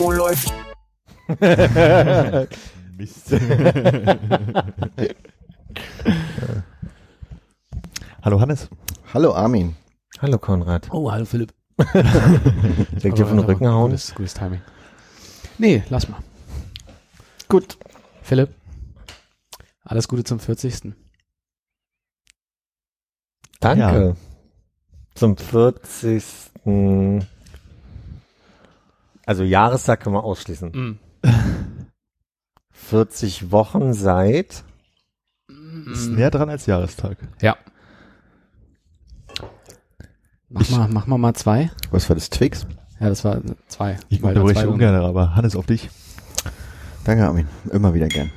[0.00, 0.54] Oh, läuft.
[2.96, 3.32] Mist.
[8.22, 8.68] Hallo Hannes.
[9.12, 9.74] Hallo Armin.
[10.20, 10.86] Hallo Konrad.
[10.92, 11.52] Oh, hallo Philipp.
[11.94, 13.90] Direkt dir von den Rücken hauen.
[13.90, 14.60] Gutes, gutes Timing.
[15.58, 16.20] Nee, lass mal.
[17.48, 17.78] Gut.
[18.22, 18.54] Philipp,
[19.82, 20.94] alles Gute zum 40.
[23.58, 24.14] Danke.
[25.16, 26.24] Zum 40.
[29.28, 30.70] Also Jahrestag können wir ausschließen.
[30.70, 30.98] Mm.
[32.70, 34.64] 40 Wochen seit.
[35.92, 37.18] Ist näher dran als Jahrestag.
[37.42, 37.58] Ja.
[40.48, 41.70] Mach Ich- mal, mach mal mal zwei.
[41.90, 42.66] Was war das Twix?
[43.00, 43.98] Ja, das war zwei.
[44.08, 45.90] Ich Weil da zwei ungern, aber Hannes auf dich.
[47.04, 47.46] Danke Armin.
[47.70, 48.30] Immer wieder gern.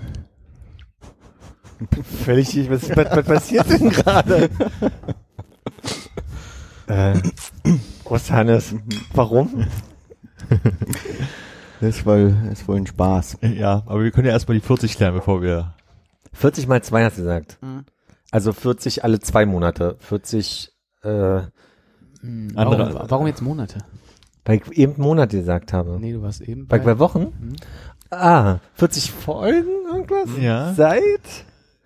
[2.25, 4.49] Völlig, was, was, was passiert denn gerade?
[6.87, 7.13] äh,
[8.03, 8.75] was Hannes?
[9.13, 9.67] Warum?
[11.79, 13.37] Das ist wohl, ist wohl ein Spaß.
[13.41, 15.73] Ja, aber wir können ja erstmal die 40 klären, bevor wir.
[16.33, 17.57] 40 mal 2 hast du gesagt.
[17.61, 17.85] Mhm.
[18.31, 19.95] Also 40 alle zwei Monate.
[19.99, 20.71] 40,
[21.03, 21.41] äh,
[22.21, 23.79] Hm, Andere- Warum, warum jetzt Monate?
[24.45, 25.97] weil ich eben Monate gesagt habe.
[25.99, 27.33] Nee, du warst eben Bei, bei, Wochen?
[27.39, 27.55] Mhm.
[28.11, 30.29] Ah, 40 Folgen irgendwas?
[30.39, 30.73] Ja.
[30.75, 31.01] Seit?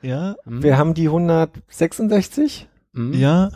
[0.02, 0.36] Ja.
[0.46, 0.62] Hm?
[0.62, 2.68] Wir haben die 166.
[2.94, 3.14] Hm?
[3.14, 3.50] Ja.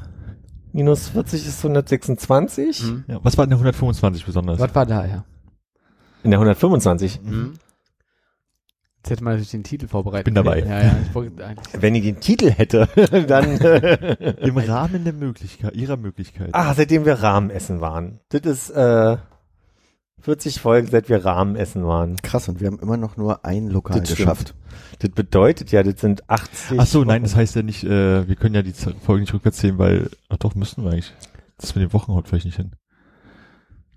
[0.72, 2.84] Minus 40 ist 126.
[2.84, 3.03] Hm?
[3.08, 3.20] ja.
[3.23, 4.59] Was war denn der 125 besonders?
[4.59, 5.25] Was war da, ja?
[6.23, 7.20] In der 125.
[7.23, 7.53] Hm?
[8.97, 10.25] Jetzt hätte man natürlich den Titel vorbereitet.
[10.25, 10.59] Bin dabei.
[10.59, 11.16] Ja, ja, ich.
[11.81, 12.88] Wenn ich den Titel hätte,
[13.28, 13.57] dann.
[14.40, 16.50] Im Rahmen der Möglichkeit, ihrer Möglichkeit.
[16.52, 18.19] ah, seitdem wir Rahmenessen waren.
[18.30, 19.18] Das ist äh,
[20.22, 22.18] 40 Folgen, seit wir Rahmenessen waren.
[22.18, 24.18] Krass, und wir haben immer noch nur ein Lokal Das stimmt.
[24.19, 24.56] geschafft.
[25.00, 26.80] Das bedeutet ja, das sind 80.
[26.80, 29.57] Ach so, nein, das heißt ja nicht, äh, wir können ja die Folgen nicht rückwärts
[29.57, 31.13] zählen, weil, ach doch, müssten wir eigentlich.
[31.57, 32.72] Das mit den Wochen haut vielleicht nicht hin.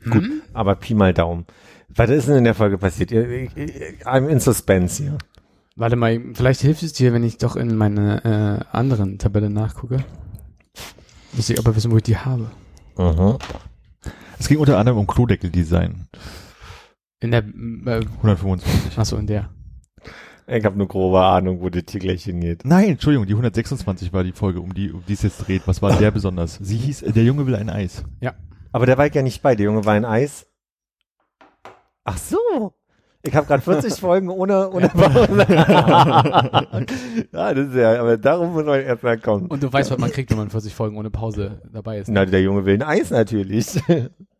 [0.05, 0.43] Gut, Hm?
[0.53, 1.47] aber Pi mal Daumen.
[1.89, 3.13] Was ist denn in der Folge passiert?
[3.13, 5.19] I'm in suspense hier.
[5.77, 8.25] Warte mal, vielleicht hilft es dir, wenn ich doch in meine
[8.73, 10.05] äh, anderen Tabelle nachgucke.
[11.35, 12.51] Muss ich aber wissen, wo ich die habe.
[12.99, 13.39] Mhm.
[14.43, 16.09] Es ging unter anderem um Klodeckel-Design.
[17.21, 18.99] In der, äh, 125.
[18.99, 19.51] achso, in der.
[20.49, 22.65] Ich habe eine grobe Ahnung, wo das hier gleich hingeht.
[22.65, 25.63] Nein, Entschuldigung, die 126 war die Folge, um die, um die es jetzt dreht.
[25.67, 26.59] Was war der besonders?
[26.61, 28.03] Sie hieß, äh, der Junge will ein Eis.
[28.73, 29.55] Aber der war ich ja nicht bei.
[29.55, 30.49] Der Junge war ein Eis.
[32.03, 32.75] Ach so.
[33.23, 35.47] Ich habe gerade 40 Folgen ohne, ohne Pause.
[37.33, 39.47] ja, das ist ja, aber darum muss man erstmal kommen.
[39.47, 42.09] Und du weißt, was man kriegt, wenn man 40 Folgen ohne Pause dabei ist.
[42.09, 43.81] Na, der Junge will ein Eis natürlich.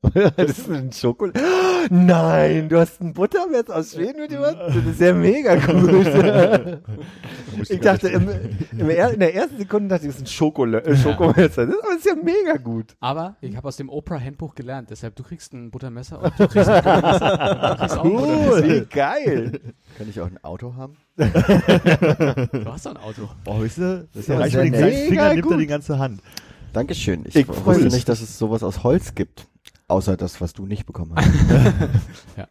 [0.37, 1.41] das ist ein Schokolade.
[1.91, 4.57] Nein, du hast ein Buttermesser aus Schweden mitgebracht?
[4.59, 6.07] Das ist ja mega gut.
[7.69, 8.29] ich dachte, im,
[8.77, 11.67] im er, in der ersten Sekunde dachte ich, das ist ein Schokole, äh, Schokomesser.
[11.67, 12.97] Das ist, aber das ist ja mega gut.
[12.99, 16.69] Aber ich habe aus dem Oprah-Handbuch gelernt, deshalb du kriegst ein Buttermesser und du kriegst
[16.69, 17.77] ein Buttermesser.
[17.79, 18.65] Kriegst auch ein Buttermesser.
[18.65, 19.61] Wie geil.
[19.99, 20.97] Kann ich auch ein Auto haben?
[21.17, 21.25] Du
[22.73, 23.29] hast doch ein Auto.
[23.47, 24.09] Oh, weißt du?
[24.13, 26.23] Das ist ja ja reicht mit den Finger, nimmt er die ganze Hand.
[26.73, 27.25] Dankeschön.
[27.27, 29.47] Ich, Ich wusste nicht, dass es sowas aus Holz gibt.
[29.93, 31.29] Außer das, was du nicht bekommen hast.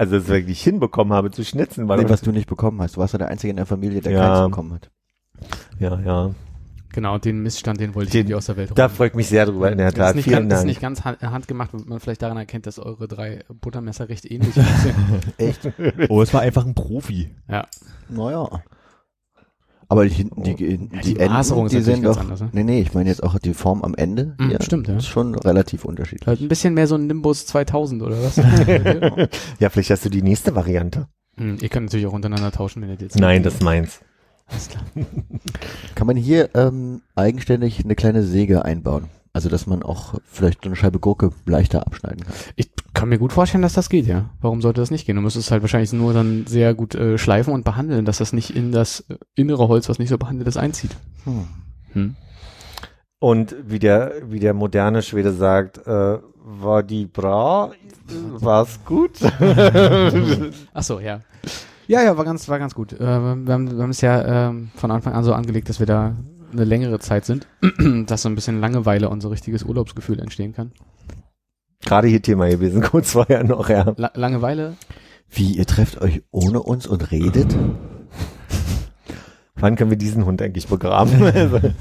[0.00, 2.94] Also, das wirklich hinbekommen habe zu schnitzen, weil nee, was du nicht bekommen hast.
[2.96, 4.28] Du warst ja der Einzige in der Familie, der Ja.
[4.28, 4.90] keins bekommen hat.
[5.80, 6.30] ja, ja.
[6.92, 9.26] Genau, den Missstand, den wollte ich Den- irgendwie aus der Welt Da freue ich mich
[9.28, 10.14] sehr drüber, in der Das ist Tat.
[10.14, 10.66] nicht, Vielen ganz, ist Dank.
[10.68, 14.54] nicht ganz hand, handgemacht, weil man vielleicht daran erkennt, dass eure drei Buttermesser recht ähnlich
[14.54, 14.66] sind.
[15.38, 15.68] Echt?
[16.08, 17.34] Oh, es war einfach ein Profi.
[17.48, 17.66] ja.
[18.08, 18.62] Naja.
[19.90, 22.50] Aber die, die, die, Ja, die Enden, Maserung ist die sind ganz doch, anders, ne?
[22.52, 24.34] nee, nee, ich meine jetzt auch die Form am Ende.
[24.38, 24.96] Mhm, hier stimmt, ja.
[24.98, 26.26] Ist schon relativ unterschiedlich.
[26.26, 28.36] Halt ein bisschen mehr so ein Nimbus 2000 oder was?
[29.58, 31.08] Ja, vielleicht hast du die nächste Variante.
[31.38, 33.18] hm, ihr könnt natürlich auch untereinander tauschen, wenn ihr jetzt.
[33.18, 34.00] Nein, das ist meins.
[34.46, 34.82] Alles klar.
[35.94, 39.04] Kann man hier ähm, eigenständig eine kleine Säge einbauen?
[39.38, 42.34] Also, dass man auch vielleicht so eine Scheibe Gurke leichter abschneiden kann.
[42.56, 44.30] Ich kann mir gut vorstellen, dass das geht, ja.
[44.40, 45.14] Warum sollte das nicht gehen?
[45.14, 48.32] Du müsstest es halt wahrscheinlich nur dann sehr gut äh, schleifen und behandeln, dass das
[48.32, 50.90] nicht in das äh, innere Holz, was nicht so behandelt ist, einzieht.
[51.22, 51.46] Hm.
[51.92, 52.16] Hm.
[53.20, 57.70] Und wie der, wie der moderne Schwede sagt, äh, war die bra,
[58.40, 59.20] war's gut?
[60.74, 61.20] Ach so, ja.
[61.86, 62.92] Ja, ja, war ganz, war ganz gut.
[62.92, 65.86] Äh, wir, haben, wir haben es ja ähm, von Anfang an so angelegt, dass wir
[65.86, 66.16] da
[66.52, 67.46] eine längere Zeit sind,
[68.06, 70.72] dass so ein bisschen Langeweile und so richtiges Urlaubsgefühl entstehen kann.
[71.84, 73.94] gerade hier Thema gewesen, kurz vorher noch, ja.
[73.96, 74.76] La Langeweile?
[75.30, 77.54] Wie, ihr trefft euch ohne uns und redet?
[79.56, 81.12] Wann können wir diesen Hund eigentlich begraben?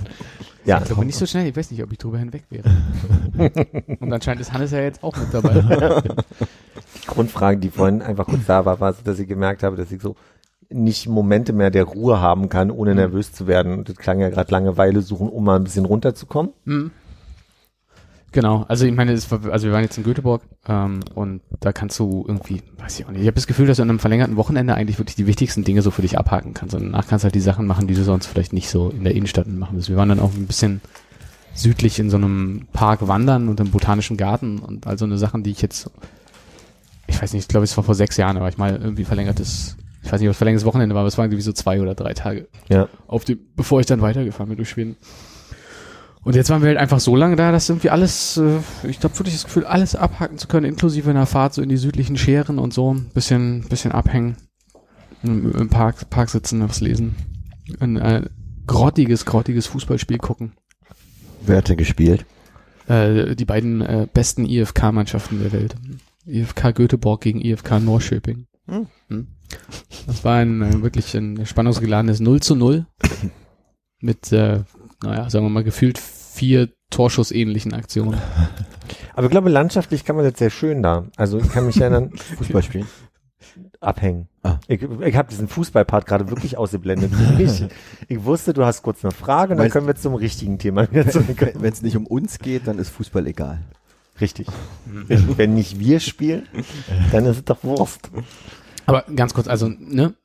[0.66, 2.70] Ja, Ich glaube nicht so schnell, ich weiß nicht, ob ich drüber hinweg wäre.
[4.02, 6.04] Und anscheinend ist Hannes ja jetzt auch mit dabei.
[7.08, 10.02] Grundfrage, die vorhin einfach kurz da war, war, so, dass ich gemerkt habe, dass ich
[10.02, 10.18] so
[10.70, 13.84] nicht Momente mehr der Ruhe haben kann, ohne nervös zu werden.
[13.84, 16.52] Das klang ja gerade Langeweile suchen, um mal ein bisschen runterzukommen.
[16.66, 16.92] Mhm.
[18.34, 21.98] Genau, also ich meine, es also wir waren jetzt in Göteborg ähm, und da kannst
[21.98, 24.36] du irgendwie, weiß ich auch nicht, ich habe das Gefühl, dass du an einem verlängerten
[24.36, 27.28] Wochenende eigentlich wirklich die wichtigsten Dinge so für dich abhaken kannst und danach kannst du
[27.28, 29.90] halt die Sachen machen, die du sonst vielleicht nicht so in der Innenstadt machen willst.
[29.90, 30.82] Wir waren dann auch ein bisschen
[31.54, 35.44] südlich in so einem Park wandern und im botanischen Garten und all so eine Sachen,
[35.44, 35.90] die ich jetzt,
[37.08, 39.78] ich weiß nicht, ich glaube, es war vor sechs Jahren, aber ich mal irgendwie verlängertes,
[40.08, 42.14] ich weiß nicht, was verlängertes Wochenende war, aber es waren irgendwie so zwei oder drei
[42.14, 42.88] Tage Ja.
[43.08, 44.96] auf dem, bevor ich dann weitergefahren bin durch Schweden.
[46.24, 49.18] Und jetzt waren wir halt einfach so lange da, dass irgendwie alles, äh, ich glaube
[49.20, 52.58] wirklich das Gefühl, alles abhaken zu können, inklusive einer Fahrt so in die südlichen Scheren
[52.58, 54.38] und so, ein bisschen, bisschen abhängen,
[55.24, 57.16] im, im Park, Park sitzen, was lesen,
[57.80, 58.24] ein äh,
[58.66, 60.54] grottiges, grottiges Fußballspiel gucken.
[61.46, 62.26] Wer hat denn gespielt?
[62.88, 65.76] Äh, die beiden äh, besten IFK-Mannschaften der Welt.
[66.26, 68.48] IFK Göteborg gegen IFK Norrköping.
[68.68, 68.88] Hm.
[69.10, 69.28] Hm.
[70.08, 72.86] Das war ein äh, wirklich ein spannungsgeladenes 0 zu 0
[74.02, 74.62] mit, äh,
[75.04, 78.20] naja, sagen wir mal, gefühlt vier Torschussähnlichen Aktionen.
[79.14, 81.06] Aber ich glaube, landschaftlich kann man das sehr schön da.
[81.18, 82.88] Also ich kann mich erinnern, Fußball spielen?
[83.80, 84.28] abhängen.
[84.44, 84.58] Ah.
[84.68, 87.12] Ich, ich habe diesen Fußballpart gerade wirklich ausgeblendet.
[87.40, 87.66] ich,
[88.08, 90.88] ich wusste, du hast kurz eine Frage und dann können wir zum richtigen Thema.
[90.92, 93.60] Wenn es nicht um uns geht, dann ist Fußball egal.
[94.20, 94.48] Richtig.
[94.86, 96.48] Wenn nicht wir spielen,
[97.12, 98.10] dann ist es doch Wurst.
[98.88, 100.16] Aber ganz kurz, also, ne,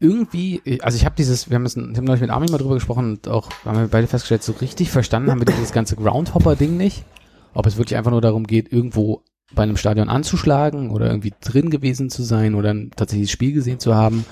[0.00, 3.10] irgendwie, also ich habe dieses, wir haben es, habe neulich mit Armin mal drüber gesprochen
[3.10, 7.04] und auch haben wir beide festgestellt, so richtig verstanden haben wir dieses ganze Groundhopper-Ding nicht.
[7.52, 9.22] Ob es wirklich einfach nur darum geht, irgendwo
[9.54, 13.78] bei einem Stadion anzuschlagen oder irgendwie drin gewesen zu sein oder ein tatsächliches Spiel gesehen
[13.78, 14.24] zu haben.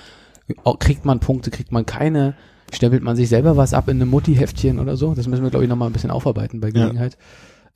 [0.81, 2.35] Kriegt man Punkte, kriegt man keine,
[2.73, 5.15] stempelt man sich selber was ab in einem Mutti-Heftchen oder so.
[5.15, 7.17] Das müssen wir, glaube ich, nochmal ein bisschen aufarbeiten bei Gelegenheit.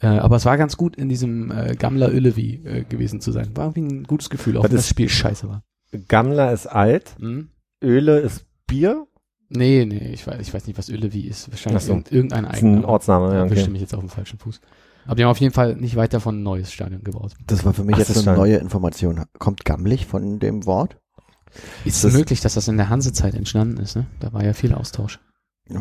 [0.01, 3.57] Äh, aber es war ganz gut, in diesem äh, Gamla Ullevi äh, gewesen zu sein.
[3.57, 5.63] War irgendwie ein gutes Gefühl, auch wenn das Spiel scheiße war.
[6.09, 7.49] Gammler ist alt, Mhm.
[7.83, 9.07] Öle ist Bier.
[9.49, 11.51] Nee, nee, ich weiß, ich weiß nicht, was Ullevi ist.
[11.51, 11.93] Wahrscheinlich so.
[11.93, 12.89] irgend- irgendein Das ist ein eigener.
[12.89, 13.35] Ortsname.
[13.35, 13.69] Ja, okay.
[13.69, 14.61] mich jetzt auf dem falschen Fuß.
[15.07, 17.33] Aber die haben auf jeden Fall nicht weit davon ein neues Stadion gebaut.
[17.47, 19.23] Das war für mich Ach, jetzt eine neue Information.
[19.39, 20.97] Kommt gammelig von dem Wort?
[21.85, 24.07] Ist es möglich, dass das in der Hansezeit entstanden ist, ne?
[24.19, 25.21] Da war ja viel Austausch.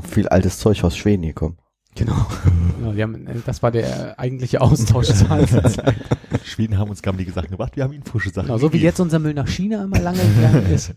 [0.04, 1.58] Viel altes Zeug aus Schweden gekommen.
[1.96, 2.14] Genau.
[2.84, 5.28] ja, die haben, äh, das war der eigentliche Austausch zur.
[6.44, 9.00] Schweden haben uns gammelige Sachen gebracht, wir haben ihnen frische Sachen Genau, so wie jetzt
[9.00, 10.94] unser Müll nach China immer lange gegangen ist.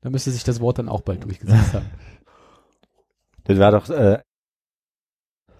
[0.00, 1.86] Da müsste sich das Wort dann auch bald durchgesetzt haben.
[3.44, 4.18] Das war doch äh,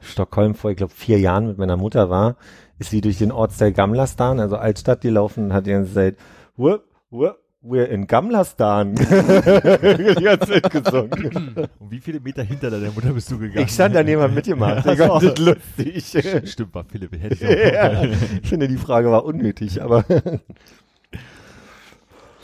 [0.01, 2.37] Stockholm vor, ich glaube, vier Jahren mit meiner Mutter war,
[2.79, 6.17] ist sie durch den Ortsteil Gamlastan, also Altstadt, gelaufen und hat die ganze Zeit,
[6.57, 8.95] "Wupp, wupp, we're in Gamlastan.
[8.95, 11.69] die ganze Zeit gesungen.
[11.79, 13.67] Und wie viele Meter hinter deiner Mutter bist du gegangen?
[13.67, 14.85] Ich stand daneben hab mitgemacht.
[14.87, 16.51] Ja, Ich das lustig.
[16.51, 18.05] Stimmt, war Philipp, hätte ich ja,
[18.43, 20.05] ich finde, die Frage war unnötig, aber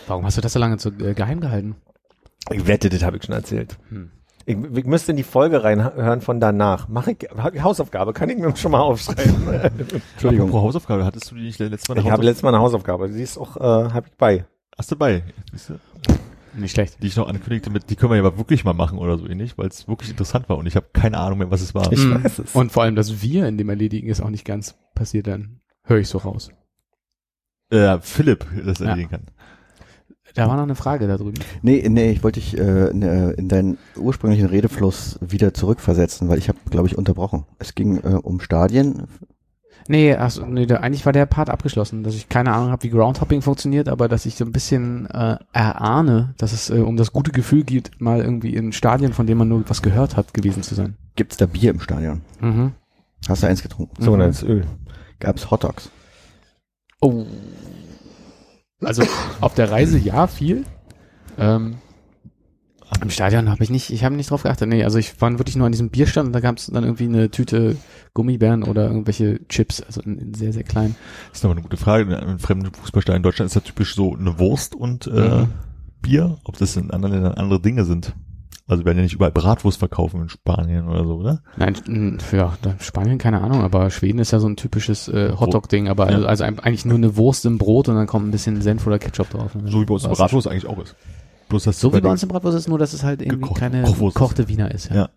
[0.06, 1.74] Warum hast du das so lange zu, äh, geheim gehalten?
[2.52, 3.76] ich wette, das habe ich schon erzählt.
[3.88, 4.12] Hm.
[4.44, 6.86] Ich, ich müsste in die Folge reinhören von danach.
[6.86, 7.28] Mache ich
[7.60, 9.48] Hausaufgabe, kann ich mir schon mal aufschreiben.
[10.12, 10.46] Entschuldigung.
[10.48, 12.60] Apropos Hausaufgabe, hattest du die nicht letztes Mal ich eine habe Hausauf- letztes Mal eine
[12.60, 13.60] Hausaufgabe, die ist auch, äh,
[13.92, 14.44] habe ich bei.
[14.76, 15.22] Hast du bei?
[15.52, 15.78] Siehst du?
[16.54, 17.02] Nicht schlecht.
[17.02, 19.26] Die ich noch ankündigte mit, die können wir ja aber wirklich mal machen oder so
[19.26, 21.92] ähnlich, weil es wirklich interessant war und ich habe keine Ahnung mehr, was es war.
[21.92, 22.24] Ich Mhm.
[22.24, 22.54] weiß es.
[22.54, 25.98] Und vor allem das Wir in dem Erledigen ist auch nicht ganz passiert, dann höre
[25.98, 26.50] ich so raus.
[27.70, 28.86] Äh, Philipp das Ja.
[28.86, 29.22] erledigen kann.
[30.34, 31.38] Da war noch eine Frage da drüben.
[31.62, 36.48] Nee, nee, ich wollte dich äh, ne, in deinen ursprünglichen Redefluss wieder zurückversetzen, weil ich
[36.48, 37.46] habe, glaube ich, unterbrochen.
[37.58, 39.04] Es ging äh, um Stadien.
[39.88, 42.90] Nee, also, nee, da, eigentlich war der Part abgeschlossen, dass ich keine Ahnung habe, wie
[42.90, 47.12] Groundhopping funktioniert, aber dass ich so ein bisschen äh, erahne, dass es äh, um das
[47.12, 50.62] gute Gefühl geht, mal irgendwie in Stadien, von dem man nur was gehört hat, gewesen
[50.62, 50.96] zu sein.
[51.14, 52.22] Gibt's da Bier im Stadion?
[52.40, 52.72] Mhm.
[53.28, 54.02] Hast du eins getrunken?
[54.02, 54.64] Sogenanntes Öl.
[55.20, 55.90] Gab's Hotdogs?
[57.00, 57.26] Oh.
[58.82, 59.04] Also
[59.40, 60.64] auf der Reise ja viel.
[61.38, 61.76] Ähm,
[63.02, 64.68] Im Stadion habe ich nicht, ich habe nicht drauf geachtet.
[64.68, 67.04] Nee, also ich war wirklich nur an diesem Bierstand und da gab es dann irgendwie
[67.04, 67.76] eine Tüte
[68.14, 70.94] Gummibären oder irgendwelche Chips, also in, in sehr, sehr klein.
[71.28, 72.04] Das ist nochmal eine gute Frage.
[72.04, 75.10] In einem fremden Fußballstadion in Deutschland ist ja typisch so eine Wurst und äh,
[75.42, 75.48] Mhm.
[76.02, 78.14] Bier, ob das in anderen Ländern andere Dinge sind.
[78.68, 81.42] Also wir werden ja nicht überall Bratwurst verkaufen in Spanien oder so, oder?
[81.56, 86.08] Nein, ja, Spanien, keine Ahnung, aber Schweden ist ja so ein typisches äh, Hotdog-Ding, aber
[86.10, 86.16] Ja.
[86.16, 88.98] also, also eigentlich nur eine Wurst im Brot und dann kommt ein bisschen Senf oder
[88.98, 89.52] Ketchup drauf.
[89.66, 90.02] So wie bei uns.
[90.04, 90.96] Bratwurst eigentlich auch ist.
[91.48, 93.58] Bloß das So wie bei uns im Bratwurst ist, nur dass es halt irgendwie Gekocht-
[93.60, 94.20] keine Kochwurst ist.
[94.20, 94.88] gekochte Wiener ist.
[94.90, 94.96] Ja.
[94.96, 95.08] Ja.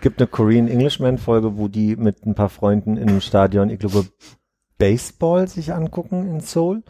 [0.00, 3.78] Gibt eine Korean Englishman Folge, wo die mit ein paar Freunden in einem Stadion, ich
[3.78, 4.06] glaube,
[4.78, 6.82] Baseball sich angucken in Seoul.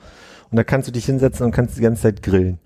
[0.50, 2.58] Und da kannst du dich hinsetzen und kannst die ganze Zeit grillen.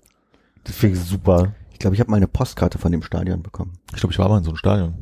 [0.63, 1.53] Das finde ich super.
[1.73, 3.73] Ich glaube, ich habe mal eine Postkarte von dem Stadion bekommen.
[3.93, 4.93] Ich glaube, ich war mal in so einem Stadion.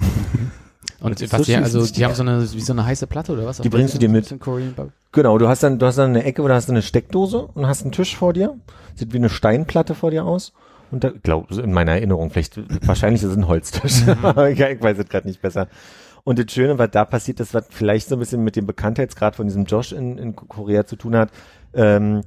[1.00, 3.58] Und was die, also die haben so eine, wie so eine heiße Platte oder was?
[3.58, 4.34] Die bringst du dir mit.
[5.12, 7.82] Genau, du hast dann, du hast dann eine Ecke, du hast eine Steckdose und hast
[7.82, 8.56] einen Tisch vor dir.
[8.94, 10.52] Sieht wie eine Steinplatte vor dir aus.
[10.90, 14.02] Und da, glaub, in meiner Erinnerung, vielleicht, wahrscheinlich ist es ein Holztisch.
[14.22, 15.68] Aber ich weiß es gerade nicht besser.
[16.24, 19.36] Und das Schöne, was da passiert ist, was vielleicht so ein bisschen mit dem Bekanntheitsgrad
[19.36, 21.30] von diesem Josh in, in Korea zu tun hat,
[21.72, 22.22] ähm,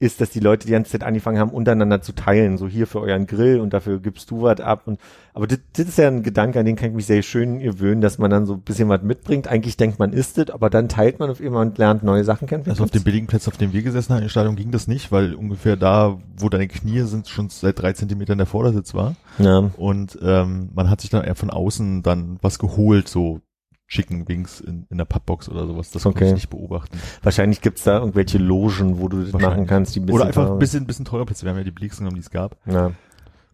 [0.00, 2.56] ist, dass die Leute die ganze Zeit angefangen haben, untereinander zu teilen.
[2.56, 4.82] So hier für euren Grill und dafür gibst du was ab.
[4.86, 5.00] Und,
[5.34, 8.00] aber das, das ist ja ein Gedanke, an den kann ich mich sehr schön gewöhnen,
[8.00, 9.48] dass man dann so ein bisschen was mitbringt.
[9.48, 12.46] Eigentlich denkt man, isst es, aber dann teilt man auf immer und lernt neue Sachen
[12.46, 12.64] kennen.
[12.68, 15.10] Also auf dem billigen Platz, auf dem wir gesessen haben im Stadion, ging das nicht,
[15.10, 19.16] weil ungefähr da, wo deine Knie sind, schon seit drei Zentimetern der Vordersitz war.
[19.38, 19.70] ja.
[19.76, 23.40] Und ähm, man hat sich dann eher von außen dann was geholt, so
[23.88, 25.90] Chicken Wings in, in der Pappbox oder sowas.
[25.90, 26.28] Das konnte Okay.
[26.28, 26.98] ich nicht beobachten.
[27.22, 30.50] Wahrscheinlich gibt's da irgendwelche Logen, wo du das machen kannst, die ein bisschen Oder einfach
[30.50, 31.44] ein bisschen, bisschen teurer Plätze.
[31.44, 32.56] Wir haben ja die billigsten genommen, die es gab.
[32.66, 32.92] Ja.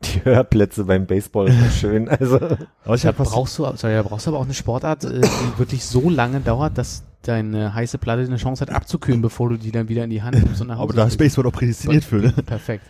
[0.02, 2.08] Die Hörplätze beim Baseball sind schön.
[2.08, 2.36] Also
[2.84, 5.58] Aber ich was, brauchst du, sorry, da brauchst du aber auch eine Sportart, äh, die
[5.58, 9.70] wirklich so lange dauert, dass deine heiße Platte eine Chance hat abzukühlen, bevor du die
[9.70, 11.16] dann wieder in die Hand nimmst und nach Hause aber da ist.
[11.16, 12.32] Baseball auch prädestiniert für, ne?
[12.44, 12.84] Perfekt.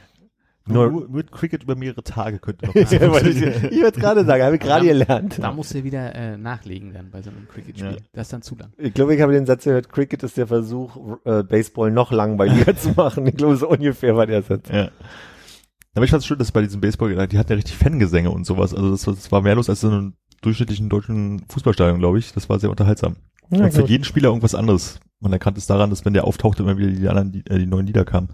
[0.67, 2.75] Nur, Nur- nur Cricket über mehrere Tage könnte noch.
[2.75, 4.93] ich wollte ich wollte gerade sagen, habe ich gerade Ja.
[4.95, 5.39] gelernt.
[5.39, 7.91] Da musst du wieder äh, nachlegen dann bei so einem Cricket-Spiel.
[7.93, 7.97] Ja.
[8.15, 8.73] Das ist dann zu lang.
[8.79, 12.75] Ich glaube, ich habe den Satz gehört, Cricket ist der Versuch, äh, Baseball noch langweiliger
[12.79, 13.27] zu machen.
[13.27, 14.69] Ich glaube, so ungefähr war der Satz.
[14.71, 14.89] Ja.
[15.95, 18.47] Aber ich fand es schön, dass bei diesem Baseball, die hatten ja richtig Fangesänge und
[18.47, 18.75] sowas.
[18.75, 22.33] Also das, war- das war mehr los als in einem durchschnittlichen deutschen Fußballstadion, glaube ich.
[22.33, 23.17] Das war sehr unterhaltsam.
[23.51, 24.99] Ja, und für jeden Spieler irgendwas anderes.
[25.21, 27.67] Man erkannte es daran, dass wenn der auftauchte, immer wieder die anderen, die, äh, die
[27.67, 28.31] neuen Lieder kamen.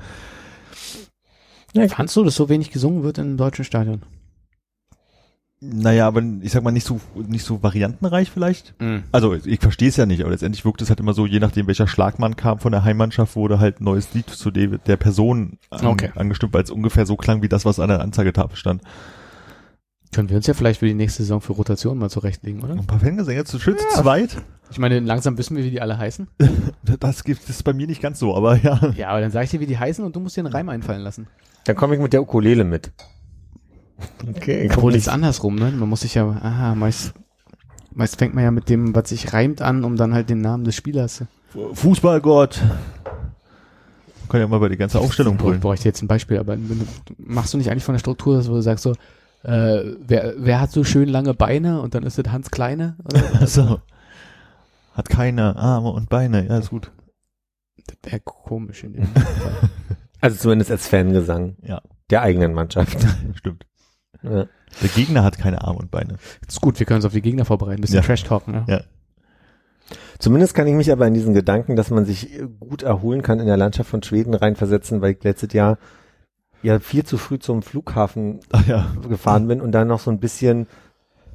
[1.89, 4.03] Fandst du, dass so wenig gesungen wird im deutschen Stadion?
[5.63, 8.75] Naja, aber ich sag mal nicht so nicht so variantenreich vielleicht.
[9.13, 11.67] Also ich verstehe es ja nicht, aber letztendlich wirkt es halt immer so, je nachdem
[11.67, 15.59] welcher Schlagmann kam von der Heimmannschaft, wurde halt ein neues Lied zu de der Person
[15.69, 16.13] an, Okay.
[16.17, 18.83] angestimmt, weil es ungefähr so klang wie das, was an der Anzeigetafel stand.
[20.13, 22.73] Können wir uns ja vielleicht für die nächste Saison für Rotation mal zurechtlegen, oder?
[22.73, 24.39] Ein paar Fangesänge zu schön zu zweit.
[24.73, 26.27] Ich meine, langsam wissen wir, wie die alle heißen.
[27.01, 28.93] Das gibt es bei mir nicht ganz so, aber ja.
[28.97, 30.69] Ja, aber dann sag ich dir, wie die heißen und du musst dir einen Reim
[30.71, 31.27] einfallen lassen.
[31.65, 32.93] Dann komme ich mit der Ukulele mit.
[34.29, 35.07] Okay, Obwohl, das nicht.
[35.07, 35.71] ist andersrum, ne?
[35.73, 37.13] Man muss sich ja, aha, meist,
[37.93, 40.65] meist fängt man ja mit dem, was sich reimt an, um dann halt den Namen
[40.65, 41.23] des Spielers.
[41.75, 42.63] Fußballgott.
[44.29, 45.61] Kann ja mal bei die ganze Aufstellung Ich brüllen.
[45.61, 48.53] bräuchte jetzt ein Beispiel, aber wenn du- machst du nicht eigentlich von der Struktur, wo
[48.55, 48.93] du sagst so,
[49.43, 52.97] äh, wer, wer hat so schön lange Beine und dann ist das Hans Kleine?
[53.05, 53.23] Oder?
[53.41, 53.81] Also,
[54.95, 56.47] hat keine Arme und Beine.
[56.47, 56.91] Ja, ist gut.
[57.87, 59.71] Das wäre komisch in dem Fall.
[60.21, 62.99] Also zumindest als Fangesang Ja, der eigenen Mannschaft.
[63.35, 63.65] stimmt.
[64.23, 64.47] Ja.
[64.83, 66.17] Der Gegner hat keine Arme und Beine.
[66.45, 68.03] Das ist gut, wir können uns auf die Gegner vorbereiten, ein bisschen Ja.
[68.03, 68.53] Trash-Talken.
[68.53, 68.65] Ne?
[68.69, 68.81] Ja.
[70.19, 73.47] Zumindest kann ich mich aber in diesen Gedanken, dass man sich gut erholen kann in
[73.47, 75.79] der Landschaft von Schweden reinversetzen, weil ich letztes Jahr
[76.63, 78.93] ja viel zu früh zum Flughafen Ach ja.
[79.09, 80.67] gefahren bin und dann noch so ein bisschen,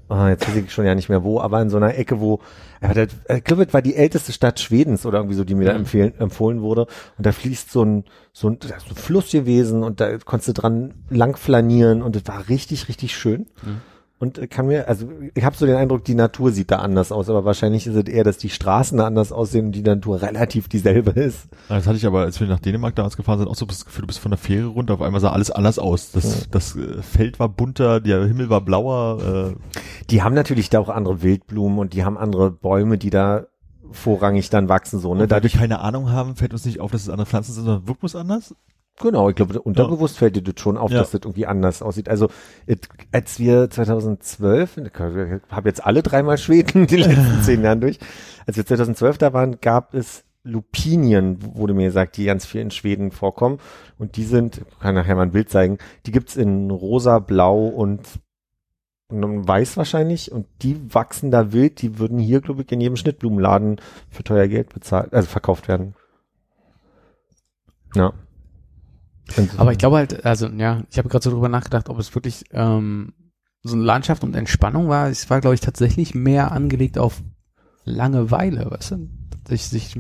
[0.10, 2.40] ah, jetzt weiß ich schon ja nicht mehr wo, aber in so einer Ecke, wo,
[2.82, 5.74] ja, das, ich glaube, war die älteste Stadt Schwedens oder irgendwie so, die mir da
[5.74, 5.80] Mhm.
[5.80, 6.82] empfehlen, empfohlen wurde.
[7.18, 10.54] Und da fließt so ein, so ein, so ein Fluss gewesen und da konntest du
[10.54, 13.48] dran lang flanieren und das war richtig, richtig schön.
[13.64, 13.82] Mhm.
[14.18, 17.30] Und kann mir, also ich habe so den Eindruck, die Natur sieht da anders aus,
[17.30, 20.70] aber wahrscheinlich ist es eher, dass die Straßen da anders aussehen und die Natur relativ
[20.70, 21.50] dieselbe ist.
[21.68, 24.04] Das hatte ich aber, als wir nach Dänemark damals gefahren sind, auch so das Gefühl,
[24.04, 26.12] du bist von der Fähre runter, auf einmal sah alles anders aus.
[26.12, 29.54] Das, das äh, Feld war bunter, der Himmel war blauer.
[29.54, 29.76] Äh,
[30.10, 33.48] Die haben natürlich da auch andere Wildblumen und die haben andere Bäume, die da
[33.92, 35.28] vorrangig dann wachsen, so, ne?
[35.28, 38.04] Dadurch, keine Ahnung haben, fällt uns nicht auf, dass es andere Pflanzen sind, sondern wirkt
[38.04, 38.56] es anders.
[39.00, 41.00] Genau, ich glaube, unterbewusst fällt dir das schon auf, Ja.
[41.00, 42.10] dass das irgendwie anders aussieht.
[42.10, 42.30] Also,
[42.68, 44.92] it, als wir 2012, ich
[45.50, 48.00] habe jetzt alle dreimal Schweden die letzten zehn Jahren durch,
[48.46, 52.70] als wir 2012 da waren, gab es Lupinien, wurde mir gesagt, die ganz viel in
[52.72, 53.60] Schweden vorkommen.
[53.98, 58.02] Und die sind, kann nachher mal ein Bild zeigen, die gibt's in rosa, blau und
[59.08, 62.96] und weiß wahrscheinlich und die wachsen da wild, die würden hier, glaube ich, in jedem
[62.96, 65.94] Schnittblumenladen für teuer Geld bezahlt, also verkauft werden.
[67.94, 68.14] Ja.
[69.58, 72.46] Aber ich glaube halt, also ja, ich habe gerade so drüber nachgedacht, ob es wirklich
[72.52, 73.14] ähm,
[73.64, 75.10] so eine Landschaft und Entspannung war.
[75.10, 77.22] Es war, glaube ich, tatsächlich mehr angelegt auf
[77.84, 79.10] Langeweile, weißt du?
[79.48, 79.96] Sich, sich,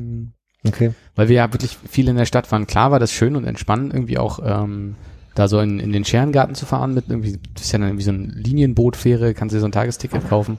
[0.65, 0.93] okay.
[1.15, 2.67] weil wir ja wirklich viel in der Stadt waren.
[2.67, 4.95] Klar war das schön und entspannend, irgendwie auch ähm,
[5.35, 8.05] da so in, in den Scherengarten zu fahren mit irgendwie, das ist ja dann irgendwie
[8.05, 10.57] so ein Linienbootfähre, kannst dir so ein Tagesticket kaufen,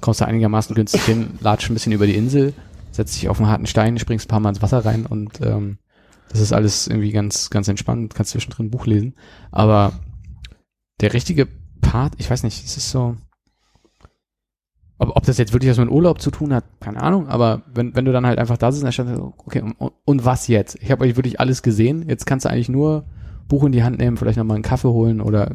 [0.00, 2.52] kommst da einigermaßen günstig hin, latscht ein bisschen über die Insel,
[2.90, 5.78] setzt dich auf einen harten Stein, springst ein paar Mal ins Wasser rein und ähm,
[6.28, 9.14] das ist alles irgendwie ganz, ganz entspannt, kannst zwischendrin ein Buch lesen.
[9.50, 9.92] Aber
[11.00, 11.46] der richtige
[11.80, 13.16] Part, ich weiß nicht, es ist so,
[14.98, 17.94] ob, ob das jetzt wirklich was mit Urlaub zu tun hat, keine Ahnung, aber wenn,
[17.94, 20.76] wenn du dann halt einfach da sitzt, dann stand so, okay, und, und was jetzt?
[20.82, 23.04] Ich habe euch wirklich alles gesehen, jetzt kannst du eigentlich nur
[23.48, 25.54] Buch in die Hand nehmen, vielleicht nochmal einen Kaffee holen oder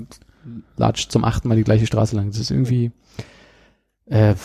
[0.78, 2.28] latscht zum achten Mal die gleiche Straße lang.
[2.28, 2.92] Das ist irgendwie
[4.06, 4.36] äh,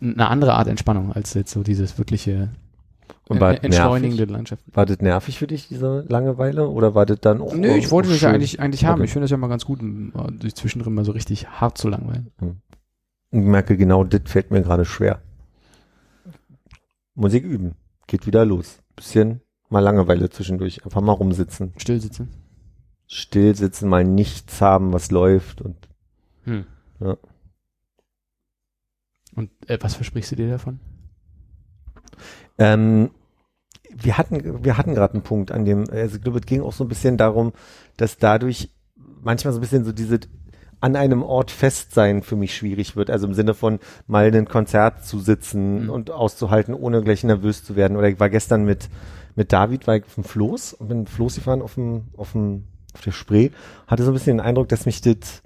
[0.00, 2.50] eine andere Art Entspannung als jetzt so dieses wirkliche
[3.28, 4.32] war entschleunigende nervig?
[4.32, 4.62] Landschaft.
[4.72, 6.68] War das nervig für dich, diese Langeweile?
[6.68, 9.00] Oder war das dann auch Nö, ich wollte das ja eigentlich, eigentlich haben.
[9.00, 9.04] Okay.
[9.06, 11.88] Ich finde das ja mal ganz gut, äh, sich zwischendrin mal so richtig hart zu
[11.88, 12.30] langweilen.
[13.30, 15.20] Ich merke, genau das fällt mir gerade schwer.
[17.14, 17.72] Musik üben.
[18.06, 18.78] Geht wieder los.
[18.96, 19.40] Bisschen
[19.70, 20.84] mal Langeweile zwischendurch.
[20.84, 21.72] Einfach mal rumsitzen.
[21.78, 22.28] Still sitzen.
[23.06, 25.88] Still sitzen, mal nichts haben, was läuft und
[26.44, 26.64] Hm.
[27.00, 27.16] Ja.
[29.34, 30.78] Und äh, was versprichst du dir davon?
[32.58, 33.10] Ähm,
[33.96, 36.72] wir hatten, wir hatten gerade einen Punkt, an dem, also ich glaube, es ging auch
[36.72, 37.52] so ein bisschen darum,
[37.96, 38.70] dass dadurch
[39.22, 40.20] manchmal so ein bisschen so diese
[40.80, 43.08] an einem Ort festsein für mich schwierig wird.
[43.08, 45.90] Also im Sinne von mal ein Konzert zu sitzen Mhm.
[45.90, 47.96] und auszuhalten, ohne gleich nervös zu werden.
[47.96, 48.90] Oder ich war gestern mit,
[49.34, 52.64] mit David, war ich auf dem Floß und bin Floß gefahren auf dem, auf dem,
[52.92, 53.48] auf der Spree.
[53.86, 55.42] Hatte so ein bisschen den Eindruck, dass mich das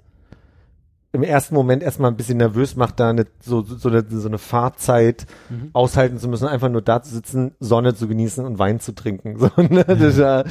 [1.11, 4.37] im ersten Moment erstmal ein bisschen nervös macht, da eine, so, so, eine, so eine
[4.37, 5.69] Fahrzeit Mhm.
[5.73, 9.35] aushalten zu müssen, einfach nur da zu sitzen, Sonne zu genießen und Wein zu trinken.
[9.39, 9.83] So, ne?
[9.85, 10.43] das, war,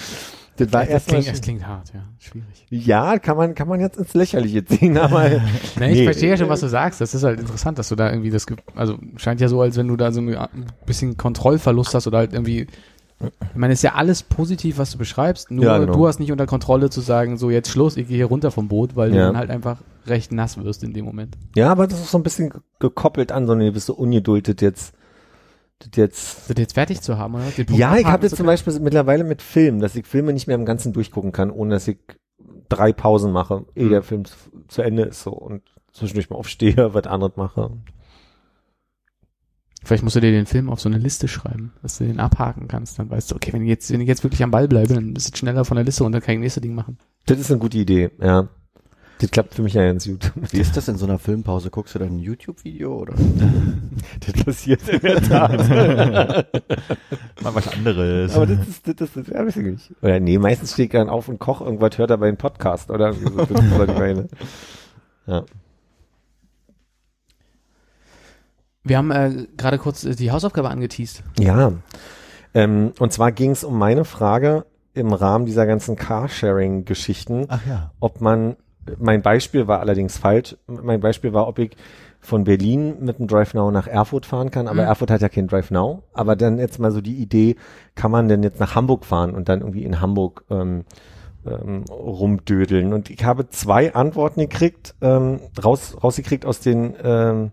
[0.57, 1.21] das war das, erstmal.
[1.21, 2.01] klingt, das klingt hart, ja.
[2.19, 2.67] Schwierig.
[2.71, 6.05] Ja, kann man, kann man jetzt ins Lächerliche ziehen, aber Nee, ich Nee.
[6.05, 7.01] verstehe ja schon, was du sagst.
[7.01, 9.87] Das ist halt interessant, dass du da irgendwie das, also scheint ja so, als wenn
[9.87, 10.37] du da so ein
[10.85, 12.67] bisschen Kontrollverlust hast oder halt irgendwie,
[13.21, 15.93] ich meine, es ist ja alles positiv, was du beschreibst, nur Ja, genau.
[15.93, 18.69] du hast nicht unter Kontrolle zu sagen, so jetzt Schluss, ich gehe hier runter vom
[18.69, 19.27] Boot, weil du Ja.
[19.27, 21.37] dann halt einfach recht nass wirst in dem Moment.
[21.57, 24.57] ja, aber das ist so ein bisschen ge- gekoppelt an so eine gewisse Ungeduld, das
[24.61, 24.95] jetzt,
[25.81, 26.49] das jetzt.
[26.51, 27.45] Das jetzt fertig zu haben, oder?
[27.71, 28.47] Ja, ich habe jetzt zu zum?
[28.47, 31.89] Beispiel mittlerweile mit Filmen, dass ich Filme nicht mehr im Ganzen durchgucken kann, ohne dass
[31.89, 31.99] ich
[32.69, 33.91] drei Pausen mache, ehe Mhm.
[33.91, 34.35] der Film zu,
[34.69, 37.71] zu Ende ist so und zwischendurch mal aufstehe, was anderes mache.
[39.85, 42.69] Vielleicht musst du dir den Film auf so eine Liste schreiben, dass du den abhaken
[42.69, 42.99] kannst.
[42.99, 45.15] Dann weißt du, okay, wenn ich jetzt, wenn ich jetzt wirklich am Ball bleibe, dann
[45.15, 46.99] bist du schneller von der Liste und dann kann ich das nächste Ding machen.
[47.27, 48.49] Das ist eine gute Idee, ja.
[49.21, 50.33] Das klappt für mich ja ganz gut.
[50.53, 51.71] Wie ist das in so einer Filmpause?
[51.71, 53.15] Guckst du dann ein YouTube-Video oder?
[54.21, 55.59] Das passiert in der Tat.
[57.43, 58.35] Mal was anderes.
[58.37, 59.91] Aber das ist, das ist, ja, weiß ich nicht.
[60.03, 63.13] Oder nee, meistens steht dann auf und koch irgendwas, hört aber einen Podcast, oder?
[63.13, 64.29] So, Das ist, was ich meine.
[65.27, 65.45] Ja.
[68.89, 71.23] Wir haben äh, gerade kurz äh, die Hausaufgabe angeteased.
[71.39, 71.73] Ja.
[72.55, 77.93] Ähm, und zwar ging es um meine Frage im Rahmen dieser ganzen Carsharing-Geschichten, Ach ja.
[78.01, 78.57] ob man,
[78.99, 81.77] mein Beispiel war allerdings falsch, mein Beispiel war, ob ich
[82.21, 84.89] von Berlin mit dem Drive Now nach Erfurt fahren kann, aber Mhm.
[84.89, 86.03] Erfurt hat ja kein Drive Now.
[86.13, 87.55] Aber dann jetzt mal so die Idee,
[87.95, 90.85] kann man denn jetzt nach Hamburg fahren und dann irgendwie in Hamburg ähm,
[91.47, 92.93] ähm, rumdödeln?
[92.93, 97.53] Und ich habe zwei Antworten gekriegt, ähm, raus, rausgekriegt aus den ähm,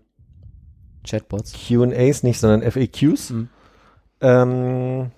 [1.06, 1.54] Chatbots.
[1.68, 3.30] Q&As, nicht, sondern FAQs.
[3.30, 3.48] Mhm.
[4.20, 5.10] Ähm,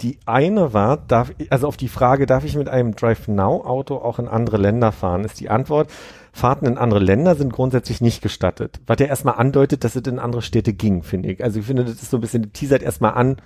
[0.00, 3.96] die eine war, darf, also auf die Frage, darf ich mit einem Drive Now Auto
[3.96, 5.90] auch in andere Länder fahren, ist die Antwort,
[6.32, 8.80] Fahrten in andere Länder sind grundsätzlich nicht gestattet.
[8.86, 11.44] Was ja erstmal andeutet, dass es in andere Städte ging, finde ich.
[11.44, 13.36] Also ich finde, das ist so ein bisschen, teasert erstmal an,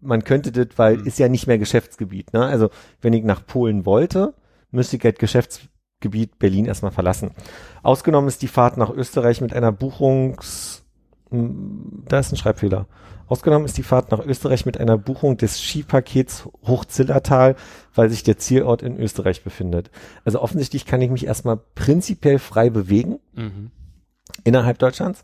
[0.00, 1.06] man könnte das, weil Mhm.
[1.06, 2.32] ist ja nicht mehr Geschäftsgebiet.
[2.32, 2.44] Ne?
[2.44, 4.34] Also wenn ich nach Polen wollte,
[4.70, 5.18] müsste ich halt
[5.98, 7.32] Geschäftsgebiet Berlin erstmal verlassen.
[7.82, 10.84] Ausgenommen ist die Fahrt nach Österreich mit einer Buchungs...
[11.30, 12.86] Hm, Da ist ein Schreibfehler.
[13.26, 17.56] Ausgenommen ist die Fahrt nach Österreich mit einer Buchung des Skipakets Hochzillertal,
[17.94, 19.90] weil sich der Zielort in Österreich befindet.
[20.24, 23.70] Also offensichtlich kann ich mich erstmal prinzipiell frei bewegen Mhm.
[24.44, 25.22] innerhalb Deutschlands.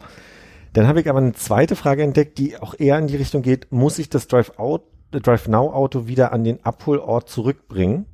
[0.74, 3.70] Dann habe ich aber eine zweite Frage entdeckt, die auch eher in die Richtung geht,
[3.72, 4.82] muss ich das Drive Out,
[5.12, 8.06] äh, Drive Now Auto wieder an den Abholort zurückbringen?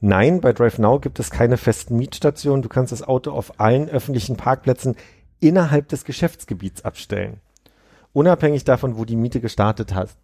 [0.00, 2.62] Nein, bei Drive Now gibt es keine festen Mietstationen.
[2.62, 4.96] Du kannst das Auto auf allen öffentlichen Parkplätzen
[5.40, 7.40] innerhalb des Geschäftsgebiets abstellen.
[8.12, 10.18] Unabhängig davon, wo die Miete gestartet hast.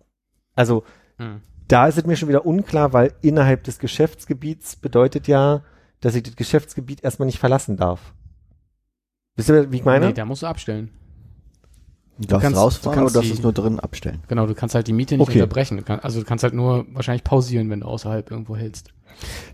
[0.54, 0.84] Also,
[1.18, 1.42] Mhm.
[1.68, 5.62] da ist es mir schon wieder unklar, weil innerhalb des Geschäftsgebiets bedeutet ja,
[6.00, 8.14] dass ich das Geschäftsgebiet erstmal nicht verlassen darf.
[9.36, 10.06] Wisst ihr, wie ich meine?
[10.08, 10.90] Nee, da musst du abstellen.
[12.20, 14.18] Du darfst kannst- rausfahren du kannst oder darfst die- es nur drin abstellen?
[14.28, 15.40] Genau, du kannst halt die Miete nicht Okay.
[15.42, 15.78] unterbrechen.
[15.78, 18.90] Du kann, also du kannst halt nur wahrscheinlich pausieren, wenn du außerhalb irgendwo hältst.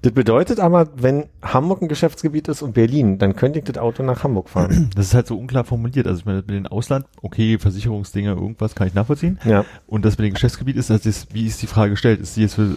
[0.02, 4.02] Das bedeutet aber, wenn Hamburg ein Geschäftsgebiet ist und Berlin, dann könnte ich das Auto
[4.02, 4.90] nach Hamburg fahren.
[4.96, 6.06] Das ist halt so unklar formuliert.
[6.06, 9.38] Also ich meine, mit dem Ausland, okay, Versicherungsdinge, irgendwas kann ich nachvollziehen.
[9.44, 9.64] ja.
[9.86, 12.20] Und das mit dem Geschäftsgebiet ist, das ist, wie ist die Frage gestellt?
[12.20, 12.76] Ist die jetzt für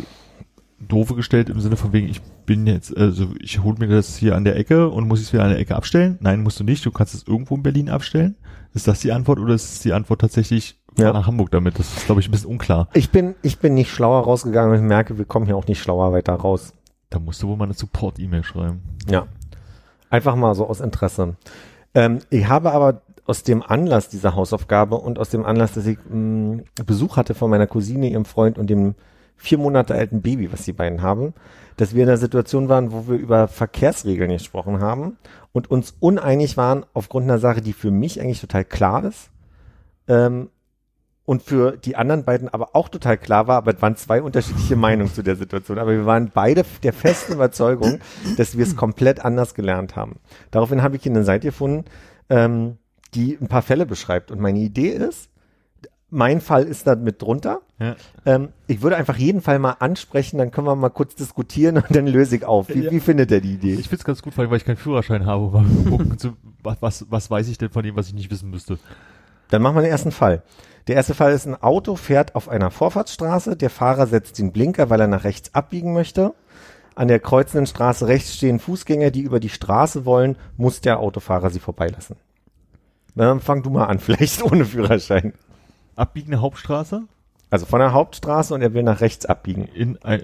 [0.79, 4.35] doofe gestellt im Sinne von wegen, ich bin jetzt, also ich hole mir das hier
[4.35, 6.17] an der Ecke und muss es wieder an der Ecke abstellen?
[6.19, 6.83] Nein, musst du nicht.
[6.83, 8.35] Du kannst es irgendwo in Berlin abstellen.
[8.73, 11.13] Ist das die Antwort oder ist die Antwort tatsächlich Ja.
[11.13, 11.77] nach Hamburg damit?
[11.77, 12.89] Das ist, glaube ich, ein bisschen unklar.
[12.95, 15.79] Ich bin, ich bin nicht schlauer rausgegangen und ich merke, wir kommen hier auch nicht
[15.79, 16.73] schlauer weiter raus.
[17.11, 18.81] Da musst du wohl mal eine Support-E-Mail schreiben.
[19.07, 19.27] Ja.
[20.09, 21.35] Einfach mal so aus Interesse.
[21.93, 25.99] Ähm, ich habe aber aus dem Anlass dieser Hausaufgabe und aus dem Anlass, dass ich
[26.09, 28.95] mh, Besuch hatte von meiner Cousine, ihrem Freund und dem
[29.39, 31.33] vier Monate alten Baby, was die beiden haben,
[31.77, 35.17] dass wir in einer Situation waren, wo wir über Verkehrsregeln gesprochen haben
[35.53, 39.31] und uns uneinig waren aufgrund einer Sache, die für mich eigentlich total klar ist.
[40.07, 40.49] Ähm,
[41.23, 44.75] und für die anderen beiden aber auch total klar war, aber es waren zwei unterschiedliche
[44.75, 45.77] Meinungen zu der Situation.
[45.77, 47.99] Aber wir waren beide der festen Überzeugung,
[48.35, 50.19] dass wir es komplett anders gelernt haben.
[50.49, 51.85] Daraufhin habe ich eine Seite gefunden,
[52.29, 52.79] ähm,
[53.13, 54.31] die ein paar Fälle beschreibt.
[54.31, 55.29] Und meine Idee ist,
[56.11, 57.61] mein Fall ist da mit drunter.
[57.79, 57.95] Ja.
[58.25, 61.95] Ähm, ich würde einfach jeden Fall mal ansprechen, dann können wir mal kurz diskutieren und
[61.95, 62.69] dann löse ich auf.
[62.69, 62.91] Wie, Ja.
[62.91, 63.73] wie findet er die Idee?
[63.75, 67.47] Ich find's ganz gut, weil ich keinen Führerschein habe, um gucken, zu, was, was, weiß
[67.47, 68.79] ich denn von dem, was ich nicht wissen müsste.
[69.49, 70.43] Dann machen wir den ersten Fall.
[70.87, 73.55] Der erste Fall ist, ein Auto fährt auf einer Vorfahrtsstraße.
[73.55, 76.33] Der Fahrer setzt den Blinker, weil er nach rechts abbiegen möchte.
[76.95, 80.35] An der kreuzenden Straße rechts stehen Fußgänger, die über die Straße wollen.
[80.57, 82.15] Muss der Autofahrer sie vorbeilassen?
[83.15, 85.33] Dann fang du mal an, vielleicht ohne Führerschein.
[85.99, 87.03] Abbiegende Hauptstraße?
[87.51, 89.65] Also von der Hauptstraße und er will nach rechts abbiegen.
[89.73, 90.21] In ein,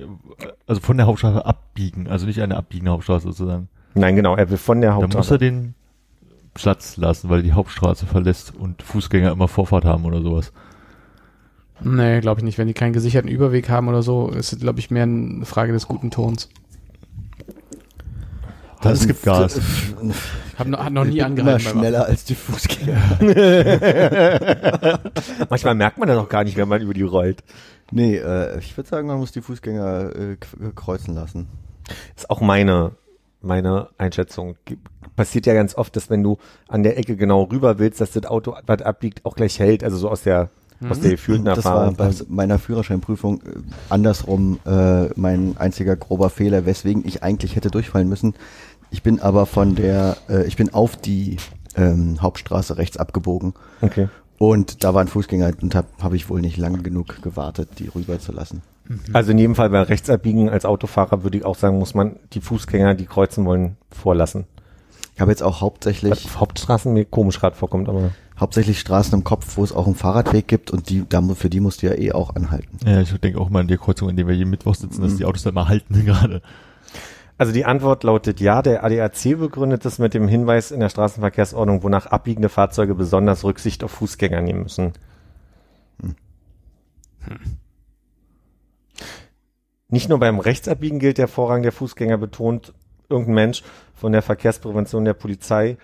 [0.68, 3.68] also von der Hauptstraße abbiegen, also nicht eine abbiegende Hauptstraße sozusagen.
[3.96, 5.38] Nein, genau, er will von der Da muss er Hauptstraße.
[5.40, 5.74] den
[6.54, 10.54] Platz lassen, weil er die Hauptstraße verlässt und Fußgänger immer Vorfahrt haben oder sowas.
[11.82, 12.58] Nee, glaube ich nicht.
[12.58, 15.74] Wenn die keinen gesicherten Überweg haben oder so, ist es, glaube ich, mehr eine Frage
[15.74, 16.50] des guten Tons.
[18.86, 19.60] Das es gibt Gas.
[20.58, 21.64] Hab noch, hat noch nie immer angehalten.
[21.66, 23.20] beim schneller als die Fußgänger.
[25.50, 27.44] Manchmal merkt man das auch gar nicht, wenn man über die rollt.
[27.92, 30.38] Nee, äh, ich würde sagen, man muss die Fußgänger äh,
[30.76, 31.48] kreuzen lassen.
[32.16, 32.92] ist auch meine,
[33.42, 34.56] meine Einschätzung.
[35.16, 38.26] Passiert ja ganz oft, dass wenn du an der Ecke genau rüber willst, dass das
[38.26, 39.84] Auto, was abbiegt, auch gleich hält.
[39.84, 40.50] Also so aus der,
[40.90, 41.96] aus der gefühlten Das war Erfahrung.
[41.96, 43.44] bei meiner Führerscheinprüfung äh,
[43.90, 48.34] andersrum äh, mein einziger grober Fehler, weswegen ich eigentlich hätte durchfallen müssen.
[48.92, 51.38] Ich bin aber von der, äh, ich bin auf die
[51.76, 54.08] ähm, Hauptstraße rechts abgebogen okay.
[54.38, 58.20] und da waren Fußgänger und habe hab ich wohl nicht lange genug gewartet, die rüber
[58.20, 58.62] zu lassen.
[59.14, 62.42] Also in jedem Fall bei Rechtsabbiegen als Autofahrer würde ich auch sagen, muss man die
[62.42, 64.46] Fußgänger, die kreuzen wollen, vorlassen.
[65.16, 69.14] Ich habe jetzt auch hauptsächlich Was auf Hauptstraßen mir komisch gerade vorkommt, aber hauptsächlich Straßen
[69.14, 71.88] im Kopf, wo es auch einen Fahrradweg gibt und die, da, für die musst du
[71.88, 72.78] ja eh auch anhalten.
[72.86, 75.16] Ja, ich denke auch mal in der Kreuzung, in der wir jeden Mittwoch sitzen, dass
[75.16, 76.42] die Autos da mal halten gerade.
[77.38, 81.84] Also die Antwort lautet ja, der ADAC begründet es mit dem Hinweis in der Straßenverkehrsordnung,
[81.84, 84.94] wonach abbiegende Fahrzeuge besonders Rücksicht auf Fußgänger nehmen müssen.
[89.90, 92.74] Nicht nur beim Rechtsabbiegen gilt der Vorrang der Fußgänger, betont
[93.10, 95.78] irgendein Mensch von der Verkehrsprävention der Polizei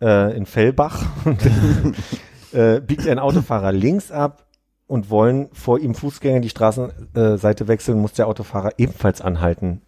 [0.00, 1.06] äh, in Fellbach.
[2.52, 4.46] äh, biegt ein Autofahrer links ab
[4.86, 9.82] und wollen vor ihm Fußgänger die Straßenseite wechseln, muss der Autofahrer ebenfalls anhalten.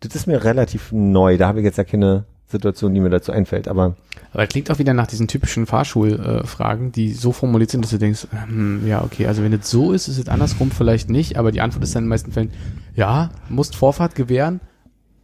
[0.00, 1.36] Das ist mir relativ neu.
[1.36, 3.66] Da habe ich jetzt ja keine Situation, die mir dazu einfällt.
[3.66, 3.96] Aber
[4.32, 7.98] Aber das klingt auch wieder nach diesen typischen Fahrschulfragen, die so formuliert sind, dass du
[7.98, 11.50] denkst, hm, ja, okay, also wenn es so ist, ist es andersrum vielleicht nicht, aber
[11.50, 12.52] die Antwort ist dann in den meisten Fällen,
[12.94, 14.60] ja, musst Vorfahrt gewähren,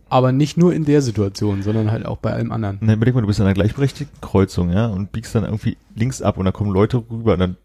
[0.08, 2.78] aber nicht nur in der Situation, sondern halt auch bei allem anderen.
[2.80, 6.22] Na, überleg mal, du bist an einer gleichberechtigten Kreuzung, ja, und biegst dann irgendwie links
[6.22, 7.56] ab und dann kommen Leute rüber und dann,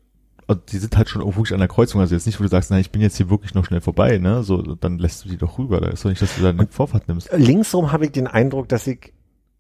[0.48, 2.50] also die sind halt schon irgendwo wirklich an der Kreuzung, also jetzt nicht, wo du
[2.50, 5.30] sagst, nein, ich bin jetzt hier wirklich noch schnell vorbei, ne, so, dann lässt du
[5.30, 7.30] die doch rüber, da ist doch nicht, dass du da eine Vorfahrt nimmst.
[7.36, 9.14] linksrum habe ich den Eindruck, dass ich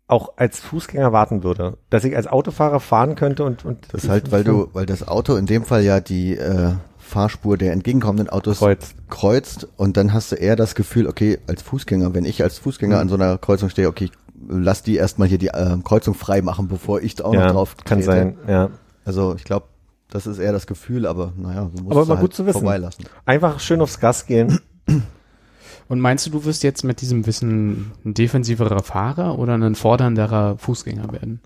[0.07, 1.77] auch als Fußgänger warten würde.
[1.89, 5.05] Dass ich als Autofahrer fahren könnte und, und Das ist halt, weil du, weil das
[5.05, 8.95] Auto in dem Fall ja die äh, Fahrspur der entgegenkommenden Autos Kreuzt.
[9.09, 12.95] kreuzt und dann hast du eher das Gefühl, okay, als Fußgänger, wenn ich als Fußgänger
[12.95, 13.01] Mhm.
[13.01, 14.09] an so einer Kreuzung stehe, okay,
[14.47, 17.51] lass die erstmal hier die äh, Kreuzung frei machen, bevor ich da auch ja, noch
[17.53, 18.05] drauf kann trete.
[18.05, 18.37] sein.
[18.47, 18.69] Ja.
[19.03, 19.65] Also ich glaube,
[20.09, 22.45] das ist eher das Gefühl, aber naja, du musst Aber es mal halt gut zu
[22.45, 22.59] wissen.
[22.61, 23.05] vorbeilassen.
[23.25, 24.59] Einfach schön aufs Gas gehen.
[25.89, 30.57] Und meinst du, du wirst jetzt mit diesem Wissen ein defensiverer Fahrer oder ein fordernderer
[30.57, 31.39] Fußgänger werden?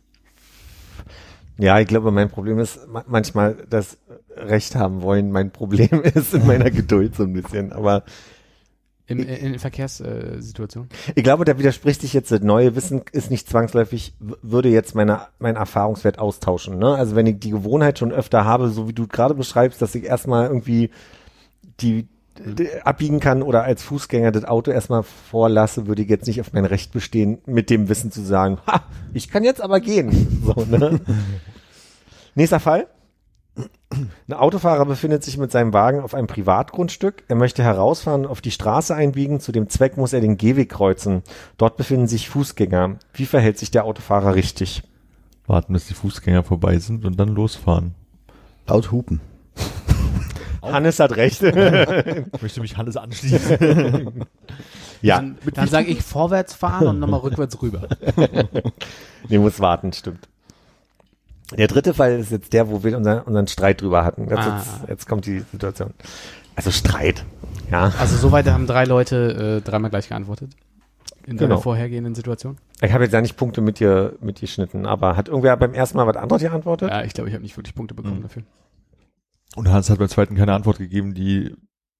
[1.57, 3.97] Ja, ich glaube, mein Problem ist ma- manchmal das
[4.35, 5.31] Recht haben wollen.
[5.31, 7.71] Mein Problem ist in meiner Geduld so ein bisschen.
[7.71, 8.03] Aber
[9.11, 10.89] In, in, in Verkehrssituationen?
[11.15, 15.27] ich glaube, da widerspricht sich jetzt das neue Wissen ist nicht zwangsläufig, würde jetzt meine,
[15.39, 16.79] mein Erfahrungswert austauschen.
[16.79, 16.95] Ne?
[16.95, 20.03] Also wenn ich die Gewohnheit schon öfter habe, so wie du gerade beschreibst, dass ich
[20.03, 20.89] erstmal irgendwie
[21.79, 22.07] die,
[22.45, 26.53] die abbiegen kann oder als Fußgänger das Auto erstmal vorlasse, würde ich jetzt nicht auf
[26.53, 30.43] mein Recht bestehen, mit dem Wissen zu sagen, ha, ich kann jetzt aber gehen.
[30.45, 30.99] So, ne?
[32.35, 32.87] Nächster Fall.
[34.27, 37.23] Ein Autofahrer befindet sich mit seinem Wagen auf einem Privatgrundstück.
[37.27, 39.39] Er möchte herausfahren und auf die Straße einbiegen.
[39.39, 41.23] Zu dem Zweck muss er den Gehweg kreuzen.
[41.57, 42.97] Dort befinden sich Fußgänger.
[43.13, 44.83] Wie verhält sich der Autofahrer richtig?
[45.47, 47.95] Warten, bis die Fußgänger vorbei sind und dann losfahren.
[48.67, 49.19] Laut hupen.
[50.61, 51.41] Hannes hat recht.
[52.33, 54.25] Ich möchte mich Hannes anschließen.
[55.01, 57.87] ja, Dann, dann sage ich vorwärts fahren und nochmal rückwärts rüber.
[59.29, 60.27] nee, muss warten, stimmt.
[61.57, 64.29] Der dritte Fall ist jetzt der, wo wir unseren, unseren Streit drüber hatten.
[64.29, 64.57] Jetzt, Ah.
[64.57, 65.91] jetzt, jetzt kommt die Situation.
[66.55, 67.25] Also Streit.
[67.71, 67.93] Ja.
[67.99, 70.51] Also soweit haben drei Leute äh, dreimal gleich geantwortet.
[71.25, 71.55] In Genau.
[71.55, 72.57] der vorhergehenden Situation.
[72.81, 76.07] Ich habe jetzt ja nicht Punkte mit dir mitgeschnitten, aber hat irgendwer beim ersten Mal
[76.07, 76.89] was anderes geantwortet?
[76.89, 78.23] Ja, ich glaube, ich habe nicht wirklich Punkte bekommen Mhm.
[78.23, 78.43] dafür.
[79.55, 81.55] Und Hans hat beim zweiten keine Antwort gegeben, die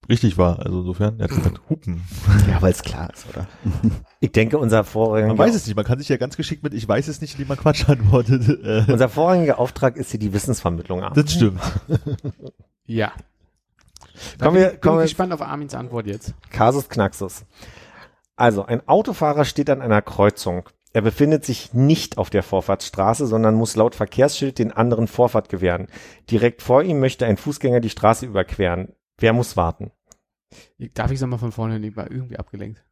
[0.08, 0.58] richtig war.
[0.60, 2.02] Also insofern, er hat gesagt, hupen.
[2.48, 3.46] Ja, weil es klar ist, oder?
[4.20, 6.74] Ich denke, unser vorrangiger, Man weiß es nicht, man kann sich ja ganz geschickt mit
[6.74, 8.48] ich weiß es nicht, indem man Quatsch antwortet.
[8.64, 11.02] Äh, unser vorrangiger Auftrag ist hier die Wissensvermittlung.
[11.02, 11.22] Armin.
[11.24, 11.60] das stimmt.
[12.86, 13.12] Ja.
[14.38, 16.34] Da Kommen bin, wir- bin kommen wir- ich gespannt auf Armins Antwort jetzt.
[16.50, 17.44] Kasus Knaxus.
[18.36, 20.68] Also, ein Autofahrer steht an einer Kreuzung.
[20.92, 25.86] Er befindet sich nicht auf der Vorfahrtsstraße, sondern muss laut Verkehrsschild den anderen Vorfahrt gewähren.
[26.30, 28.92] Direkt vor ihm möchte ein Fußgänger die Straße überqueren.
[29.22, 29.92] Wer muss warten?
[30.94, 31.78] Darf ich es nochmal von vorne?
[31.86, 32.84] Ich war irgendwie abgelenkt.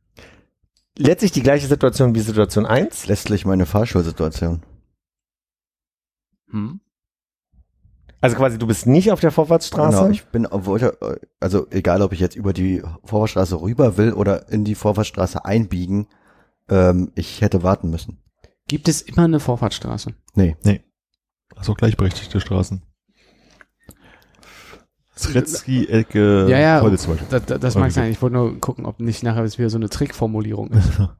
[0.96, 3.08] Letztlich die gleiche Situation wie Situation 1.
[3.08, 4.62] Letztlich meine Fahrschulsituation.
[6.50, 6.80] Hm?
[8.20, 9.96] Also quasi, du bist nicht auf der Vorfahrtsstraße.
[9.96, 10.46] Genau, ich bin,
[11.40, 16.06] also egal, ob ich jetzt über die Vorfahrtsstraße rüber will oder in die Vorfahrtsstraße einbiegen,
[16.68, 18.22] ähm, ich hätte warten müssen.
[18.68, 20.14] Gibt es immer eine Vorfahrtsstraße?
[20.34, 20.56] Nee.
[21.56, 22.82] Achso, gleichberechtigte Straßen.
[25.20, 27.28] Sretzky, Elke, ja, ja, Heule zum Beispiel.
[27.30, 28.10] das, das, das mag sein.
[28.10, 30.90] Ich wollte nur gucken, ob nicht nachher es wieder so eine Trickformulierung ist.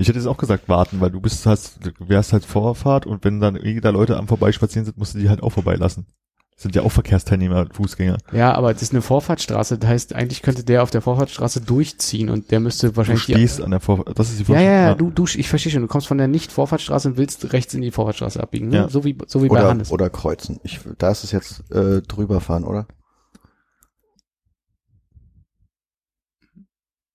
[0.00, 3.24] Ich hätte jetzt auch gesagt, warten, weil du bist hast, du wärst halt Vorfahrt und
[3.24, 6.06] wenn dann irgendwie da Leute am Vorbeispazieren sind, musst du die halt auch vorbeilassen.
[6.58, 8.18] Das sind ja auch Verkehrsteilnehmer, Fußgänger.
[8.32, 9.78] Ja, aber das ist eine Vorfahrtsstraße.
[9.78, 13.34] Das heißt, eigentlich könnte der auf der Vorfahrtsstraße durchziehen und der müsste Du wahrscheinlich die
[13.34, 14.18] stehst an der Vorfahrt.
[14.18, 15.00] Das ist die Ja, ja, ja, Vorfahrt.
[15.00, 15.82] du, du, ich verstehe schon.
[15.82, 18.76] Du kommst von der Nicht-Vorfahrtsstraße und willst rechts in die Vorfahrtsstraße abbiegen, ne?
[18.76, 18.88] Ja.
[18.88, 19.92] So wie, so wie bei Oder, Hannes.
[19.92, 20.58] oder kreuzen.
[20.64, 22.88] Ich, da ist es jetzt äh, drüber fahren, oder?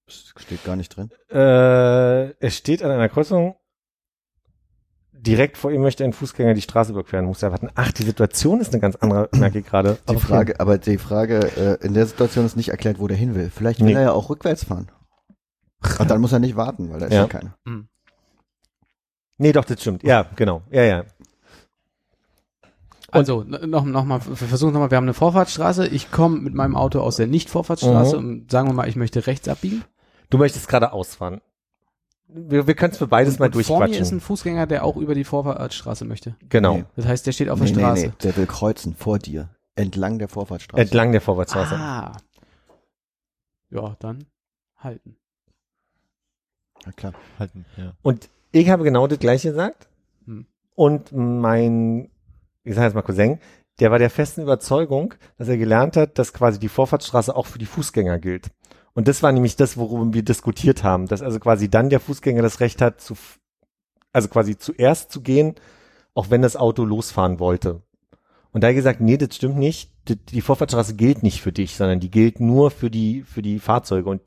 [0.08, 1.10] Steht gar nicht drin.
[1.30, 3.56] Äh, es steht an einer Kreuzung.
[5.26, 7.70] Direkt vor ihm möchte ein Fußgänger die Straße überqueren, muss er warten.
[7.76, 9.98] Ach, die Situation ist eine ganz andere, merke ich gerade.
[10.10, 10.18] Die.
[10.18, 13.50] Frage, aber die Frage, äh, in der Situation ist nicht erklärt, wo der hin will.
[13.50, 13.94] Vielleicht will Nee.
[13.94, 14.92] er ja auch rückwärts fahren.
[16.00, 17.22] Und dann muss er nicht warten, weil da ist Ja.
[17.22, 17.56] ja, keiner.
[19.38, 20.04] Nee, doch, das stimmt.
[20.04, 20.62] Ja, genau.
[20.72, 21.06] Ja, ja.
[23.12, 25.88] Also, n- noch, noch mal, wir versuchen nochmal, wir haben eine Vorfahrtsstraße.
[25.88, 28.28] Ich komme mit meinem Auto aus der Nicht-Vorfahrtsstraße Mhm.
[28.28, 29.84] und sagen wir mal, ich möchte rechts abbiegen.
[30.30, 31.42] Du möchtest gerade ausfahren.
[32.36, 34.18] Wir, wir können es für beides mal und vor mir ist durchquatschen.
[34.18, 36.36] ein Fußgänger, der auch über die Vorfahrtsstraße möchte.
[36.50, 36.78] Genau.
[36.78, 36.86] Nee.
[36.96, 38.02] Das heißt, der steht auf nee, der Straße.
[38.02, 39.50] Nee, nee, der will kreuzen vor dir.
[39.76, 40.82] Entlang der Vorfahrtsstraße.
[40.82, 41.76] Entlang der Vorwärtsstraße.
[41.76, 42.18] Ah.
[43.70, 44.26] Ja, dann
[44.78, 45.16] halten.
[46.86, 47.14] Na klar.
[47.40, 47.94] Halten, ja.
[48.02, 49.88] Und ich habe genau das gleiche gesagt.
[50.26, 50.46] Hm.
[50.76, 52.10] Und mein,
[52.64, 53.40] ich sage jetzt mal Cousin,
[53.80, 57.58] der war der festen Überzeugung, dass er gelernt hat, dass quasi die Vorfahrtsstraße auch für
[57.58, 58.52] die Fußgänger gilt.
[58.94, 62.42] Und das war nämlich das, worüber wir diskutiert haben, dass also quasi dann der Fußgänger
[62.42, 63.16] das Recht hat, zu,
[64.12, 65.56] also quasi zuerst zu gehen,
[66.14, 67.82] auch wenn das Auto losfahren wollte.
[68.52, 69.92] Und da gesagt, nee, das stimmt nicht.
[70.08, 73.60] Die, die Vorfahrtsstraße gilt nicht für dich, sondern die gilt nur für die, für die
[73.60, 74.10] Fahrzeuge.
[74.10, 74.22] Und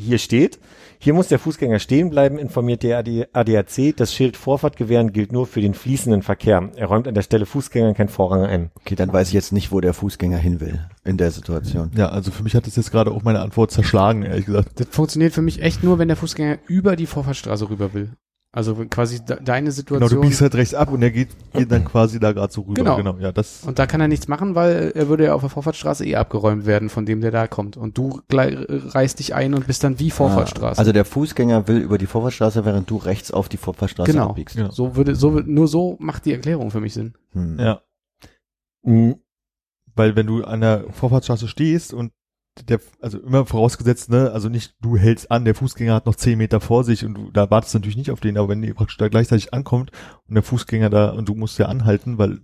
[0.00, 0.58] hier steht,
[0.98, 3.96] hier muss der Fußgänger stehen bleiben, informiert der AD ADAC.
[3.96, 6.70] Das Schild Vorfahrt gewähren gilt nur für den fließenden Verkehr.
[6.76, 8.70] Er räumt an der Stelle Fußgängern keinen Vorrang ein.
[8.80, 11.90] Okay, dann weiß ich jetzt nicht, wo der Fußgänger hin will in der Situation.
[11.96, 14.78] Ja, also für mich hat das jetzt gerade auch meine Antwort zerschlagen, ehrlich gesagt.
[14.78, 18.10] Das funktioniert für mich echt nur, wenn der Fußgänger über die Vorfahrtsstraße rüber will.
[18.52, 20.10] Also quasi de deine Genau, Situation.
[20.10, 22.74] du biegst halt rechts ab und er geht, geht dann quasi da gerade so rüber.
[22.82, 22.96] Genau.
[22.96, 23.16] genau.
[23.18, 26.04] Ja, das, Und da kann er nichts machen, weil er würde ja auf der Vorfahrtsstraße
[26.04, 27.76] eh abgeräumt werden, von dem der da kommt.
[27.76, 30.78] Und du reißt dich ein und bist dann wie Vorfahrtsstraße.
[30.78, 34.30] Ah, Also der Fußgänger will über die Vorfahrtsstraße, während du rechts auf die Vorfahrtsstraße genau.
[34.30, 34.56] abbiegst.
[34.56, 34.72] Genau.
[34.72, 37.14] So würde, so, nur so macht die Erklärung für mich Sinn.
[37.32, 37.56] Hm.
[37.60, 37.82] ja.
[38.82, 39.16] Mhm.
[39.94, 42.12] Weil wenn du an der Vorfahrtsstraße stehst und
[42.68, 46.38] der, also immer vorausgesetzt, ne, also nicht du hältst an, der Fußgänger hat noch zehn
[46.38, 48.74] Meter vor sich und du, da wartest du natürlich nicht auf den, aber wenn ihr
[48.74, 49.92] praktisch da gleichzeitig ankommt
[50.28, 52.40] und der Fußgänger da und du musst ja anhalten, weil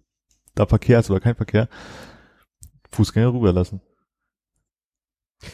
[0.55, 1.69] da Verkehr ist oder kein Verkehr,
[2.93, 3.81] Fußgänger rüberlassen.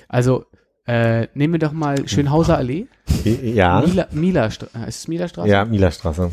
[0.09, 0.47] Also,
[0.87, 2.87] äh, nehmen wir doch mal Schönhauser Allee.
[3.25, 3.81] Ja.
[3.81, 5.49] Mila, Mila, äh, ist es Mila Straße?
[5.49, 6.33] Ja, Mielerstraße.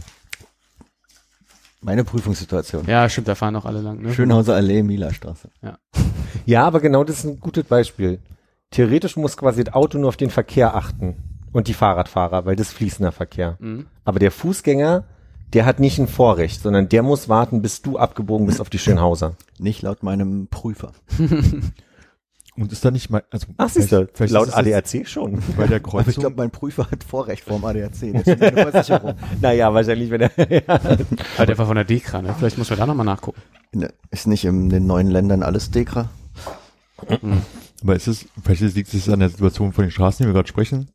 [1.82, 2.86] Meine Prüfungssituation.
[2.88, 4.02] Ja, stimmt, da fahren auch alle lang.
[4.02, 4.14] Ne?
[4.14, 5.50] Schönhauser Allee, Mielerstraße.
[6.46, 8.20] Ja, aber genau das ist ein gutes Beispiel.
[8.72, 11.16] Theoretisch muss quasi das Auto nur auf den Verkehr achten
[11.52, 13.58] und die Fahrradfahrer, weil das fließender Verkehr.
[13.60, 13.88] Mhm.
[14.04, 15.04] Aber der Fußgänger,
[15.54, 18.80] der hat nicht ein Vorrecht, sondern der muss warten, bis du abgebogen bist auf die
[18.80, 19.36] Schönhauser.
[19.58, 20.94] Nicht laut meinem Prüfer.
[22.60, 25.42] Und ist da nicht mal, also Ach, siehst du, vielleicht laut ADAC schon.
[25.56, 27.92] bei der Aber ich Kreuzung, glaube, mein Prüfer hat Vorrecht vorm ADAC.
[27.92, 29.14] Das ist eine Versicherung.
[29.42, 30.32] naja, wahrscheinlich, wenn er,
[31.38, 32.36] Ah, der war von der Dekra, ne?
[32.38, 33.42] Vielleicht muss man da nochmal nachgucken.
[33.72, 36.10] Ne, Ist nicht in den neuen Ländern alles Dekra?
[37.82, 40.50] aber ist es, vielleicht liegt es an der Situation von den Straßen, die wir gerade
[40.50, 40.90] sprechen.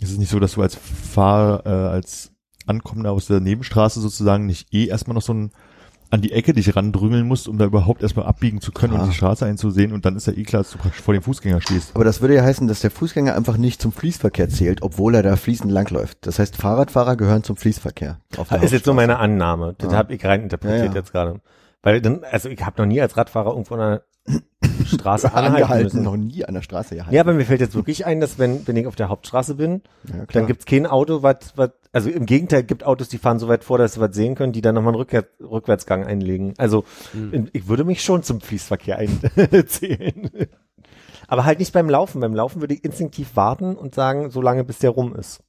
[0.00, 2.32] Ist es nicht so, dass du als Fahrer, äh, als
[2.66, 5.52] Ankommender aus der Nebenstraße sozusagen nicht eh erstmal noch so ein
[6.10, 9.04] an die Ecke dich randrüngeln musst, um da überhaupt erstmal abbiegen zu können Klar.
[9.04, 11.22] und die Straße einzusehen und dann ist ja eh klar, dass du praktisch vor dem
[11.22, 11.94] Fußgänger stehst.
[11.94, 15.22] Aber das würde ja heißen, dass der Fußgänger einfach nicht zum Fließverkehr zählt, obwohl er
[15.22, 16.18] da fließend langläuft.
[16.26, 18.18] Das heißt, Fahrradfahrer gehören zum Fließverkehr.
[18.36, 18.94] Auf der ist jetzt so Hauptstraße.
[18.94, 19.74] meine Annahme.
[19.78, 19.98] Das Ja.
[19.98, 20.94] habe ich rein interpretiert Ja, ja.
[20.94, 21.40] jetzt gerade.
[21.82, 24.02] Weil dann, also ich habe noch nie als Radfahrer irgendwo an einer
[24.84, 26.02] Straße anhalten angehalten, müssen.
[26.02, 27.14] noch nie an der Straße gehalten.
[27.14, 29.82] Ja, aber mir fällt jetzt wirklich ein, dass wenn, wenn ich auf der Hauptstraße bin,
[30.08, 33.48] Ja, dann gibt's kein Auto, was, was, also im Gegenteil, gibt Autos, die fahren so
[33.48, 36.54] weit vor, dass sie was sehen können, die dann nochmal einen Rückwärts, Rückwärtsgang einlegen.
[36.58, 36.84] Also
[37.52, 40.30] ich würde mich schon zum Fließverkehr einzählen.
[41.30, 42.20] aber halt nicht beim Laufen.
[42.20, 45.42] Beim Laufen würde ich instinktiv warten und sagen, so lange bis der rum ist.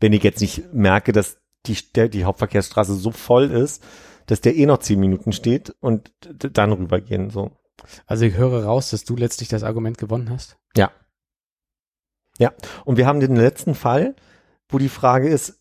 [0.00, 3.82] Wenn ich jetzt nicht merke, dass die, der, die Hauptverkehrsstraße so voll ist,
[4.26, 7.50] dass der eh noch zehn Minuten steht und dann rübergehen, so.
[8.06, 10.56] Also ich höre raus, dass du letztlich das Argument gewonnen hast.
[10.76, 10.90] Ja.
[12.38, 12.52] Ja.
[12.84, 14.14] Und wir haben den letzten Fall,
[14.68, 15.60] wo die Frage ist,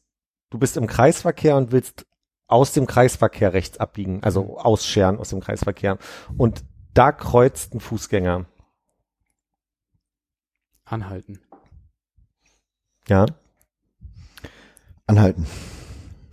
[0.49, 2.05] du bist im Kreisverkehr und willst
[2.47, 5.97] aus dem Kreisverkehr rechts abbiegen, also ausscheren aus dem Kreisverkehr.
[6.37, 8.45] Und da kreuzt ein Fußgänger.
[10.85, 11.39] Anhalten.
[13.07, 13.25] Ja.
[15.07, 15.47] Anhalten.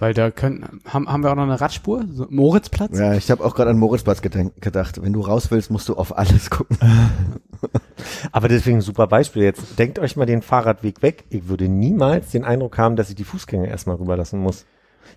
[0.01, 2.07] Weil da können, haben, haben wir auch noch eine Radspur?
[2.11, 2.99] So, Moritzplatz?
[2.99, 5.03] Ja, ich habe auch gerade an Moritzplatz gedacht.
[5.03, 6.79] Wenn du raus willst, musst du auf alles gucken.
[8.33, 9.43] Aber deswegen ein super Beispiel.
[9.43, 11.25] Jetzt denkt euch mal den Fahrradweg weg.
[11.29, 14.65] Ich würde niemals den Eindruck haben, dass ich die Fußgänger erstmal rüberlassen muss.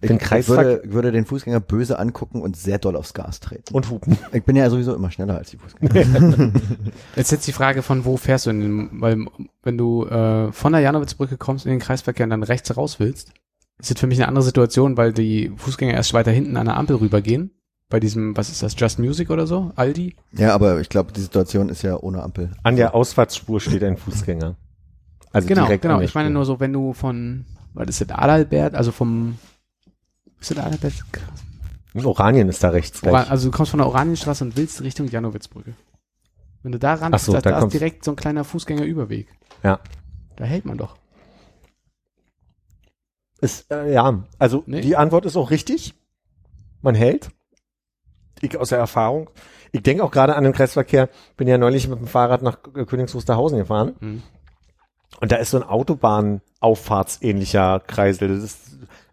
[0.02, 3.74] Ich Ich würde, würde den Fußgänger böse angucken und sehr doll aufs Gas treten.
[3.74, 4.18] und hupen.
[4.34, 5.94] Ich bin ja sowieso immer schneller als die Fußgänger.
[7.16, 9.26] Jetzt jetzt die Frage von wo fährst du in den, weil
[9.62, 13.32] wenn du äh, von der Janowitzbrücke kommst in den Kreisverkehr und dann rechts raus willst,
[13.80, 16.78] ist das für mich eine andere Situation, weil die Fußgänger erst weiter hinten an der
[16.78, 17.52] Ampel rübergehen.
[17.90, 19.72] Bei diesem, was ist das, Just Music oder so?
[19.76, 20.16] Aldi?
[20.32, 22.52] ja, aber ich glaube, die Situation ist ja ohne Ampel.
[22.64, 24.56] An der Ausfahrtsspur steht ein Fußgänger.
[25.32, 26.00] Also genau, direkt genau.
[26.00, 29.38] Ich meine nur so, wenn du von, was ist das, Adalbert, also vom,
[30.40, 30.94] ist das Adalbert?
[32.04, 33.04] Oranien ist da rechts.
[33.04, 33.32] Ora gleich.
[33.32, 35.74] also du kommst von der Oranienstraße und willst Richtung Janowitzbrücke.
[36.64, 39.28] Wenn du da ran so, da, da ist direkt so ein kleiner Fußgängerüberweg.
[39.64, 39.80] Ja.
[40.36, 40.96] Da hält man doch.
[43.44, 44.82] Ist, äh, ja, also Nee.
[44.82, 45.94] die Antwort ist auch richtig.
[46.82, 47.30] Man hält.
[48.42, 49.30] Ich aus der Erfahrung.
[49.72, 51.10] Ich denke auch gerade an den Kreisverkehr.
[51.38, 53.96] Bin ja neulich mit dem Fahrrad nach K- Königs Wusterhausen gefahren.
[54.00, 54.24] Mhm.
[55.22, 58.30] Und da ist so ein Autobahnauffahrtsähnlicher Kreisel.
[58.30, 58.60] Das ist,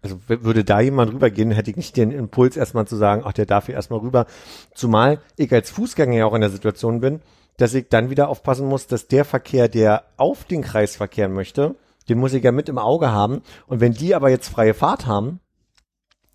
[0.02, 3.46] also würde da jemand rübergehen, hätte ich nicht den Impuls erstmal zu sagen, ach, der
[3.46, 4.26] darf hier erstmal rüber.
[4.74, 7.20] Zumal ich als Fußgänger ja auch in der Situation bin,
[7.58, 11.74] dass ich dann wieder aufpassen muss, dass der Verkehr, der auf den Kreis verkehren möchte,
[12.10, 13.42] den muss ich ja mit im Auge haben.
[13.66, 15.40] Und wenn die aber jetzt freie Fahrt haben,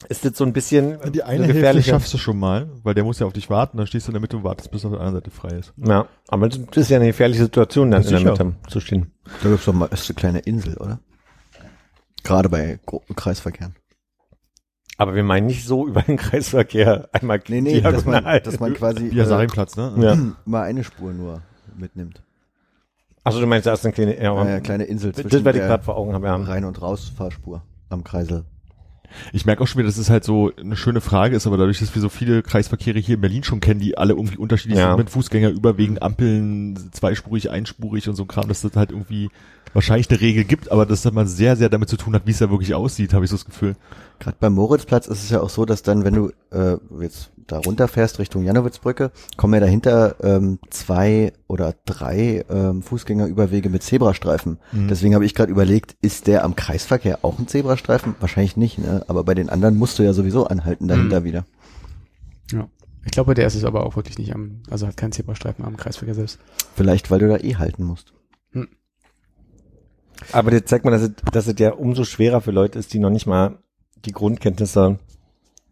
[0.10, 3.20] ist das so ein bisschen Die eine Hälfte schaffst du schon mal, weil der muss
[3.20, 4.94] ja auf dich warten, dann stehst du in der Mitte und wartest, bis er auf
[4.94, 5.74] der anderen Seite frei ist.
[5.78, 8.20] Ja, aber das ist ja eine gefährliche Situation, dann in der.
[8.20, 9.12] Mitte zu stehen.
[9.42, 11.00] Da gibt's doch mal, ist eine kleine Insel, oder?
[12.24, 12.80] Gerade bei
[13.16, 13.76] Kreisverkehren.
[14.98, 18.42] Aber wir meinen nicht so über den Kreisverkehr einmal Nee, nee, dass man, diagonal.
[18.42, 19.94] dass man quasi Sarimplatz, ne?
[19.98, 20.18] ja.
[20.46, 21.42] mal eine Spur nur
[21.78, 22.25] mitnimmt.
[23.26, 25.60] Also du meinst, da ist eine kleine, ja, Eine kleine Insel das, zwischen was ich
[25.60, 26.36] der gerade vor Augen habe, ja.
[26.36, 28.46] Rein- und Rausfahrspur am Kreisel.
[29.34, 31.80] Ich merke auch schon wieder, dass es halt so eine schöne Frage ist, aber dadurch,
[31.80, 34.90] dass wir so viele Kreisverkehre hier in Berlin schon kennen, die alle irgendwie unterschiedlich Ja.
[34.90, 39.30] sind, mit Fußgänger überwiegend, Ampeln, zweispurig, einspurig und so ein Kram, dass das halt irgendwie
[39.76, 42.32] wahrscheinlich eine Regel gibt, aber dass das mal sehr, sehr damit zu tun hat, wie
[42.32, 43.76] es da wirklich aussieht, habe ich so das Gefühl.
[44.20, 47.60] Gerade beim Moritzplatz ist es ja auch so, dass dann, wenn du äh, jetzt da
[47.60, 54.58] runterfährst Richtung Janowitzbrücke, kommen ja dahinter ähm, zwei oder drei ähm, Fußgängerüberwege mit Zebrastreifen.
[54.72, 54.88] Mhm.
[54.88, 58.16] Deswegen habe ich gerade überlegt, ist der am Kreisverkehr auch ein Zebrastreifen?
[58.20, 59.04] Wahrscheinlich nicht, ne?
[59.08, 61.24] Aber bei den anderen musst du ja sowieso anhalten dahinter Mhm.
[61.26, 61.46] wieder.
[62.52, 62.68] Ja.
[63.04, 65.78] Ich glaube, der ist es aber auch wirklich nicht am, also hat keinen Zebrastreifen am
[65.78, 66.40] Kreisverkehr selbst.
[66.76, 68.14] Vielleicht, weil du da eh halten musst.
[70.32, 72.99] Aber jetzt zeigt man, dass es, dass es ja umso schwerer für Leute ist, die
[72.99, 73.58] noch nicht mal
[74.06, 74.99] die Grundkenntnisse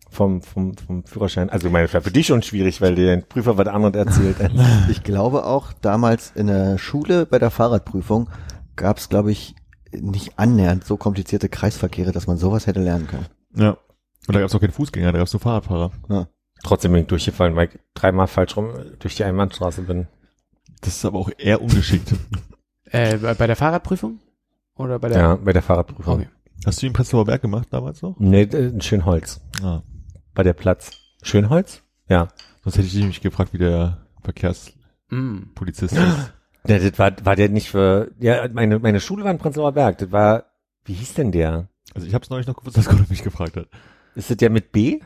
[0.10, 3.14] vom, vom, vom Führerschein, also ich meine, das war für dich schon schwierig, weil dir
[3.14, 4.38] ein Prüfer was anderes erzählt.
[4.90, 8.30] Ich glaube auch, damals in der Schule bei der Fahrradprüfung
[8.76, 9.56] gab es, glaube ich,
[9.92, 13.26] nicht annähernd so komplizierte Kreisverkehre, dass man sowas hätte lernen können.
[13.56, 13.78] Ja.
[14.28, 15.92] Und da gab es auch keinen Fußgänger, da gab es nur Fahrradfahrer.
[16.64, 18.70] Trotzdem bin ich durchgefallen, weil ich dreimal falsch rum
[19.00, 20.08] durch die Einbahnstraße bin.
[20.82, 22.14] Das ist aber auch eher ungeschickt.
[22.86, 24.20] Äh, bei der Fahrradprüfung?
[24.76, 25.18] Oder bei der?
[25.20, 26.14] Ja, bei der Fahrradprüfung.
[26.16, 26.30] Okay.
[26.66, 28.16] Hast du ihn in Prenzlauer Berg gemacht damals noch?
[28.20, 29.42] Nee, in Schönholz.
[29.62, 29.82] Ah.
[30.34, 30.92] Bei der Platz.
[31.22, 31.84] Schönholz?
[32.08, 32.30] Ja.
[32.64, 34.24] Sonst hätte ich dich nämlich gefragt, wie der Mm.
[34.24, 36.34] Verkehrspolizist ist.
[36.66, 39.98] Ja, das war, war der nicht für, ja, meine, meine Schule war in Prenzlauer Berg.
[39.98, 40.46] Das war,
[40.86, 41.68] wie hieß denn der?
[41.94, 43.68] Also ich habe es neulich noch gewusst, dass Gott mich gefragt hat.
[44.16, 45.02] Ist das der mit B?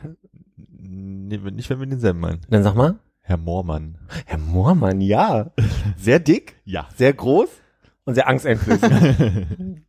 [0.56, 2.42] Nee, nicht, wenn wir denselben meinen.
[2.48, 3.00] Dann sag mal.
[3.22, 3.98] Herr Moormann.
[4.24, 5.50] Herr Moormann, ja.
[5.96, 6.88] Sehr dick, Ja.
[6.96, 7.48] sehr groß
[8.08, 8.92] und sehr angsteinflößend.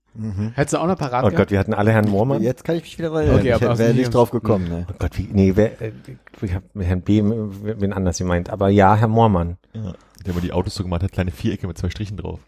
[0.56, 1.38] Hättest du auch noch parat Oh gehabt?
[1.38, 2.44] Gott, wir hatten alle Herrn Moormann.
[2.44, 3.40] Jetzt kann ich mich wieder erinnern.
[3.40, 4.68] Okay, ich wäre nicht drauf gekommen.
[4.68, 4.88] Ne?
[4.90, 5.94] Oh Gott, wie, nee, wer, äh,
[6.42, 7.24] ich habe Herrn B.
[7.24, 9.56] wen anders gemeint, aber ja, Herr Moormann.
[9.74, 9.94] Ja.
[10.26, 12.42] Der mal die Autos so gemacht hat, kleine Vierecke mit zwei Strichen drauf.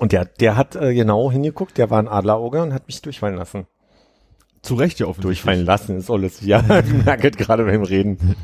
[0.00, 3.36] Und der, der hat äh, genau hingeguckt, der war ein Adlerauge und hat mich durchfallen
[3.36, 3.68] lassen.
[4.62, 5.42] Zu Recht ja offensichtlich.
[5.42, 6.40] Durchfallen lassen ist alles.
[6.40, 6.60] Ja,
[7.04, 8.34] merkt gerade beim Reden.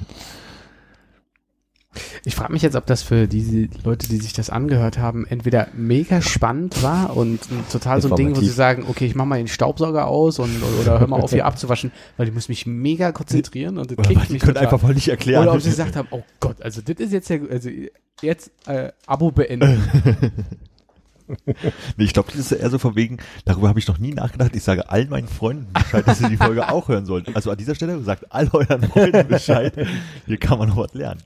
[2.25, 5.69] Ich frage mich jetzt, ob das für diese Leute, die sich das angehört haben, entweder
[5.75, 9.39] mega spannend war und total so ein Ding, wo sie sagen, okay, ich mach mal
[9.39, 13.11] den Staubsauger aus und oder hör mal auf hier abzuwaschen, weil ich muss mich mega
[13.11, 15.43] konzentrieren und das Oder kickt mich können einfach mal nicht erklären.
[15.43, 17.71] Oder ob sie gesagt haben, oh Gott, also das ist jetzt ja, also
[18.23, 19.83] jetzt äh, Abo beenden.
[21.97, 24.51] Nee, ich glaube, das ist eher so von wegen, darüber habe ich noch nie nachgedacht.
[24.57, 27.37] Ich sage all meinen Freunden Bescheid, dass sie die Folge auch hören sollten.
[27.37, 29.73] Also an dieser Stelle sagt all euren Freunden Bescheid.
[30.27, 31.23] Hier kann man noch was lernen.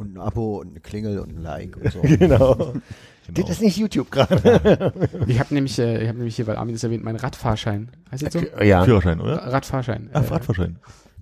[0.00, 2.00] Und ein Abo und eine Klingel und ein Like und so.
[2.02, 2.54] Genau.
[2.54, 3.46] Genau.
[3.46, 4.92] Das ist nicht YouTube gerade.
[5.28, 8.22] Ich habe nämlich, äh, ich habe nämlich hier, weil Armin das erwähnt, meinen Radfahrschein, heißt
[8.22, 8.40] jetzt so?
[8.64, 8.82] Ja.
[8.84, 9.36] Führerschein, oder?
[9.36, 10.08] Radfahrschein.
[10.12, 10.76] Ah, äh, Radfahrschein.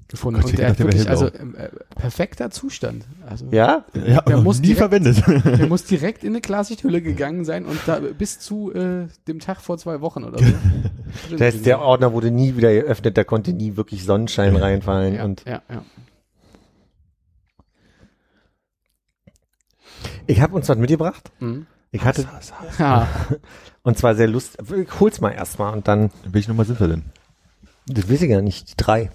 [0.06, 0.40] gefunden.
[0.40, 3.04] Gott, und der hat dachte, wirklich, also äh, perfekter Zustand.
[3.28, 3.84] Also Ja?
[4.06, 5.22] Ja, Der muss nie direkt- verwendet.
[5.60, 9.60] der muss direkt in eine Klarsichthülle gegangen sein und da bis zu äh, dem Tag
[9.60, 10.44] vor zwei Wochen oder so.
[11.30, 15.14] Das heißt, der Ordner wurde nie wieder geöffnet, da konnte nie wirklich Sonnenschein reinfallen.
[15.16, 15.82] ja, Und ja, ja.
[20.28, 21.32] Ich habe uns was mitgebracht.
[21.40, 21.66] Mhm.
[21.90, 22.28] Ich hatte,
[22.78, 23.08] ja.
[23.82, 24.60] und zwar sehr lustig.
[24.70, 27.02] Ich hol's mal erstmal und dann, In welche Nummer sind wir denn?
[27.86, 29.10] das weiß ich ja nicht, die drei.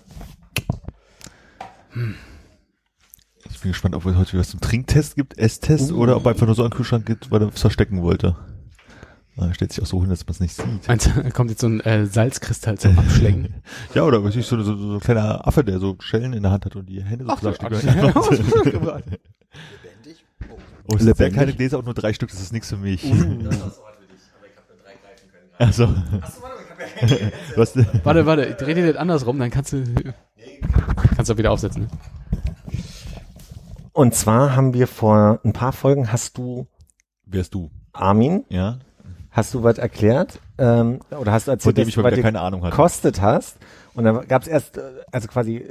[3.52, 6.56] Ich bin gespannt, ob es heute was zum Trinktest gibt, Esstest oder ob einfach nur
[6.56, 8.36] so einen Kühlschrank gibt, weil er es verstecken wollte.
[9.38, 10.88] Ah, Er stellt sich auch so hin, dass man es nicht sieht.
[10.88, 13.54] Meinst du, da kommt jetzt so ein äh, Salzkristall zum Abschlecken.
[13.94, 16.52] Ja, oder was ich so, so, so ein kleiner Affe, der so Schellen in der
[16.52, 18.16] Hand hat und die Hände so Ach, zusammensteckt.
[20.88, 23.04] Oh, es sind sehr kleine Gläser und nur drei Stück, das ist nichts für mich.
[25.58, 25.88] Also.
[27.56, 29.84] Was, warte, warte, ich dreh dir das andersrum, dann kannst du
[31.16, 31.84] kannst du wieder aufsetzen.
[31.84, 31.88] Ne?
[33.94, 36.68] Und zwar haben wir vor ein paar Folgen, hast du,
[37.26, 37.72] wärst du?
[37.94, 38.80] Armin, Ja?
[39.32, 40.40] hast du was erklärt?
[40.58, 42.72] Ähm, oder hast du Von erzählt, dem dass ich was keine Ahnung hatte.
[42.72, 43.58] gekostet hast?
[43.96, 44.82] Und dann gab es erst, äh,
[45.12, 45.66] also quasi,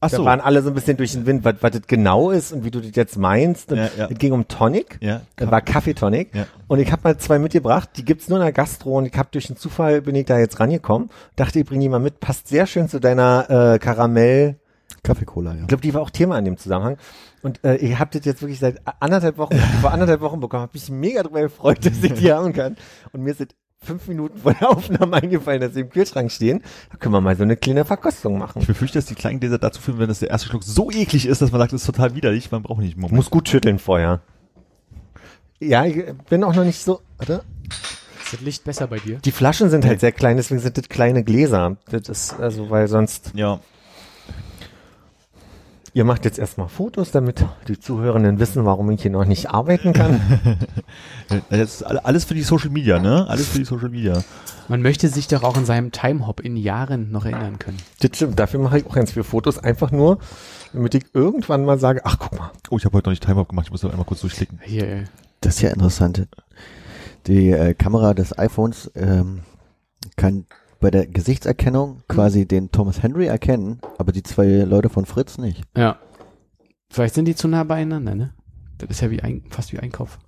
[0.00, 0.24] Ach da so.
[0.24, 2.70] waren alle so ein bisschen durch den Wind, was, was das genau ist und wie
[2.70, 3.72] du das jetzt meinst.
[3.72, 4.08] Und Ja, ja.
[4.10, 4.98] Es ging um Tonic.
[5.00, 5.22] Ja.
[5.36, 6.34] Das war Kaffeetonic.
[6.34, 6.46] Ja.
[6.68, 9.28] Und ich habe mal zwei mitgebracht, die gibt's nur in der Gastro und ich habe
[9.32, 11.10] durch den Zufall bin ich da jetzt rangekommen.
[11.36, 12.20] Dachte, ich bringe die mal mit.
[12.20, 14.56] Passt sehr schön zu deiner äh, Karamell.
[15.02, 15.60] Kaffee-Cola, ja.
[15.62, 16.96] Ich glaube, die war auch Thema in dem Zusammenhang.
[17.42, 20.62] Und äh, ihr habt das jetzt wirklich seit anderthalb Wochen, vor anderthalb Wochen bekommen.
[20.62, 22.76] Hab mich mega darüber gefreut, dass ich die haben kann.
[23.12, 23.54] Und mir sind
[23.84, 26.62] fünf Minuten vor der Aufnahme eingefallen, dass sie im Kühlschrank stehen.
[26.90, 28.60] Da können wir mal so eine kleine Verkostung machen.
[28.62, 31.26] Ich befürchte, dass die kleinen Gläser dazu führen, wenn das der erste Schluck so eklig
[31.26, 33.10] ist, dass man sagt, das ist total widerlich, man braucht nicht Ich mehr.
[33.12, 34.20] muss gut schütteln vorher.
[35.60, 37.00] Ja, ich bin auch noch nicht so.
[37.18, 37.42] Warte.
[38.22, 39.18] Ist das Licht besser bei dir?
[39.18, 41.76] Die Flaschen sind halt sehr klein, deswegen sind das kleine Gläser.
[41.90, 43.32] Das ist also, weil sonst.
[43.34, 43.60] Ja.
[45.96, 49.92] Ihr macht jetzt erstmal Fotos, damit die Zuhörenden wissen, warum ich hier noch nicht arbeiten
[49.92, 50.20] kann.
[51.48, 53.26] Das ist alles für die Social Media, ne?
[53.28, 54.22] Alles für die Social Media.
[54.68, 57.78] Man möchte sich doch auch in seinem Timehop in Jahren noch erinnern können.
[58.00, 60.18] das stimmt, dafür mache ich auch ganz viele Fotos, einfach nur,
[60.72, 62.50] damit ich irgendwann mal sage, ach guck mal.
[62.70, 64.60] Oh, ich habe heute noch nicht Timer gemacht, ich muss da einmal kurz durchklicken.
[64.62, 65.04] Hier, äh,
[65.40, 66.26] Das ist ja interessant.
[67.26, 69.40] Die äh, Kamera des iPhones ähm,
[70.16, 70.44] kann
[70.80, 75.62] bei der Gesichtserkennung quasi den Thomas Henry erkennen, aber die zwei Leute von Fritz nicht.
[75.76, 75.98] ja.
[76.90, 78.34] Vielleicht sind die zu nah beieinander, ne?
[78.78, 80.20] Das ist ja wie ein, fast wie Einkauf.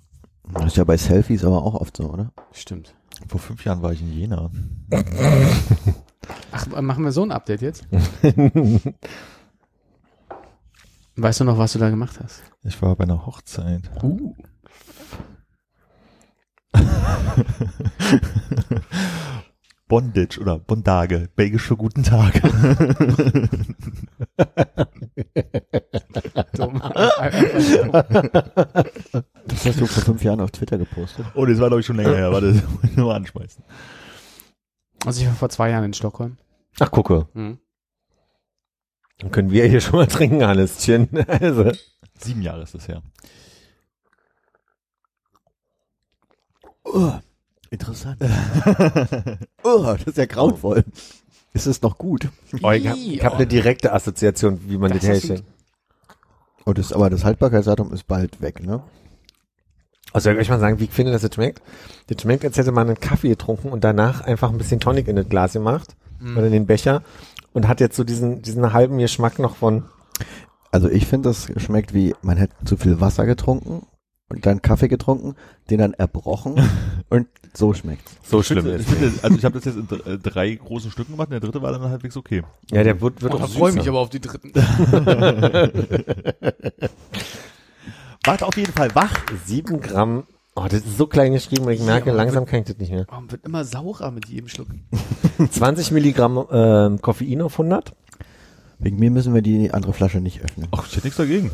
[0.52, 2.32] Das ist ja bei Selfies aber auch oft so, oder?
[2.50, 2.96] Stimmt.
[3.28, 4.50] Vor fünf Jahren war ich in Jena.
[6.50, 7.86] Ach, machen wir so ein Update jetzt?
[11.16, 12.42] Weißt du noch, was du da gemacht hast?
[12.62, 13.88] Ich war bei einer Hochzeit.
[14.02, 14.34] Uh.
[19.88, 22.40] Bondage oder Bondage, belgisch für guten Tag.
[26.54, 26.82] Dumm.
[29.46, 31.26] Das hast du vor fünf Jahren auf Twitter gepostet.
[31.34, 33.62] Oh, das war glaube ich schon länger her, warte, das muss ich nur mal anschmeißen.
[35.04, 36.36] Also ich war vor zwei Jahren in Stockholm.
[36.80, 37.58] Ach gucke, Mhm.
[39.18, 41.08] dann können wir hier schon mal trinken, Hallöchen.
[41.28, 41.70] Also.
[42.18, 43.02] Sieben Jahre ist das her.
[46.84, 47.12] Oh,
[47.70, 48.18] interessant.
[49.62, 50.84] oh, das ist ja grauenvoll.
[51.52, 52.28] Ist es noch gut?
[52.62, 53.36] Oh, ich habe hab oh.
[53.36, 55.44] eine direkte Assoziation, wie man Das das herstellt.
[56.64, 58.82] Oh, das, aber das Haltbarkeitsdatum ist bald weg, ne?
[60.12, 61.62] Also soll ich euch mal sagen, wie ich finde, dass es schmeckt?
[62.08, 65.16] Das schmeckt, als hätte man einen Kaffee getrunken und danach einfach ein bisschen Tonic in
[65.16, 66.36] das Glas gemacht Mhm.
[66.36, 67.02] oder in den Becher
[67.52, 69.84] und hat jetzt so diesen, diesen halben Geschmack noch von
[70.70, 73.86] Also ich finde, das schmeckt wie, man hätte zu viel Wasser getrunken
[74.28, 75.34] und dann Kaffee getrunken,
[75.70, 76.56] den dann erbrochen
[77.10, 78.16] und so schmeckt's.
[78.24, 80.18] So Ich schlimm finde, ist ich finde, also ich habe das jetzt in dr- äh,
[80.18, 82.42] drei großen Stücken gemacht und der dritte war dann halbwegs okay.
[82.70, 84.52] Ja, der wird, wird Oh, auch da freue ich mich aber auf die dritten.
[88.24, 89.12] Wart auf jeden Fall wach.
[89.44, 90.24] Sieben Gramm.
[90.56, 92.90] Oh, das ist so klein geschrieben und ich merke, aber langsam kann ich das nicht
[92.90, 93.06] mehr.
[93.12, 94.68] Oh, wird immer saurer mit jedem Schluck.
[95.50, 97.94] 20 Milligramm ähm, Koffein auf 100.
[98.78, 100.66] Wegen mir müssen wir die andere Flasche nicht öffnen.
[100.72, 101.50] Ach, ich hätte nichts dagegen.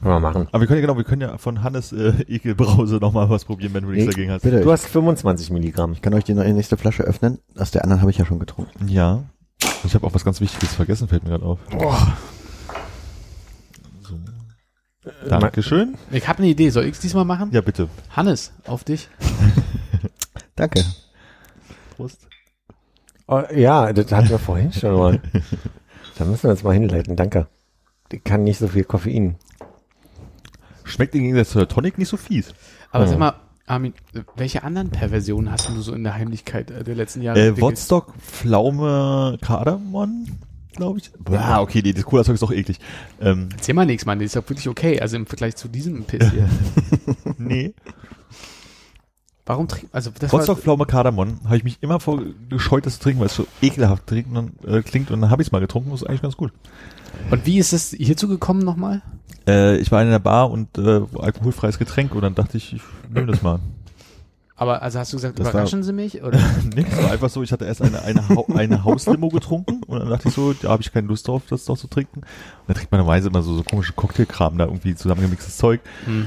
[0.00, 0.48] Können wir machen.
[0.52, 3.74] Aber wir können ja genau, wir können ja von Hannes äh, Ekelbrause nochmal was probieren,
[3.74, 4.42] wenn du nichts Nee, dagegen hast.
[4.42, 5.92] Bitte, Du hast 25 Milligramm.
[5.92, 7.38] ich kann euch die neue- nächste Flasche öffnen.
[7.56, 8.86] Aus der anderen habe ich ja schon getrunken.
[8.88, 9.24] Ja.
[9.84, 11.58] Ich habe auch was ganz Wichtiges vergessen, fällt mir gerade auf.
[14.02, 14.18] So.
[15.28, 15.96] Dankeschön.
[16.10, 16.70] Ich habe eine Idee.
[16.70, 17.50] Soll ich diesmal machen?
[17.52, 17.88] Ja, bitte.
[18.10, 19.08] Hannes, auf dich.
[20.56, 20.84] Danke.
[21.96, 22.26] Prost.
[23.26, 25.20] Oh, ja, das hatten wir vorhin schon mal.
[26.18, 27.46] Da müssen wir uns mal hinleiten, danke.
[28.10, 29.36] Die kann nicht so viel Koffein.
[30.88, 32.52] Schmeckt im Gegensatz zur Tonic nicht so fies.
[32.90, 33.10] Aber Hm.
[33.10, 33.34] sag mal,
[33.66, 33.92] Armin,
[34.36, 37.60] welche anderen Perversionen hast du so in der Heimlichkeit äh, der letzten Jahre Äh?
[37.60, 40.26] Wodstock, Pflaume, Kardamom,
[40.74, 41.10] glaube ich.
[41.32, 42.78] Ah, okay, nee, das Cola-Zeug ist doch eklig.
[43.20, 44.18] Ähm, Erzähl mal nichts, Mann.
[44.18, 45.00] Das ist doch wirklich okay.
[45.00, 46.48] Also im Vergleich zu diesem Piss hier.
[47.38, 47.74] nee.
[49.48, 52.94] Warum trinken, also das war, Wodstock, Pflaume, Kardamom habe ich mich immer vor gescheut, das
[52.94, 55.52] zu trinken, weil es so ekelhaft trinken dann, äh, klingt und dann habe ich es
[55.52, 56.52] mal getrunken, das ist eigentlich ganz gut.
[57.30, 59.02] und wie ist es hierzu gekommen nochmal?
[59.48, 62.82] Äh, ich war in einer Bar und äh, alkoholfreies Getränk und dann dachte ich, ich
[63.10, 63.58] nehme das mal.
[64.60, 66.20] Aber also hast du gesagt, Das war- überraschen Sie mich?
[66.24, 66.38] Oder?
[66.74, 70.00] Nee, es war einfach so, ich hatte erst eine, eine, Hau- eine Hauslimo getrunken und
[70.00, 72.20] dann dachte ich so, da habe ich keine Lust drauf, das doch zu trinken.
[72.20, 72.26] Und
[72.66, 75.80] dann trinkt man normalerweise immer so, so komische Cocktailkram da irgendwie zusammengemixtes Zeug.
[76.04, 76.26] Hm.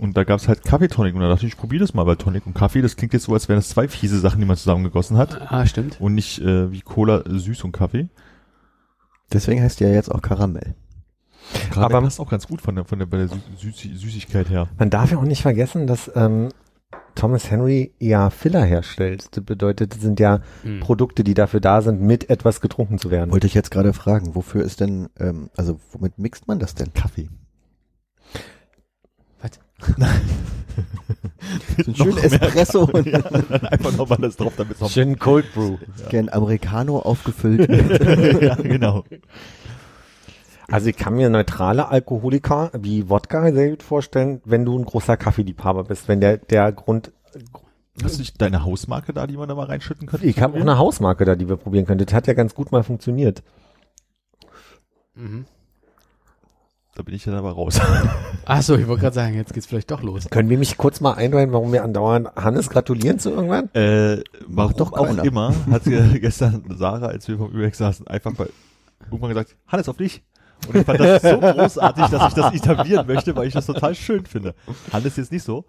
[0.00, 2.16] Und da gab es halt Kaffeetonic und da dachte ich, ich probiere das mal, weil
[2.16, 4.56] Tonic und Kaffee, das klingt jetzt so, als wären das zwei fiese Sachen, die man
[4.56, 5.40] zusammengegossen hat.
[5.52, 6.00] Ah, stimmt.
[6.00, 8.08] Und nicht äh, wie Cola süß und Kaffee.
[9.32, 10.74] Deswegen heißt die ja jetzt auch Karamell.
[11.70, 14.48] Gerade Aber- passt auch ganz gut von der, von der, bei der Sü Süß Süßigkeit
[14.50, 14.68] her.
[14.78, 16.48] Man darf ja auch nicht vergessen, dass ähm,
[17.14, 19.28] Thomas Henry ja Filler herstellt.
[19.36, 20.80] Das bedeutet, das sind ja Hm.
[20.80, 23.30] Produkte, die dafür da sind, mit etwas getrunken zu werden.
[23.32, 26.92] Wollte ich jetzt gerade fragen, wofür ist denn, ähm, also womit mixt man das denn?
[26.94, 27.28] Kaffee.
[31.84, 35.18] So ein schönen Espresso und ja, dann einfach nochmal das drauf, damit es noch Schön
[35.18, 35.78] Cold Brew.
[36.08, 37.68] gern Americano aufgefüllt.
[38.42, 39.04] ja, genau.
[40.68, 45.16] Also ich kann mir neutrale Alkoholiker wie Wodka sehr gut vorstellen, wenn du ein großer
[45.16, 46.06] Kaffeeliebhaber bist.
[46.08, 47.12] Wenn der, der Grund,
[48.02, 50.26] Hast du nicht deine Hausmarke da, die man da mal reinschütten könnte?
[50.26, 52.04] ich habe auch eine Hausmarke da, die wir probieren können.
[52.04, 53.42] Das hat ja ganz gut mal funktioniert.
[55.14, 55.46] Mhm.
[57.00, 57.80] Da bin ich dann aber raus.
[58.44, 60.28] Ach so, ich wollte gerade sagen, jetzt geht's vielleicht doch los.
[60.28, 63.72] Können wir mich kurz mal einweihen, warum wir andauernd Hannes gratulieren zu irgendwann?
[63.72, 65.24] Äh, warum doch auch keiner.
[65.24, 68.50] immer, hat sie gestern Sarah, als wir vom Übex saßen, einfach mal
[69.06, 70.22] irgendwann gesagt, Hannes, auf dich.
[70.68, 73.94] Und ich fand das so großartig, dass ich das etablieren möchte, weil ich das total
[73.94, 74.54] schön finde.
[74.92, 75.64] Hannes jetzt nicht so.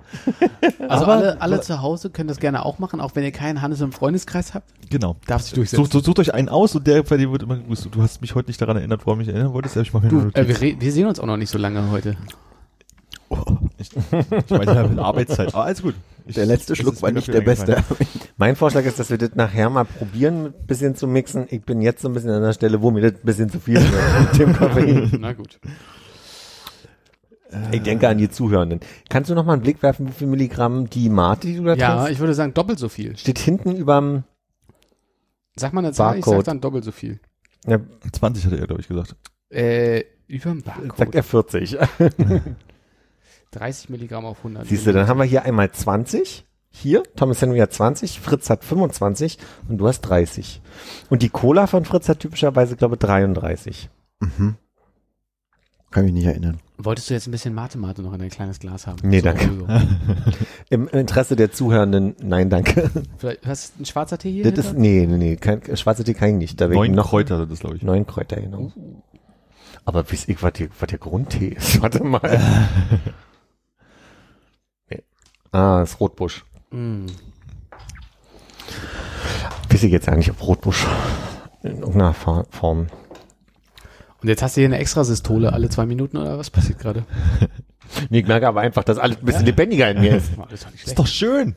[0.87, 3.61] Also Aber- alle, alle zu Hause können das gerne auch machen, auch wenn ihr keinen
[3.61, 4.69] Hannes im Freundeskreis habt.
[4.89, 5.15] Genau.
[5.27, 5.85] Darf sich durchsetzen.
[5.85, 7.87] Sucht, sucht, euch einen aus und der bei dir wird immer gegrüßt.
[7.91, 10.31] Du hast mich heute nicht daran erinnert, woran mich erinnern wolltest, ich mache mir eine
[10.31, 12.15] Du, äh, wir, wir sehen uns auch noch nicht so lange heute.
[13.29, 13.37] Oh,
[13.77, 15.53] ich, ich meine, ja, mit Arbeitszeit.
[15.53, 15.95] Aber alles gut.
[16.25, 17.83] Der letzte Schluck war nicht der beste.
[18.37, 21.47] Mein Vorschlag ist, dass wir das nachher mal probieren, ein bisschen zu mixen.
[21.49, 23.59] Ich bin jetzt so ein bisschen an der Stelle, wo mir das ein bisschen zu
[23.59, 25.11] viel wird mit dem Koffein.
[25.19, 25.59] Na gut.
[27.73, 28.79] Ich denke an die Zuhörenden.
[29.09, 31.73] Kannst du noch mal einen Blick werfen, wie viel Milligramm die Mate, die du da
[31.75, 32.11] Ja, trinkst?
[32.13, 33.17] ich würde sagen doppelt so viel.
[33.17, 34.23] Steht hinten überm,
[35.57, 36.47] Sag mal eine Zahl, ich sag Barcode.
[36.47, 37.19] dann doppelt so viel.
[37.67, 37.77] ja,
[38.13, 39.17] 20 hatte er, glaube ich, gesagt.
[39.49, 40.97] Äh, überm Barcode.
[40.97, 41.77] sagt er 40.
[43.51, 44.65] 30 Milligramm auf 100.
[44.67, 46.45] Siehst du, dann haben wir hier einmal 20.
[46.73, 49.37] Hier, Thomas Henry hat 20, Fritz hat 25
[49.67, 50.61] und du hast 30.
[51.09, 53.89] Und die Cola von Fritz hat typischerweise, glaube ich, 33.
[54.21, 54.55] Mhm.
[55.91, 56.59] Kann mich nicht erinnern.
[56.77, 58.97] Wolltest du jetzt ein bisschen Mate-Mate noch in ein kleines Glas haben?
[59.03, 59.49] Nee, so, danke.
[59.59, 59.67] So.
[60.69, 62.89] Im Interesse der Zuhörenden, nein, danke.
[63.17, 64.49] Vielleicht, hast du ein schwarzer Tee hier?
[64.49, 66.61] Das ist, nee, nee, nee, kein, schwarze Tee kann ich nicht.
[66.61, 67.83] Da Neun noch Kräuter sind das, glaube ich.
[67.83, 68.71] neun Kräuter, genau.
[69.83, 71.81] Aber wisst ihr, was, hier, was der Grundtee ist?
[71.81, 72.21] Warte mal.
[75.51, 76.45] Ah, das ist Rotbusch.
[76.71, 77.07] Mm.
[79.69, 80.85] Wisst ihr jetzt eigentlich, ob Rotbusch
[81.63, 82.87] in irgendeiner Form
[84.21, 87.05] Und jetzt hast du hier eine extra Systole alle zwei Minuten oder was passiert gerade?
[88.09, 90.31] Nee, ich merke aber einfach, dass alles ein bisschen lebendiger in mir ist.
[90.49, 91.55] Das ist doch schön.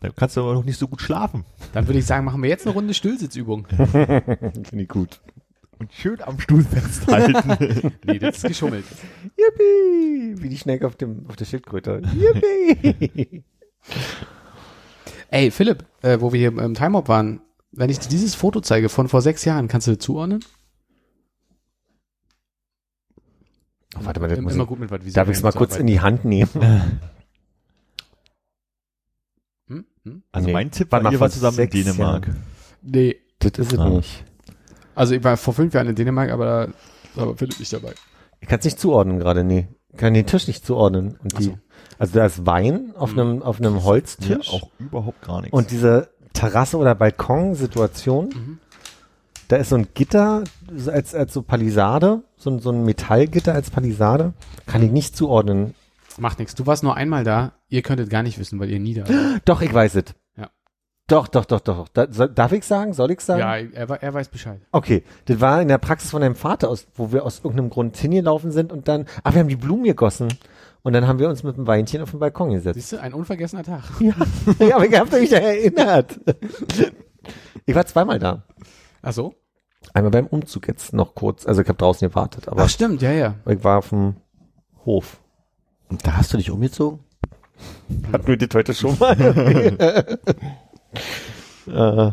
[0.00, 1.44] Da kannst du aber noch nicht so gut schlafen.
[1.72, 3.66] Dann würde ich sagen, machen wir jetzt eine Runde Stillsitzübung.
[3.76, 5.20] Finde ich gut.
[5.82, 7.92] Und schön am Stuhl festhalten.
[8.04, 8.84] Nee, das ist geschummelt.
[9.36, 10.40] Yippie!
[10.40, 12.00] Wie die Schnecke auf, dem, auf der Schildkröte.
[12.14, 13.42] Yippie!
[15.30, 17.40] Ey, Philipp, äh, wo wir hier im Time-Up waren,
[17.72, 20.44] wenn ich dir dieses Foto zeige von vor sechs Jahren, kannst du das zuordnen?
[23.96, 25.74] Oh, warte mal, das muss immer ich, gut mit was darf ich es mal kurz
[25.78, 26.48] in die Hand nehmen?
[29.66, 29.84] Hm?
[30.04, 30.22] Hm?
[30.30, 30.52] Also Nee.
[30.52, 32.28] mein Tipp war, ihr war vor zusammen in sechs Dänemark.
[32.28, 32.42] Jahren.
[32.82, 33.16] Nee.
[33.40, 33.88] Das ist es Ah.
[33.88, 34.24] nicht.
[34.94, 36.68] Also ich war vor fünf Jahren in Dänemark, aber
[37.16, 37.94] da war Philipp nicht dabei.
[38.40, 39.68] Ich kann es nicht zuordnen gerade, nee.
[39.92, 41.18] Ich kann den Tisch nicht zuordnen.
[41.22, 41.58] Und die, so.
[41.98, 44.50] Also da ist Wein auf einem, auf einem Holztisch.
[44.50, 45.56] auch überhaupt gar nichts.
[45.56, 48.58] Und diese Terrasse- oder Balkonsituation, Mhm.
[49.48, 53.54] da ist so ein Gitter so als, als so Palisade, so ein, so ein Metallgitter
[53.54, 54.32] als Palisade.
[54.66, 55.74] Kann ich nicht zuordnen.
[56.18, 56.54] Macht nichts.
[56.54, 57.52] Du warst nur einmal da.
[57.68, 59.42] Ihr könntet gar nicht wissen, weil ihr nie da wart.
[59.44, 60.04] Doch, ich weiß es.
[61.12, 61.88] Doch, doch, doch, doch.
[61.88, 62.94] Da, soll, darf ich sagen?
[62.94, 63.40] Soll ich sagen?
[63.40, 64.62] Ja, er, er weiß Bescheid.
[64.72, 67.98] Okay, das war in der Praxis von deinem Vater, aus, wo wir aus irgendeinem Grund
[67.98, 70.28] hingelaufen sind und dann, ah, wir haben die Blumen gegossen.
[70.80, 72.76] Und dann haben wir uns mit einem Weinchen auf den Balkon gesetzt.
[72.76, 73.82] Siehst du, ein unvergessener Tag.
[74.00, 74.14] Ja,
[74.58, 76.18] ja aber ich hab mich da erinnert.
[77.66, 78.44] Ich war zweimal da.
[79.02, 79.34] Ach so?
[79.92, 81.44] Einmal beim Umzug jetzt noch kurz.
[81.44, 83.34] Also ich habe draußen gewartet, aber Ach stimmt, ja, ja.
[83.46, 84.16] ich war auf dem
[84.86, 85.20] Hof.
[85.90, 87.00] Und da hast du dich umgezogen?
[88.10, 90.18] Hatten wir das heute schon mal?
[91.66, 92.12] äh,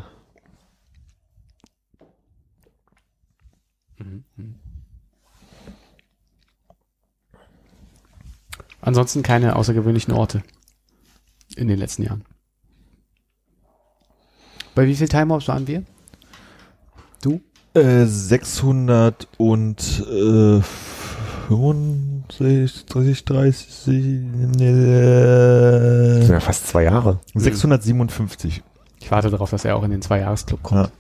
[8.82, 10.42] Ansonsten keine außergewöhnlichen Orte
[11.56, 12.24] in den letzten Jahren.
[14.74, 15.84] Bei wie viel Time Hops waren wir?
[17.22, 17.42] Du?
[17.74, 20.62] Äh, 600 und äh,
[21.50, 23.92] 35, 30, das äh,
[26.22, 27.20] sind ja fast zwei Jahre.
[27.34, 28.64] 657.
[29.10, 30.92] Ich warte darauf, dass er auch in den Zwei-Jahres-Club kommt.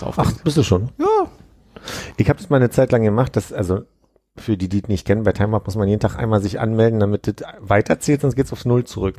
[0.00, 0.12] Ja.
[0.16, 0.88] Ach, bist du schon?
[0.98, 1.28] Ja.
[2.16, 3.82] Ich habe das mal eine Zeit lang gemacht, dass, also
[4.36, 6.58] für die, die es nicht kennen, bei Time Up muss man jeden Tag einmal sich
[6.58, 9.18] anmelden, damit das weiterzählt, sonst geht's aufs Null zurück.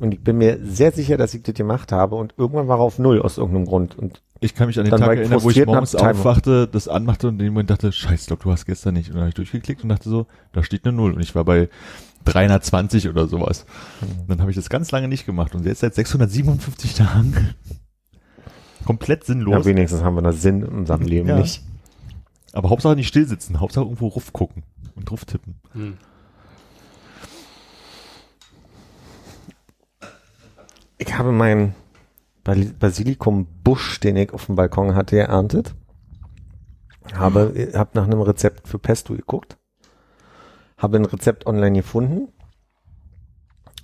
[0.00, 2.82] Und ich bin mir sehr sicher, dass ich das gemacht habe und irgendwann war er
[2.82, 3.96] auf Null aus irgendeinem Grund.
[3.96, 7.34] Und Ich kann mich an den Tag erinnern, wo ich morgens aufwachte, das anmachte und
[7.34, 9.10] in dem Moment dachte, scheiß, glaub, du hast gestern nicht.
[9.10, 11.12] Und dann habe ich durchgeklickt und dachte so, da steht eine Null.
[11.12, 11.68] Und ich war bei
[12.32, 13.66] 320 oder sowas.
[14.00, 15.54] Und dann habe ich das ganz lange nicht gemacht.
[15.54, 17.54] Und jetzt seit 657 Tagen
[18.84, 19.64] komplett ja, sinnlos.
[19.64, 21.38] wenigstens haben wir noch Sinn in unserem Leben Ja.
[21.38, 21.62] nicht.
[22.52, 24.62] Aber Hauptsache nicht still sitzen, Hauptsache irgendwo ruf gucken
[24.94, 25.60] und drauf tippen.
[25.72, 25.98] Hm.
[30.98, 31.74] Ich habe meinen
[32.44, 35.74] Basilikum-Busch, den ich auf dem Balkon hatte, geerntet.
[37.14, 39.56] Habe, hab nach einem Rezept für Pesto geguckt.
[40.78, 42.28] Habe ein Rezept online gefunden.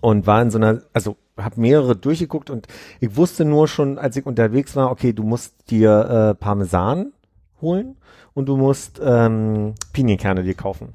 [0.01, 2.67] Und war in so einer, also habe mehrere durchgeguckt und
[3.01, 7.13] ich wusste nur schon, als ich unterwegs war, okay, du musst dir äh, Parmesan
[7.61, 7.97] holen
[8.35, 10.95] und du musst ähm, Pinienkerne dir kaufen.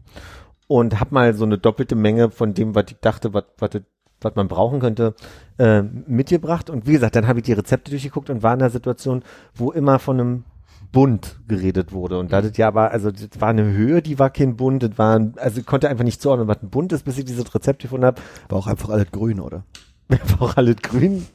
[0.68, 4.48] Und hab mal so eine doppelte Menge von dem, was ich dachte, was, was, man
[4.48, 5.16] brauchen könnte,
[5.58, 6.70] äh, mitgebracht.
[6.70, 9.24] Und wie gesagt, dann habe ich die Rezepte durchgeguckt und war in einer Situation,
[9.56, 10.44] wo immer von einem
[10.92, 12.18] Bund geredet wurde.
[12.18, 14.98] Und da das ja aber, also das war eine Höhe, die war kein Bund, das
[14.98, 17.82] war, also ich konnte einfach nicht zuordnen, was ein Bund ist, bis ich dieses Rezept
[17.82, 18.22] gefunden habe.
[18.50, 19.64] War auch einfach alles grün, oder?
[20.10, 21.28] War auch alles grün.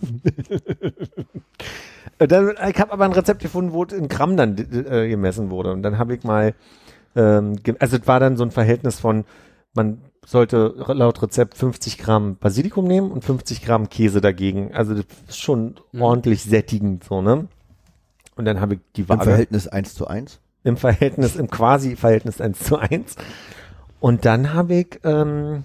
[2.18, 5.70] Und dann, ich habe aber ein Rezept gefunden, wo in Gramm dann äh, gemessen wurde.
[5.70, 6.54] Und dann habe ich mal,
[7.14, 9.24] ähm, also es war dann so ein Verhältnis von,
[9.74, 14.72] man sollte laut Rezept 50 Gramm Basilikum nehmen und 50 Gramm Käse dagegen.
[14.74, 16.02] Also das ist schon Mhm.
[16.02, 17.46] ordentlich sättigend so, ne?
[18.36, 20.40] Und dann habe ich die Im Waage Verhältnis 1 zu 1?
[20.64, 23.16] im Verhältnis, im quasi-Verhältnis 1 zu 1.
[24.00, 25.64] Und dann habe ich ähm,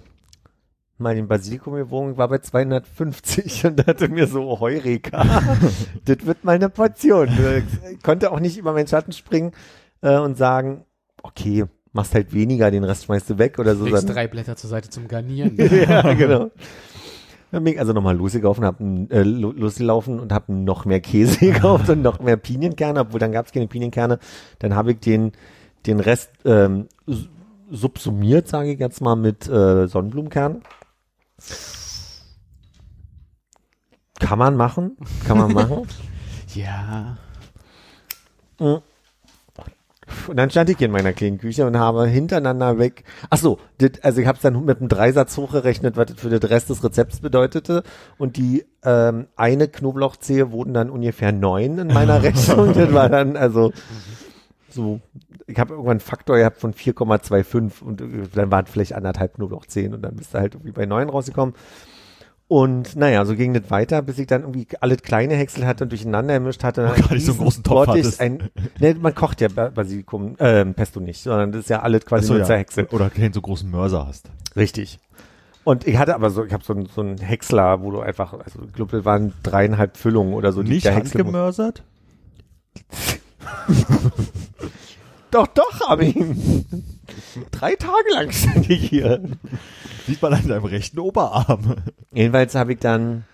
[0.97, 5.23] mal den Basilikum gewogen, war bei 250 und dachte mir so, Heureka,
[6.05, 7.29] das wird mal eine Portion.
[7.91, 9.53] Ich konnte auch nicht über meinen Schatten springen
[10.01, 10.85] äh, und sagen,
[11.23, 13.85] okay, machst halt weniger, den Rest schmeißt du weg oder so.
[13.85, 15.55] Legst drei Blätter zur Seite zum Garnieren.
[15.57, 16.51] ja, genau.
[17.51, 21.39] Dann bin ich also nochmal losgelaufen, hab, äh, lo- losgelaufen und habe noch mehr Käse
[21.39, 24.19] gekauft und noch mehr Pinienkerne, obwohl dann gab es keine Pinienkerner.
[24.59, 25.31] Dann habe ich den,
[25.87, 26.87] den Rest ähm,
[27.71, 30.61] subsumiert, sage ich jetzt mal, mit äh, Sonnenblumenkernen.
[34.19, 35.87] Kann man machen, kann man machen.
[38.59, 38.83] ja.
[40.27, 43.03] Und dann stand ich hier in meiner kleinen Küche und habe hintereinander weg.
[43.29, 46.29] Ach so, das, also ich habe es dann mit einem Dreisatz hochgerechnet, was das für
[46.29, 47.83] den Rest des Rezepts bedeutete.
[48.17, 52.73] Und die ähm, eine Knoblauchzehe wurden dann ungefähr neun in meiner Rechnung.
[52.73, 53.71] das war dann also
[54.69, 54.99] so.
[55.47, 58.05] Ich habe irgendwann einen Faktor gehabt von 4,25 und äh,
[58.35, 61.55] dann waren vielleicht anderthalb Knoblauchzehen und dann bist du halt irgendwie bei neun rausgekommen.
[62.51, 65.91] Und naja, so ging das weiter, bis ich dann irgendwie alle kleine Häcksel hatte und
[65.91, 66.87] durcheinander gemischt hatte.
[66.87, 68.19] Und gar nicht so einen großen Topf hattest.
[68.19, 72.05] Ein, ne, man kocht ja Ba- Basilikum, äh, Pesto nicht, sondern das ist ja alles
[72.07, 72.45] quasi Achso, nur ja.
[72.47, 72.91] zerhäckselt.
[72.91, 74.31] Oder keinen so großen Mörser hast.
[74.55, 74.97] Richtig.
[75.63, 78.33] Und ich hatte aber so, ich habe so, einen- so einen Häcksler, wo du einfach,
[78.33, 80.63] also ich glaube, das waren dreieinhalb Füllungen oder so.
[80.63, 81.83] Nicht Häcksel handgemörsert?
[85.31, 86.15] Doch, doch, habe ich.
[87.51, 89.21] Drei Tage lang stand ich hier.
[90.07, 91.75] Sieht man an deinem rechten Oberarm.
[92.11, 93.25] Jedenfalls habe ich dann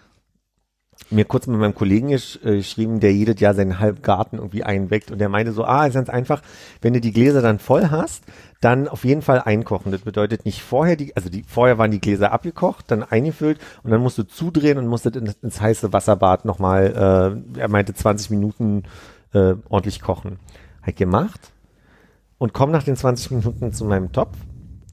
[1.09, 4.63] mir kurz mit meinem Kollegen gesch äh, geschrieben, der jedes Jahr seinen halben Garten irgendwie
[4.63, 6.41] einweckt und der meinte so, ah, ist ganz einfach,
[6.81, 8.23] wenn du die Gläser dann voll hast,
[8.61, 9.91] dann auf jeden Fall einkochen.
[9.91, 13.91] Das bedeutet nicht vorher die, also die, vorher waren die Gläser abgekocht, dann eingefüllt und
[13.91, 17.93] dann musst du zudrehen und musst das ins, ins heiße Wasserbad nochmal, äh, er meinte
[17.93, 18.83] 20 Minuten
[19.33, 20.39] äh, ordentlich kochen.
[20.81, 21.51] Halt gemacht
[22.37, 24.37] und komm nach den 20 Minuten zu meinem Topf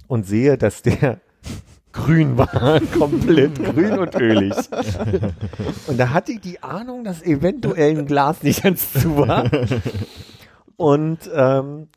[0.06, 1.20] und sehe, dass der
[1.92, 4.54] grün war, komplett grün und ölig.
[5.86, 9.50] Und da hatte ich die Ahnung, dass eventuell ein Glas nicht ganz zu war.
[10.76, 11.88] Und ähm,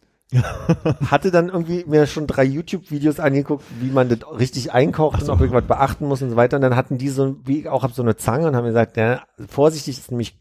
[1.09, 5.39] hatte dann irgendwie mir schon drei YouTube-Videos angeguckt, wie man das richtig einkocht und ob
[5.39, 6.57] irgendwas beachten muss und so weiter.
[6.57, 8.97] Und dann hatten die so, wie ich auch hab so eine Zange und haben gesagt,
[8.97, 10.37] ja, vorsichtig ist nämlich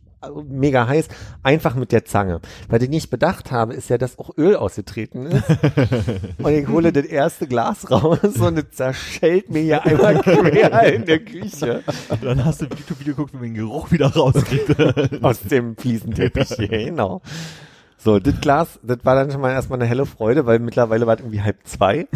[0.49, 1.09] mega heiß,
[1.43, 2.41] einfach mit der Zange.
[2.69, 5.45] Weil ich nicht bedacht habe, ist ja, dass auch Öl ausgetreten ist.
[6.39, 11.05] und ich hole das erste Glas raus und es zerschellt mir hier einmal quer in
[11.05, 11.83] der Küche.
[12.21, 15.23] Dann hast du ein YouTube-Video geguckt, wie man den Geruch wieder rauskriegt.
[15.23, 17.23] Aus dem Fliesenteppich genau.
[18.05, 21.15] So, das Glas, das war dann schon mal erstmal eine helle Freude, weil mittlerweile war
[21.15, 22.07] es irgendwie halb zwei.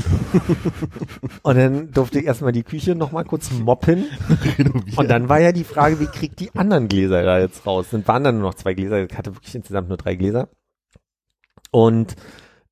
[1.43, 4.05] und dann durfte ich erstmal die Küche nochmal kurz moppen.
[4.97, 7.87] Und dann war ja die Frage, wie kriegt die anderen Gläser da jetzt raus?
[7.91, 10.51] Dann waren dann nur noch zwei Gläser, ich hatte wirklich insgesamt nur drei Gläser.
[11.71, 12.17] Und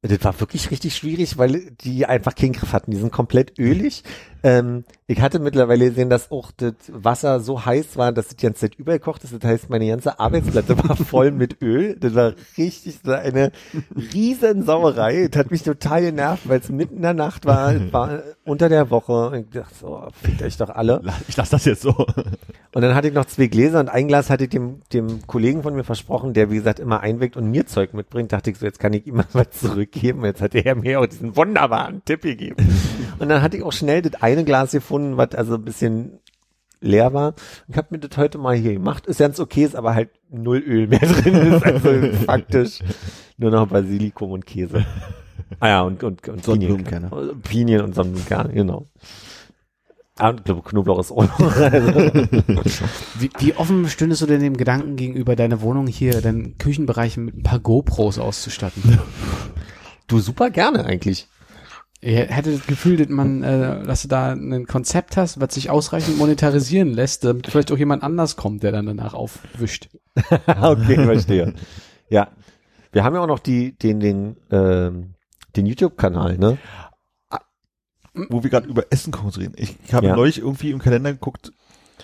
[0.02, 2.90] das war wirklich richtig schwierig, weil die einfach keinen Griff hatten.
[2.90, 4.04] Die sind komplett ölig.
[4.42, 8.44] Ähm, ich hatte mittlerweile gesehen, dass auch das Wasser so heiß war, dass es die
[8.44, 9.32] ganze Zeit übergekocht ist.
[9.32, 11.96] Das heißt, meine ganze Arbeitsplatte war voll mit Öl.
[11.98, 13.52] Das war richtig so eine
[14.12, 15.28] riesen Sauerei.
[15.28, 18.90] Das hat mich total genervt, weil es mitten in der Nacht war, war unter der
[18.90, 19.30] Woche.
[19.30, 21.00] Und ich dachte so, fickt euch doch alle.
[21.28, 21.94] Ich lasse das jetzt so.
[21.94, 25.62] Und dann hatte ich noch zwei Gläser und ein Glas hatte ich dem, dem Kollegen
[25.62, 28.32] von mir versprochen, der wie gesagt immer einweckt und mir Zeug mitbringt.
[28.32, 30.24] Dachte ich so, jetzt kann ich ihm mal was zurückgeben.
[30.24, 32.56] Jetzt hat er mir auch diesen wunderbaren Tipp gegeben.
[33.18, 36.20] Und dann hatte ich auch schnell das eine Glas gefunden, was also ein bisschen
[36.80, 37.34] leer war.
[37.68, 39.06] Ich habe mir das heute mal hier gemacht.
[39.06, 41.34] Ist ganz okay, ist aber halt null Öl mehr drin.
[41.52, 42.78] Ist also faktisch
[43.36, 44.84] nur noch Basilikum und Käse.
[45.60, 47.08] Ah ja, und, und, und Sonnenblumenkerne.
[47.08, 48.88] Pinien, Pinien und Sonnenblumenkerne, genau.
[50.18, 51.38] Ah, und Knoblauch ist auch noch.
[51.56, 52.84] Also,
[53.18, 57.36] Wie, wie offen stündest du denn dem Gedanken gegenüber, deine Wohnung hier, deinen Küchenbereich mit
[57.36, 58.98] ein paar GoPros auszustatten?
[60.08, 61.28] du super gerne eigentlich.
[62.00, 65.70] Ich hätte das Gefühl, dass man, äh, dass du da ein Konzept hast, was sich
[65.70, 69.88] ausreichend monetarisieren lässt, damit vielleicht auch jemand anders kommt, der dann danach aufwischt.
[70.46, 71.54] okay, verstehe.
[72.10, 72.28] Ja.
[72.92, 75.14] Wir haben ja auch noch die, den, den, ähm,
[75.56, 76.58] den YouTube-Kanal, ne?
[78.28, 79.54] Wo wir gerade über Essen kochen reden.
[79.56, 80.16] Ich, ich habe Ja.
[80.16, 81.52] neulich irgendwie im Kalender geguckt,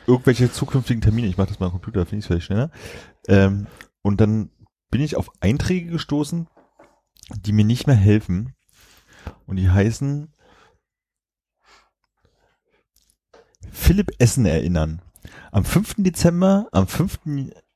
[0.07, 1.27] irgendwelche zukünftigen Termine.
[1.29, 2.71] Ich mache das mal am Computer, finde ich vielleicht schneller.
[3.29, 3.67] Ähm,
[4.03, 4.51] und dann
[4.91, 6.49] bin ich auf Einträge gestoßen,
[7.47, 8.55] die mir nicht mehr helfen.
[9.47, 10.33] Und die heißen
[13.71, 15.03] Philipp Essen erinnern.
[15.51, 15.97] Am 5.
[15.99, 17.21] Dezember, am 5.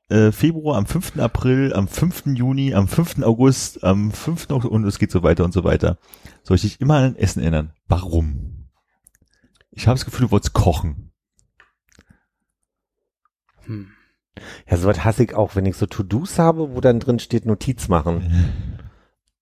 [0.09, 1.19] äh, Februar, am 5.
[1.19, 2.27] April, am 5.
[2.27, 3.23] Juni, am 5.
[3.23, 4.49] August, am 5.
[4.49, 5.97] Oktober und es geht so weiter und so weiter.
[6.43, 7.73] Soll ich dich immer an Essen erinnern?
[7.87, 8.69] Warum?
[9.71, 11.11] Ich habe das Gefühl, du wolltest kochen.
[13.65, 13.89] Hm.
[14.69, 17.87] Ja, sowas hasse ich auch, wenn ich so To-Dos habe, wo dann drin steht Notiz
[17.87, 18.53] machen.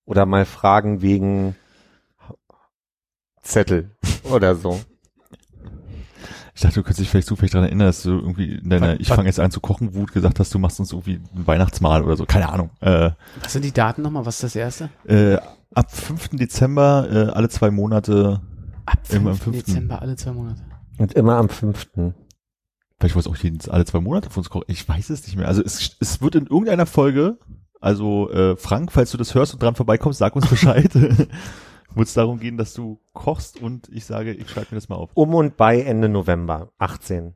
[0.05, 1.55] Oder mal fragen wegen
[3.45, 3.91] Zettel
[4.23, 4.79] oder so.
[6.53, 8.99] Ich dachte, du könntest dich vielleicht zufällig daran erinnern, dass du irgendwie in deiner Was-
[8.99, 12.01] Ich fange jetzt an zu kochen Wut gesagt hast, du machst uns irgendwie ein Weihnachtsmahl
[12.03, 12.25] oder so.
[12.25, 12.69] Keine Ahnung.
[12.79, 13.11] Äh,
[13.43, 14.25] Was sind die Daten nochmal?
[14.25, 14.89] Was ist das erste?
[15.05, 15.37] äh,
[15.73, 16.29] ab 5.
[16.29, 18.41] Dezember äh, alle zwei Monate,
[18.85, 19.55] Ab Immer am 5.
[19.55, 19.65] 5..
[19.65, 20.61] Dezember, alle zwei Monate.
[20.97, 22.13] Und immer am fünften.
[22.99, 24.63] vielleicht wolltest du auch jeden, alle zwei Monate für uns kochen.
[24.67, 25.47] Ich weiß es nicht mehr.
[25.49, 27.37] Also es, es wird in irgendeiner Folge,
[27.81, 30.89] also äh, Frank, falls du das hörst und dran vorbeikommst, sag uns Bescheid.
[31.95, 34.95] wird es darum gehen, dass du kochst und ich sage, ich schreibe mir das mal
[34.95, 35.11] auf.
[35.13, 37.35] Um und bei Ende November, 18.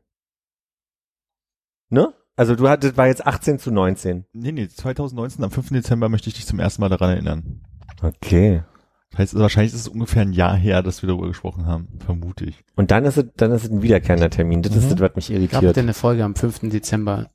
[1.90, 2.14] Ne?
[2.36, 4.26] Also du hattest, war jetzt 18 zu 19.
[4.34, 5.70] Nee, nee, 2019, am 5.
[5.70, 7.62] Dezember möchte ich dich zum ersten Mal daran erinnern.
[8.02, 8.64] Okay.
[9.12, 11.88] Das heißt, wahrscheinlich ist es ungefähr ein Jahr her, dass wir darüber gesprochen haben.
[12.06, 12.64] Vermute ich.
[12.76, 14.62] Und dann ist es, dann ist es ein wiederkehrender Termin.
[14.62, 14.90] Das ist Mhm.
[14.98, 15.76] das, was mich Gab irritiert.
[15.76, 16.70] denn eine Folge am 5.
[16.70, 17.30] Dezember?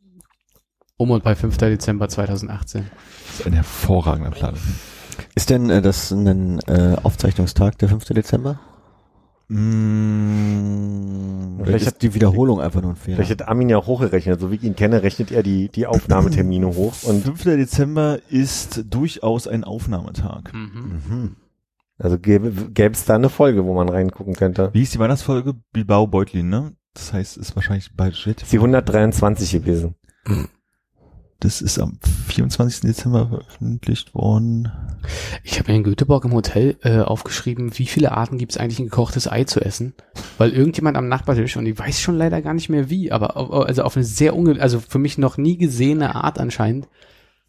[0.97, 1.57] Um und bei 5.
[1.59, 2.89] Dezember 2018.
[3.27, 4.57] Das ist ein hervorragender Plan.
[5.35, 8.05] Ist denn äh, das ein äh, Aufzeichnungstag, der 5.
[8.07, 8.59] Dezember?
[9.49, 10.81] Mm,
[11.61, 13.17] Oder ist die Wiederholung einfach nur ein Fehler?
[13.17, 14.41] Vielleicht hat Armin ja auch hochgerechnet.
[14.41, 16.95] So wie ich ihn kenne, rechnet er die, die Aufnahmetermine hoch.
[17.03, 17.45] Und 5.
[17.45, 20.53] Dezember ist durchaus ein Aufnahmetag.
[20.55, 21.03] Mhm.
[21.09, 21.37] Mhm.
[21.99, 24.71] also gäbe gäbe es da eine Folge, wo man reingucken könnte.
[24.73, 25.55] Wie hieß die Weihnachtsfolge?
[25.73, 26.73] Bilbao Beutlin, ne?
[26.95, 28.41] Das heißt, ist wahrscheinlich bald shit.
[28.41, 29.95] Ist die 123 gewesen.
[31.45, 32.81] Das ist am 24.
[32.81, 34.73] Dezember veröffentlicht worden.
[35.43, 38.79] Ich habe mir in Göteborg im Hotel äh, aufgeschrieben, wie viele Arten gibt es eigentlich
[38.79, 39.93] ein gekochtes Ei zu essen?
[40.39, 43.61] Weil irgendjemand am Nachbartisch, und ich weiß schon leider gar nicht mehr wie, aber au-
[43.61, 46.89] also auf eine sehr unge also für mich noch nie gesehene Art anscheinend,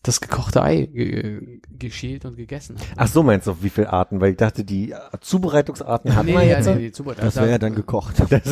[0.04, 2.86] das gekochte Ei ge geschält und gegessen hat.
[2.98, 4.20] Ach so, meinst du, wie viele Arten?
[4.20, 6.66] Weil ich dachte, die äh, Zubereitungsarten hatten wir jetzt.
[6.68, 8.16] nee, die Zubereitung- Das da- wäre ja dann gekocht.
[8.30, 8.43] Das,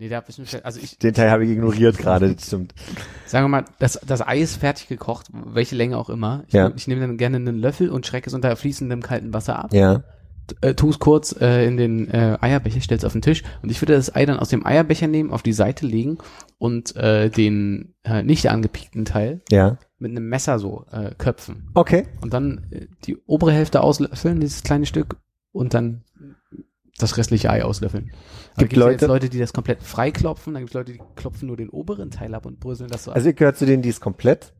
[0.00, 2.74] Nee, da wissen wir, also ich, den Teil habe ich ignoriert gerade, das stimmt.
[3.26, 6.42] sagen wir mal, das, das Ei ist fertig gekocht, welche Länge auch immer.
[6.48, 6.72] Ich, Ja.
[6.74, 9.74] ich nehme dann gerne einen Löffel und schrecke es unter fließendem kaltem Wasser ab.
[9.74, 10.02] Ja.
[10.62, 13.80] äh, tu es kurz äh, in den äh, Eierbecher, stell's auf den Tisch und ich
[13.82, 16.16] würde das Ei dann aus dem Eierbecher nehmen, auf die Seite legen
[16.56, 19.76] und äh, den äh, nicht angepiekten Teil Ja.
[19.98, 22.06] mit einem Messer so äh, köpfen Okay.
[22.22, 25.16] und dann äh, die obere Hälfte auslöffeln, dieses kleine Stück
[25.52, 26.04] und dann
[27.02, 28.10] das restliche Ei auslöffeln.
[28.56, 30.74] Da Gibt gibt's ja Leute- jetzt Leute, die das komplett frei klopfen, dann gibt es
[30.74, 33.16] Leute, die klopfen nur den oberen Teil ab und bröseln das so ab.
[33.16, 34.52] Also ich gehöre zu denen, die es komplett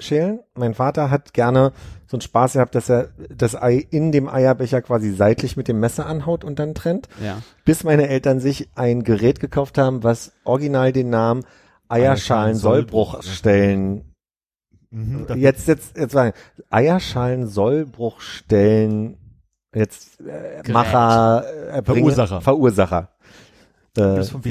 [0.00, 0.40] schälen.
[0.56, 1.72] Mein Vater hat gerne
[2.08, 5.78] so einen Spaß gehabt, dass er das Ei in dem Eierbecher quasi seitlich mit dem
[5.78, 7.08] Messer anhaut und dann trennt.
[7.22, 7.40] ja.
[7.64, 11.44] Bis meine Eltern sich ein Gerät gekauft haben, was original den Namen
[11.88, 14.10] Eierschalen-Sollbruchstellen
[14.90, 16.34] Mhm, jetzt, jetzt, jetzt sagen,
[16.70, 19.16] Eierschalen, Sollbruchstellen,
[19.74, 20.70] jetzt äh.
[20.70, 22.40] Macher, äh, Verursacher.
[22.40, 23.08] Verursacher.
[23.96, 24.42] Äh, Das ist vom.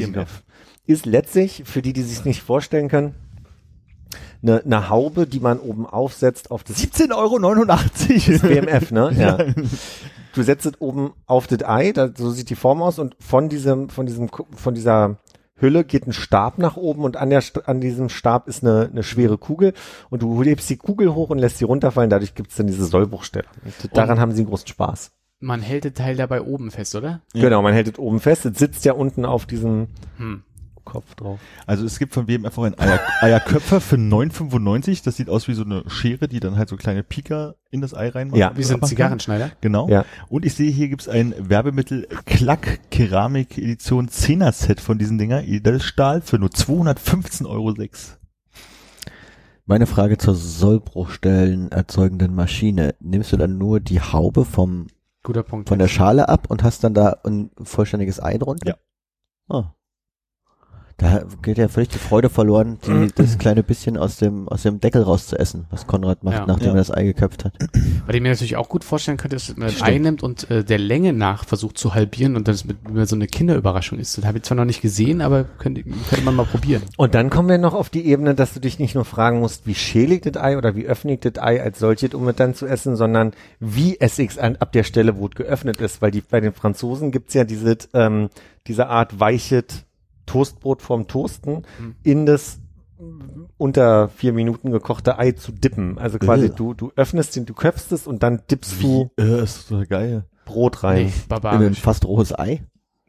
[0.86, 3.16] Ist letztlich, für die, die sich nicht vorstellen können,
[4.42, 7.14] eine, eine Haube, die man oben aufsetzt auf das 17,89
[8.44, 8.48] Euro.
[8.48, 9.12] BMF, ne?
[9.18, 9.38] Ja.
[10.34, 13.50] Du setzt es oben auf das Ei, da, so sieht die Form aus und von
[13.50, 15.18] diesem, von diesem, von dieser
[15.56, 19.04] Hülle geht ein Stab nach oben und an der, an diesem Stab ist eine, eine
[19.04, 19.74] schwere Kugel
[20.10, 22.86] und du hebst die Kugel hoch und lässt sie runterfallen, dadurch gibt es dann diese
[22.86, 23.46] Sollbruchstelle.
[23.64, 25.12] Und daran haben sie einen großen Spaß.
[25.40, 27.22] Man hält den Teil dabei oben fest, oder?
[27.34, 29.88] Genau, man hält es oben fest, es sitzt ja unten auf diesem
[30.18, 30.44] Hm.
[30.84, 31.40] Kopf drauf.
[31.66, 35.04] Also es gibt von WMF auch ein Eier, Eierköpfer für 9,95.
[35.04, 37.94] Das sieht aus wie so eine Schere, die dann halt so kleine Pieker in das
[37.94, 38.38] Ei reinmacht.
[38.38, 38.52] Ja.
[38.56, 38.90] Wie so ein kann.
[38.90, 39.52] Zigarrenschneider.
[39.62, 39.90] Genau.
[39.90, 40.06] Ja.
[40.30, 45.44] Und ich sehe hier gibt's ein Werbemittel Klack Keramik Edition 10er Set von diesen Dinger.
[45.44, 47.74] Edelstahl für nur 215,06 Euro.
[49.66, 52.96] Meine Frage zur Sollbruchstellen erzeugenden Maschine.
[53.00, 54.88] Nimmst du dann nur die Haube vom,
[55.24, 55.70] Guter Punkt.
[55.70, 58.68] von der Schale ab und hast dann da ein vollständiges Ei drunter?
[58.68, 58.76] Ja.
[59.48, 59.74] Ah.
[60.98, 64.80] Da geht ja völlig die Freude verloren, die, das kleine bisschen aus dem, aus dem
[64.80, 66.46] Deckel rauszuessen, was Konrad macht, Ja.
[66.46, 66.74] nachdem Ja.
[66.74, 67.54] er das Ei geköpft hat.
[68.06, 70.64] Was ich mir natürlich auch gut vorstellen könnte, dass man das Ei nimmt und äh,
[70.64, 74.18] der Länge nach versucht zu halbieren und das mit, mit so eine Kinderüberraschung ist.
[74.18, 76.84] Das habe ich zwar noch nicht gesehen, aber könnte, könnte man mal probieren.
[76.98, 79.66] Und dann kommen wir noch auf die Ebene, dass du dich nicht nur fragen musst,
[79.66, 82.36] wie schäle ich das Ei oder wie öffne ich das Ei als solches, um es
[82.36, 85.82] dann zu essen, sondern wie esse ich es an, ab der Stelle, wo es geöffnet
[85.82, 86.02] ist.
[86.04, 88.30] Weil die, bei den Franzosen gibt's ja diese, ähm,
[88.68, 89.86] diese Art weiches
[90.26, 91.96] Toastbrot vom Toasten Hm.
[92.04, 92.60] in das
[93.58, 95.98] unter vier Minuten gekochte Ei zu dippen.
[95.98, 96.56] Also quasi Ugh.
[96.56, 100.26] du, du öffnest den, du köpfst es und dann dippst du Äh, ist total geil.
[100.46, 101.12] Brot rein.
[101.30, 102.64] Nee, In ein fast rohes Ei?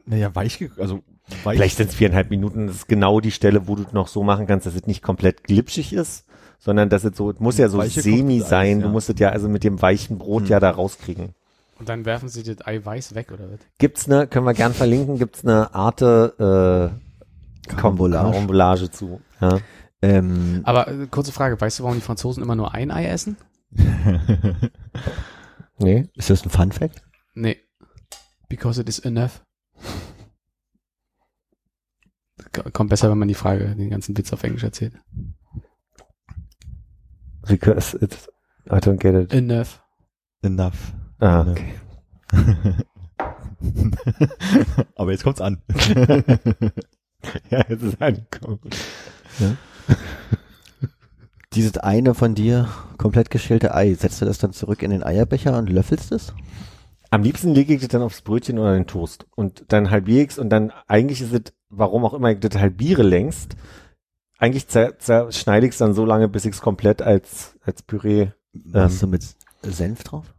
[0.06, 1.00] Naja, weich, also
[1.44, 1.56] weich.
[1.56, 2.66] Vielleicht sind es viereinhalb Minuten.
[2.66, 5.02] Das ist genau die Stelle, wo du es noch so machen kannst, dass es nicht
[5.02, 6.26] komplett glitschig ist,
[6.58, 8.80] sondern dass es so, es muss ja so Weiche semi gekochtes Eis, sein.
[8.80, 8.92] Du ja.
[8.92, 10.48] musst es ja also mit dem weichen Brot Hm.
[10.50, 11.34] ja da rauskriegen.
[11.78, 13.60] Und dann werfen sie das Ei weiß weg, oder was?
[13.78, 16.92] Gibt's eine, können wir gern verlinken, gibt's eine Arte
[17.66, 17.70] äh.
[17.70, 19.20] Karambolage zu.
[19.40, 19.58] Ja.
[20.02, 23.36] Ähm, Aber äh, kurze Frage, weißt du, warum die Franzosen immer nur ein Ei essen?
[25.78, 26.08] Nee.
[26.14, 27.02] ist das ein Fun Fact?
[27.34, 27.58] Nee.
[28.48, 29.44] Because it is enough.
[32.72, 34.94] Kommt besser, wenn man die Frage, den ganzen Witz auf Englisch erzählt.
[37.48, 38.28] Because it's,
[38.66, 39.32] I don't get it.
[39.32, 39.82] Enough.
[40.42, 40.92] Enough.
[41.24, 41.50] Ah, Ja.
[41.50, 41.74] okay.
[44.96, 45.62] Aber jetzt kommt's an.
[47.48, 48.60] Ja, jetzt ist angekommen.
[51.54, 52.68] Dieses eine von dir
[52.98, 56.34] komplett geschälte Ei, setzt du das dann zurück in den Eierbecher und löffelst es?
[57.08, 59.26] Am liebsten lege ich das dann aufs Brötchen oder den Toast.
[59.36, 63.02] Und dann halbiere ich's und dann eigentlich ist es, warum auch immer ich das halbiere
[63.02, 63.56] längst,
[64.36, 68.32] eigentlich zer, zerschneide ich's dann so lange, bis ich's komplett als, als Püree.
[68.52, 69.24] Machst du mit
[69.62, 70.34] Senf drauf?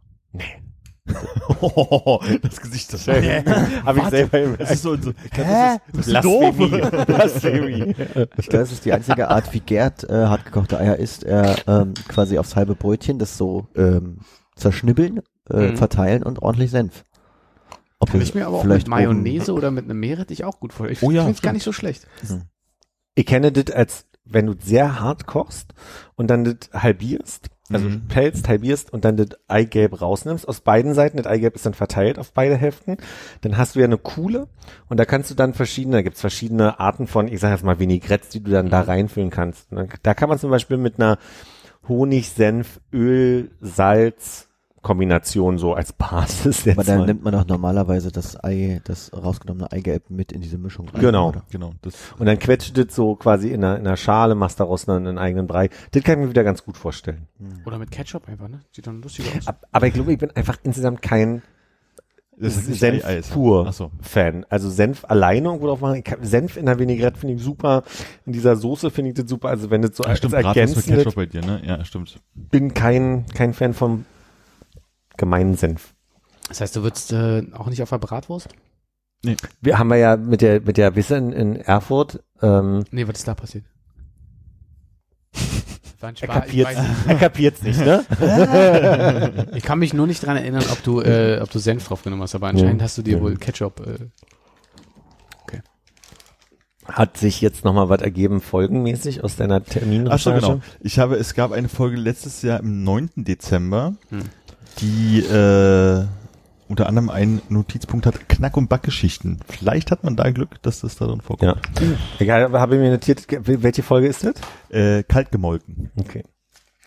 [2.42, 5.78] das Gesicht, das Habe ich selber im Das ist so, so Hä?
[5.92, 6.24] Das ist, das.
[8.36, 11.24] Ich glaube, das ist die einzige Art, wie Gerd äh, hartgekochte Eier isst.
[11.24, 14.18] Er ähm, quasi aufs halbe Brötchen das so ähm,
[14.56, 15.76] zerschnibbeln, äh, Mhm.
[15.76, 17.04] verteilen und ordentlich Senf.
[17.98, 20.72] Ob Kann ich mir aber auch vielleicht mit Mayonnaise oder mit einem Meerrettich auch gut
[20.72, 20.96] vorstellen.
[20.96, 22.06] Ich Oh ja, finde es gar nicht so schlecht.
[23.14, 25.72] Ich kenne das als, wenn du sehr hart kochst
[26.16, 28.08] und dann das halbierst also Mhm.
[28.08, 31.16] pelzt, halbierst und dann das Eigelb rausnimmst aus beiden Seiten.
[31.16, 32.96] Das Eigelb ist dann verteilt auf beide Hälften.
[33.40, 34.48] Dann hast du ja eine Kuhle
[34.88, 37.78] und da kannst du dann verschiedene, da gibt's verschiedene Arten von, ich sage jetzt mal
[37.78, 39.68] Vinaigrettes, die du dann da reinfüllen kannst.
[40.02, 41.18] Da kann man zum Beispiel mit einer
[41.88, 44.45] Honig, Senf, Öl, Salz
[44.86, 47.06] Kombination so als Basis jetzt Aber dann mal.
[47.06, 51.00] nimmt man doch normalerweise das Ei, das rausgenommene Eigelb mit in diese Mischung rein.
[51.00, 51.30] Genau.
[51.30, 51.42] Oder?
[51.50, 51.72] Genau.
[51.82, 55.08] Das, Und dann quetscht das so quasi in einer, in einer Schale, machst daraus einen,
[55.08, 55.70] einen eigenen Brei.
[55.90, 57.26] Das kann ich mir wieder ganz gut vorstellen.
[57.66, 58.60] Oder mit Ketchup einfach, ne?
[58.70, 59.48] Sieht dann lustig aus.
[59.48, 61.42] Ab- Aber ich glaube, ich bin einfach insgesamt kein
[62.38, 63.90] das ist nicht Senf pur so.
[64.02, 64.44] Fan.
[64.50, 65.96] Also Senf alleine irgendwo drauf machen.
[65.96, 67.82] Ich kann, Senf in der Vinaigrette finde ich super.
[68.26, 69.48] In dieser Soße finde ich das super.
[69.48, 71.62] Also wenn das so Ja, als stimmt, mit ergänzend Ketchup bei dir, ne?
[71.66, 72.20] Ja, stimmt.
[72.34, 74.04] bin kein, kein Fan vom
[75.16, 75.94] gemeinen Senf.
[76.48, 78.48] Das heißt, du würdest äh, auch nicht auf der Bratwurst?
[79.60, 83.18] Wir haben wir ja mit der, mit der Wisse in, in Erfurt, ähm, Nee, was
[83.18, 83.64] ist da passiert?
[86.02, 86.44] Er Spaß.
[86.52, 89.46] Ich, kapiert's, er nicht, ne?
[89.56, 92.22] ich kann mich nur nicht dran erinnern, ob du, äh, ob du Senf drauf genommen
[92.22, 92.84] hast, aber anscheinend Ja.
[92.84, 93.22] hast du dir Ja.
[93.22, 93.80] wohl Ketchup.
[93.84, 94.06] Äh,
[96.84, 100.40] Hat sich jetzt nochmal was ergeben, folgenmäßig aus deiner Ach so, Terminrecherche?
[100.40, 100.60] genau.
[100.78, 103.10] Ich habe, es gab eine Folge letztes Jahr im 9.
[103.16, 104.20] Dezember, Hm.
[104.80, 106.06] Die äh,
[106.68, 109.40] unter anderem einen Notizpunkt hat, Knack- und Backgeschichten.
[109.48, 111.60] Vielleicht hat man da Glück, dass das da drin vorkommt.
[111.80, 111.86] Ja.
[112.18, 114.34] Egal, aber habe ich mir notiert, welche Folge ist das?
[114.70, 115.90] Äh, kalt gemolken.
[115.96, 116.24] Okay.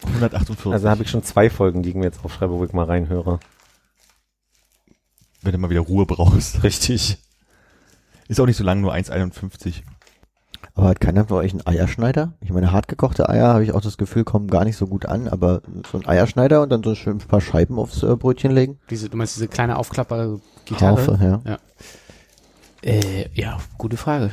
[0.06, 0.72] 148.
[0.72, 3.40] Also habe ich schon zwei Folgen, die ich mir jetzt aufschreibe, wo ich mal reinhöre.
[5.42, 6.64] Wenn du mal wieder Ruhe brauchst.
[6.64, 7.18] Richtig.
[8.28, 9.82] Ist auch nicht so lang, nur 1,51.
[10.80, 12.32] Aber hat keiner von euch einen Eierschneider?
[12.40, 15.28] Ich meine, hartgekochte Eier habe ich auch das Gefühl, kommen gar nicht so gut an,
[15.28, 15.62] aber
[15.92, 18.80] so ein Eierschneider und dann so schön ein paar Scheiben aufs äh, Brötchen legen?
[18.90, 21.06] diese, du meinst diese kleine aufklappbare Gitarre?
[21.06, 21.58] Haufe, ja.
[22.82, 24.32] Äh, ja, gute Frage.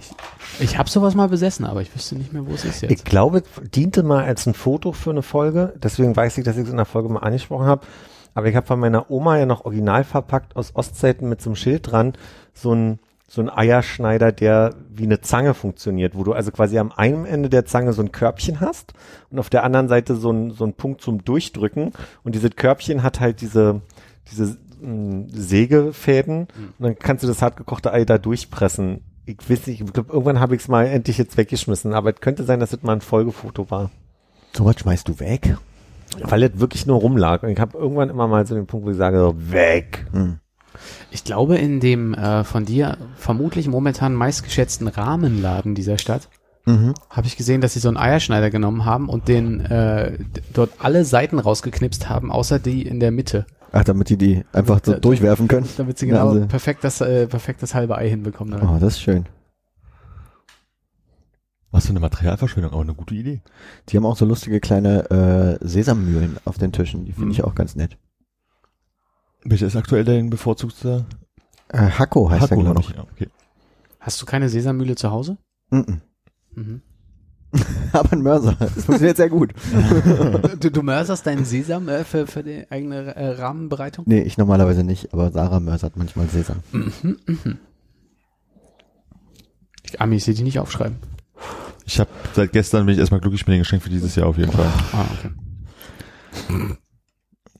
[0.00, 2.88] Ich, ich habe sowas mal besessen, aber ich wüsste nicht mehr, wo es ist Ich
[2.88, 3.04] jetzt.
[3.04, 5.74] glaube, es diente mal als ein Foto für eine Folge.
[5.76, 7.86] Deswegen weiß ich, dass ich es in der Folge mal angesprochen habe.
[8.32, 11.56] Aber ich habe von meiner Oma ja noch original verpackt aus Ostzeiten mit so einem
[11.56, 12.14] Schild dran
[12.54, 12.98] so ein
[13.28, 17.48] so ein Eierschneider, der wie eine Zange funktioniert, wo du also quasi am einen Ende
[17.48, 18.92] der Zange so ein Körbchen hast
[19.30, 23.02] und auf der anderen Seite so ein, so ein Punkt zum Durchdrücken und dieses Körbchen
[23.02, 23.82] hat halt diese,
[24.30, 26.46] diese mh, Sägefäden
[26.78, 29.00] und dann kannst du das hartgekochte Ei da durchpressen.
[29.24, 32.20] Ich weiß nicht, ich glaube, irgendwann habe ich es mal endlich jetzt weggeschmissen, aber es
[32.20, 33.90] könnte sein, dass es mal ein Folgefoto war.
[34.56, 35.56] So was schmeißt du weg?
[36.22, 37.42] Weil es wirklich nur rumlag.
[37.42, 40.06] Und ich habe irgendwann immer mal so den Punkt, wo ich sage, so, weg.
[40.12, 40.38] Hm.
[41.10, 46.28] Ich glaube, in dem äh, von dir vermutlich momentan meistgeschätzten Rahmenladen dieser Stadt
[46.68, 46.94] Mhm.
[47.10, 50.18] habe ich gesehen, dass sie so einen Eierschneider genommen haben und den äh,
[50.52, 54.80] dort alle Seiten rausgeknipst haben, außer die in der Mitte, Ach, damit die die einfach
[54.82, 55.68] so Da- durchwerfen können?
[55.76, 58.60] damit sie Ja, genau also- perfekt das äh, perfekt das halbe Ei hinbekommen.
[58.60, 59.26] Oh, das ist schön.
[61.70, 63.42] Was für eine Materialverschwendung, aber eine gute Idee.
[63.88, 67.04] Die haben auch so lustige kleine äh, Sesammühlen auf den Tischen.
[67.04, 67.96] Die finde ich auch ganz nett.
[69.48, 71.06] Welcher ist aktuell dein bevorzugter?
[71.68, 72.90] Äh, Hacko heißt der, Hakko glaube noch.
[72.90, 72.96] ich.
[72.96, 73.28] Ja, okay.
[74.00, 75.38] Hast du keine Sesammühle zu Hause?
[75.70, 76.00] Mhm.
[76.58, 76.80] Mhm.
[77.92, 78.56] Aber ein Mörser.
[78.58, 79.52] Das funktioniert sehr gut.
[80.60, 84.06] du, du mörserst deinen Sesam äh, für, für die eigene äh, Rahmenbereitung?
[84.08, 86.62] Nee, ich normalerweise nicht, aber Sarah mörsert manchmal Sesam.
[86.72, 86.92] Mhm,
[87.26, 87.58] mhm.
[89.82, 90.96] Ich, Ami, ich sehe die nicht aufschreiben.
[91.84, 94.38] Ich habe seit gestern bin ich erstmal glücklich mit den Geschenken für dieses Jahr auf
[94.38, 94.72] jeden Fall.
[94.92, 96.76] Ah, okay.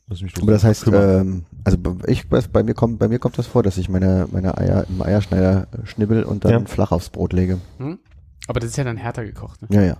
[0.08, 1.20] Lass mich Aber das heißt, kümmern.
[1.20, 3.88] ähm, also bei- ich weiß, bei mir kommt, bei mir kommt das vor, dass ich
[3.88, 6.64] meine, meine Eier im Eierschneider äh, schnibbel und dann Ja.
[6.66, 7.58] flach aufs Brot lege.
[7.78, 7.98] Hm?
[8.46, 9.62] Aber das ist ja dann härter gekocht.
[9.62, 9.68] Ne?
[9.72, 9.96] Ja, ja.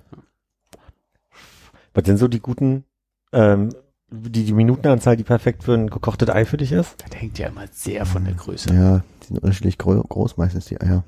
[1.95, 2.85] Was sind so die guten,
[3.33, 3.71] ähm,
[4.11, 6.95] die, die Minutenanzahl, die perfekt für ein gekochtes Ei für dich ist?
[7.05, 8.73] Das hängt ja immer sehr von der Größe.
[8.73, 11.03] Ja, die sind unterschiedlich gro groß meistens, die Eier.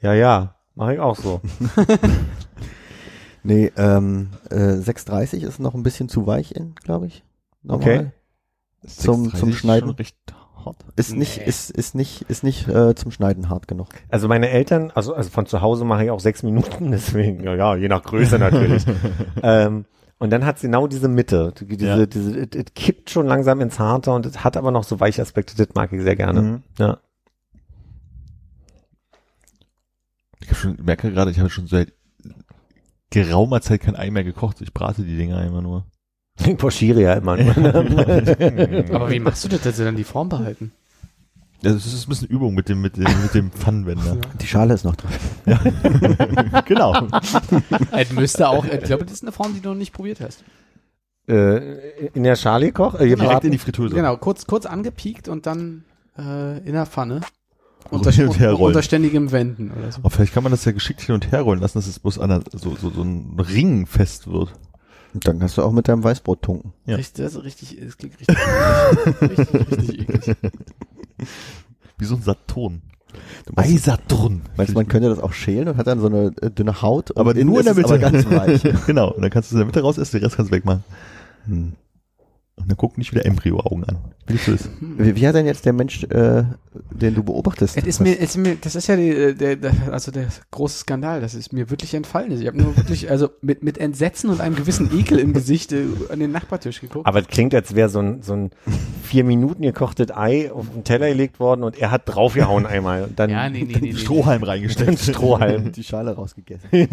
[0.00, 1.40] Ja, ja, mache ich auch so.
[3.46, 7.22] Nee, ähm, äh, 6,30 ist noch ein bisschen zu weich in, glaube ich.
[7.68, 8.10] Okay.
[8.86, 9.88] Zum- 6,30 zum ist Schneiden.
[9.88, 10.16] schon recht
[10.64, 10.76] hart.
[10.96, 11.44] Ist nicht, Nee.
[11.46, 13.88] ist, ist nicht, ist nicht äh, zum Schneiden hart genug.
[14.08, 17.54] Also meine Eltern, also, also von zu Hause mache ich auch sechs Minuten, deswegen, ja,
[17.54, 18.84] ja je nach Größe natürlich.
[19.42, 19.84] ähm,
[20.18, 22.06] und dann hat sie genau diese Mitte, die- diese, Ja.
[22.06, 25.20] diese, es es kippt schon langsam ins Harte und es hat aber noch so weiche
[25.22, 26.40] Aspekte, das mag ich sehr gerne.
[26.42, 26.62] Mhm.
[26.78, 26.98] Ja.
[30.40, 31.92] Ich hab schon, merke gerade, ich habe schon seit
[33.10, 34.60] geraumer Zeit kein Ei mehr gekocht.
[34.60, 35.84] Ich brate die Dinger immer nur.
[36.44, 37.32] Ich pochiere ja immer.
[38.92, 40.72] Aber wie machst du das, dass sie dann die Form behalten?
[41.62, 44.18] Das ist ein bisschen Übung mit dem, mit dem, mit dem Pfannenwender.
[44.40, 45.10] Die Schale ist noch drin.
[46.66, 46.94] genau.
[47.92, 50.44] Es müsste auch, ich glaube, das ist eine Form, die du noch nicht probiert hast.
[51.26, 53.94] äh, in der Schale koch, äh, Direkt in die Fritteuse.
[53.94, 55.84] Genau, kurz, kurz angepiekt und dann
[56.18, 57.22] äh, in der Pfanne.
[57.90, 58.74] So Unter, hin und her rollen.
[58.74, 59.98] unter ständigem Wenden oder so.
[60.00, 62.18] Aber vielleicht kann man das ja geschickt hin und her rollen lassen, dass es bloß
[62.18, 64.52] an der, so, so, so ein Ring fest wird.
[65.14, 66.72] Und dann kannst du auch mit deinem Weißbrot tunken.
[66.86, 66.96] Ja.
[66.96, 68.36] Richtig, das ist richtig, es klingt richtig,
[69.20, 70.36] richtig, richtig, richtig eklig.
[71.98, 72.82] Wie so ein Saturn.
[73.54, 74.42] Ei, Saturn.
[74.56, 77.12] Meinst du, man könnte das auch schälen und hat dann so eine äh, dünne Haut?
[77.12, 77.88] und Aber nur in ist der Mitte.
[77.88, 78.62] Aber ganz weich.
[78.86, 79.12] genau.
[79.12, 80.82] Und dann kannst du es in der Mitte raus essen, den Rest kannst du wegmachen.
[81.46, 81.72] Hm.
[82.56, 83.98] Und dann guck nicht wieder Embryo-Augen an.
[84.26, 84.70] Wie du das?
[84.80, 86.44] Wie, wie hat denn jetzt der Mensch, äh,
[86.90, 87.76] den du beobachtest?
[87.76, 90.28] Es ist mir, es ist mir, das ist ja die, äh, der, der, also der
[90.52, 92.30] große Skandal, das ist mir wirklich entfallen.
[92.30, 92.40] ist.
[92.40, 95.84] Ich habe nur wirklich, also mit, mit Entsetzen und einem gewissen Ekel im Gesicht äh,
[96.10, 97.06] an den Nachbartisch geguckt.
[97.06, 98.50] Aber es klingt, als wäre so ein, so ein
[99.02, 103.02] vier Minuten gekochtes Ei auf den Teller gelegt worden und er hat draufgehauen einmal.
[103.02, 103.98] Und dann ja, nee, nee, nee, nee.
[103.98, 105.00] Strohhalm den reingesteckt.
[105.00, 105.72] Strohhalm.
[105.72, 106.70] die Schale rausgegessen.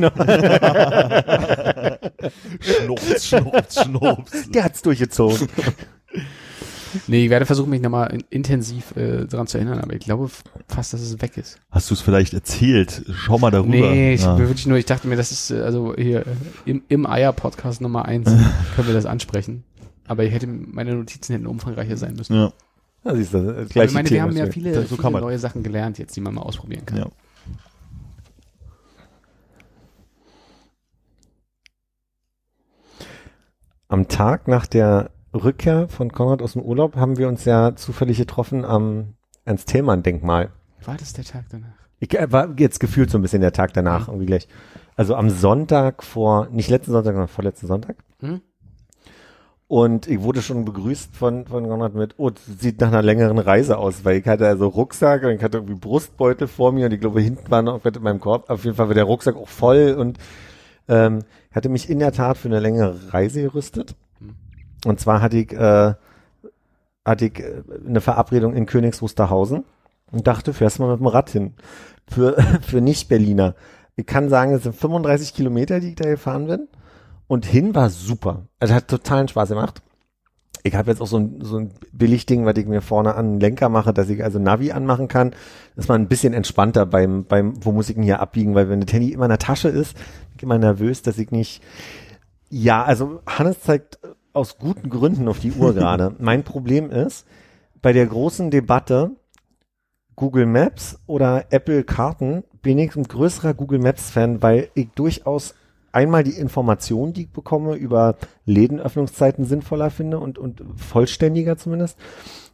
[2.61, 4.51] Schnurps, schnurps, schnurps.
[4.51, 5.47] Der hat's durchgezogen.
[7.07, 10.29] Nee, ich werde versuchen, mich nochmal in, intensiv äh, daran zu erinnern, aber ich glaube
[10.67, 11.57] fast, dass es weg ist.
[11.69, 13.05] Hast du es vielleicht erzählt?
[13.13, 13.71] Schau mal darüber.
[13.71, 14.37] Nee, ich Ja.
[14.37, 16.35] wirklich nur, ich dachte mir, das ist äh, also hier äh,
[16.65, 18.25] im, im Eier-Podcast Nummer eins
[18.75, 19.63] können wir das ansprechen.
[20.07, 22.33] Aber ich hätte, meine Notizen hätten umfangreicher sein müssen.
[22.35, 22.51] Ja.
[23.03, 25.39] Ja, siehst du, das Aber gleiche ich meine, wir haben ja viele, so viele neue
[25.39, 26.97] Sachen gelernt jetzt, die man mal ausprobieren kann.
[26.99, 27.07] Ja.
[33.87, 38.17] Am Tag nach der Rückkehr von Konrad aus dem Urlaub haben wir uns ja zufällig
[38.17, 39.13] getroffen am
[39.45, 40.49] Ernst-Thälmann-Denkmal.
[40.85, 41.73] War das der Tag danach?
[41.99, 44.47] Ich äh, war jetzt gefühlt so ein bisschen der Tag danach irgendwie gleich.
[44.95, 47.97] Also am Sonntag vor, nicht letzten Sonntag, sondern vorletzten Sonntag.
[48.19, 48.41] Hm?
[49.67, 53.77] Und ich wurde schon begrüßt von, von Konrad mit, oh, sieht nach einer längeren Reise
[53.77, 56.99] aus, weil ich hatte also Rucksack und ich hatte irgendwie Brustbeutel vor mir und ich
[56.99, 58.49] glaube, hinten war noch in meinem Korb.
[58.49, 60.17] Auf jeden Fall war der Rucksack auch voll und
[60.89, 61.19] ähm,
[61.53, 63.95] hatte mich in der Tat für eine längere Reise gerüstet.
[64.85, 65.93] Und zwar hatte ich, äh,
[67.05, 69.63] hatte ich äh, eine Verabredung in Königs Wusterhausen
[70.11, 71.53] und dachte, fährst mal mit dem Rad hin.
[72.07, 73.55] Für, für Nicht-Berliner.
[73.95, 76.67] Ich kann sagen, es sind 35 Kilometer, die ich da gefahren bin.
[77.27, 78.47] Und hin war super.
[78.59, 79.81] Also hat totalen Spaß gemacht.
[80.63, 83.39] Ich habe jetzt auch so ein, so ein Billigding, was ich mir vorne an den
[83.39, 85.33] Lenker mache, dass ich also Navi anmachen kann.
[85.75, 88.81] Ist man ein bisschen entspannter beim, beim, wo muss ich denn hier abbiegen, weil wenn
[88.81, 91.63] das Handy immer in der Tasche ist, bin ich immer nervös, dass ich nicht,
[92.49, 93.97] ja, also Hannes zeigt
[94.33, 96.15] aus guten Gründen auf die Uhr gerade.
[96.19, 97.25] Mein Problem ist,
[97.81, 99.11] bei der großen Debatte
[100.15, 105.55] Google Maps oder Apple Karten bin ich ein größerer Google Maps Fan, weil ich durchaus
[105.91, 108.15] einmal die Informationen, die ich bekomme, über
[108.45, 111.97] Lädenöffnungszeiten sinnvoller finde und, und vollständiger zumindest.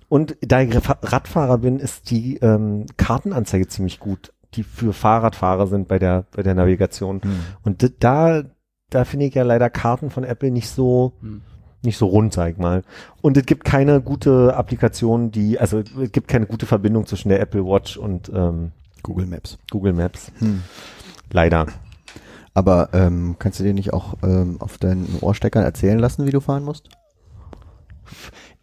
[0.09, 5.67] Und da ich Ra- Radfahrer bin, ist die ähm, Kartenanzeige ziemlich gut, die für Fahrradfahrer
[5.67, 7.19] sind bei der, bei der Navigation.
[7.63, 8.43] Und d- da,
[8.89, 11.41] da finde ich ja leider Karten von Apple nicht so, Hm.
[11.83, 12.83] Nicht so rund, sag ich mal.
[13.21, 17.39] Und es gibt keine gute Applikation, die, also es gibt keine gute Verbindung zwischen der
[17.39, 18.71] Apple Watch und ähm,
[19.03, 19.57] Google Maps.
[19.71, 20.31] Google Maps.
[20.39, 20.63] Hm.
[21.31, 21.67] Leider.
[22.53, 26.39] Aber ähm, kannst du dir nicht auch ähm, auf deinen Ohrsteckern erzählen lassen, wie du
[26.39, 26.89] fahren musst?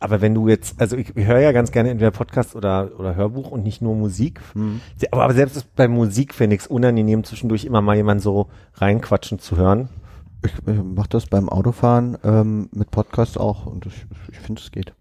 [0.00, 3.50] Aber wenn du jetzt, also ich höre ja ganz gerne entweder Podcast oder, oder Hörbuch
[3.50, 4.40] und nicht nur Musik.
[4.98, 8.48] Se- Aber, aber selbst bei Musik finde ich es unangenehm, zwischendurch immer mal jemand so
[8.74, 9.88] reinquatschen zu hören.
[10.44, 14.70] Ich äh, mache das beim Autofahren ähm, mit Podcast auch und ich, ich finde, es
[14.70, 14.92] geht.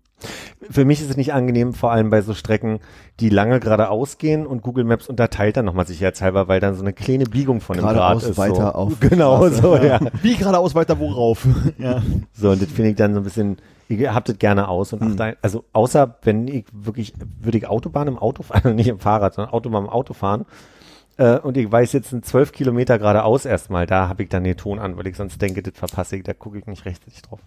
[0.70, 2.80] Für mich ist es nicht angenehm, vor allem bei so Strecken,
[3.20, 6.94] die lange geradeaus gehen und Google Maps unterteilt dann nochmal sicherheitshalber, weil dann so eine
[6.94, 8.38] kleine Biegung von einem Grad Geradeaus ist.
[8.38, 8.78] weiter so.
[8.80, 10.00] auf Genau so, ja.
[10.22, 11.46] Wie geradeaus weiter worauf?
[11.78, 12.02] ja.
[12.32, 13.58] So, und das finde ich dann so ein bisschen,
[13.89, 15.12] ich hab das gerne aus und Hm.
[15.12, 19.00] achte, also außer wenn ich wirklich, würde ich Autobahn im Auto fahren, also nicht im
[19.00, 20.46] Fahrrad, sondern Autobahn im Auto fahren,
[21.18, 24.57] äh, und ich weiß jetzt sind zwölf Kilometer geradeaus erstmal, da habe ich dann den
[24.57, 27.39] Ton an, weil ich sonst denke, das verpasse ich, da gucke ich nicht rechtzeitig drauf.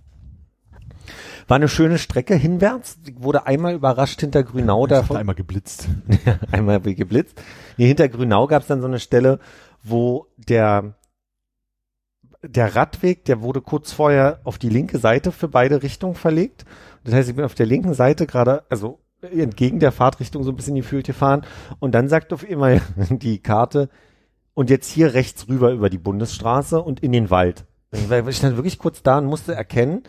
[1.49, 5.89] War eine schöne Strecke hinwärts, ich wurde einmal überrascht hinter Grünau Ich davon, einmal geblitzt.
[6.51, 7.41] einmal wie geblitzt.
[7.77, 9.39] Nee, hinter Grünau gab es dann so eine Stelle,
[9.83, 10.95] wo der
[12.43, 16.65] der Radweg, der wurde kurz vorher auf die linke Seite für beide Richtungen verlegt.
[17.05, 20.57] Das heißt, ich bin auf der linken Seite gerade, also entgegen der Fahrtrichtung so ein
[20.57, 21.43] bisschen gefühlt gefahren.
[21.79, 22.81] Und dann sagt auf einmal
[23.11, 23.89] die Karte,
[24.57, 27.67] und jetzt hier rechts rüber über die Bundesstraße und in den Wald.
[27.93, 30.03] Ich stand wirklich kurz da und musste erkennen,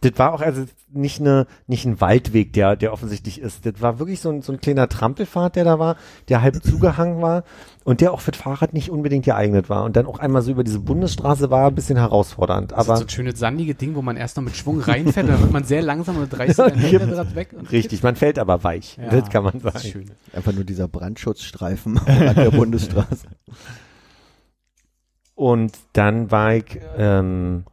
[0.00, 3.66] das war auch also nicht eine nicht ein Waldweg, der der offensichtlich ist.
[3.66, 5.96] Das war wirklich so ein, so ein kleiner Trampelpfad, der da war,
[6.28, 7.44] der halb zugehangen war
[7.84, 9.84] und der auch für das Fahrrad nicht unbedingt geeignet war.
[9.84, 12.72] Und dann auch einmal so über diese Bundesstraße war ein bisschen herausfordernd.
[12.72, 15.28] Das ist Aber so ein schönes sandige Ding, wo man erst noch mit Schwung reinfährt,
[15.28, 17.00] dann wird man sehr langsam und reißt dann kippt.
[17.04, 17.54] Hinterrad weg.
[17.56, 18.98] Und richtig, man fällt aber weich.
[18.98, 19.76] Ja, das kann man Das sagen.
[19.78, 20.10] ist schön.
[20.34, 23.26] Einfach nur dieser Brandschutzstreifen an der Bundesstraße.
[25.34, 27.64] Und dann war ich, ähm,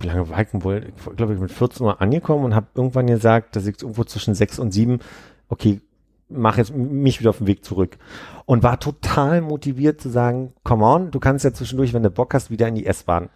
[0.00, 0.86] wie lange war ich denn wohl?
[0.96, 4.04] Ich glaube, ich bin mit 14 Uhr angekommen und habe irgendwann gesagt, dass ich irgendwo
[4.04, 5.00] zwischen 6 und 7,
[5.48, 5.80] okay,
[6.36, 7.96] mach jetzt mich wieder auf den Weg zurück.
[8.46, 12.34] Und war total motiviert zu sagen, come on, du kannst ja zwischendurch, wenn du Bock
[12.34, 13.30] hast, wieder in die S-Bahn.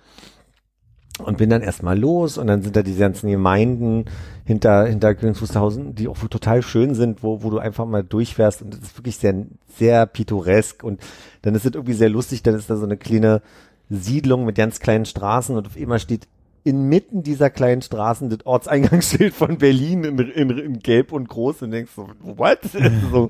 [1.25, 4.05] und bin dann erstmal los und dann sind da diese ganzen Gemeinden
[4.45, 8.63] hinter, hinter Königs Wusterhausen, die auch total schön sind, wo, wo du einfach mal durchfährst
[8.63, 9.35] und das ist wirklich sehr,
[9.77, 11.01] sehr pittoresk und
[11.43, 13.43] dann ist es irgendwie sehr lustig, dann ist da so eine kleine
[13.91, 16.29] Siedlung mit ganz kleinen Straßen und auf einmal steht
[16.65, 21.71] inmitten dieser kleinen Straßen das Ortseingangsschild von Berlin in, in, in gelb und groß und
[21.71, 22.59] denkst so, what?
[23.13, 23.29] so,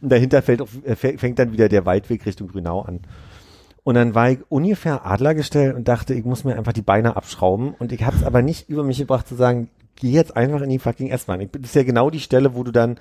[0.00, 3.00] und dahinter fällt, auf, äh, fängt dann wieder der Waldweg Richtung Grünau an.
[3.84, 7.16] Und dann war ich ungefähr Adler gestellt und dachte, ich muss mir einfach die Beine
[7.16, 7.74] abschrauben.
[7.78, 10.70] Und ich habe es aber nicht über mich gebracht zu sagen, geh jetzt einfach in
[10.70, 11.48] die fucking S-Bahn.
[11.52, 12.98] Das ist ja genau die Stelle, wo du dann,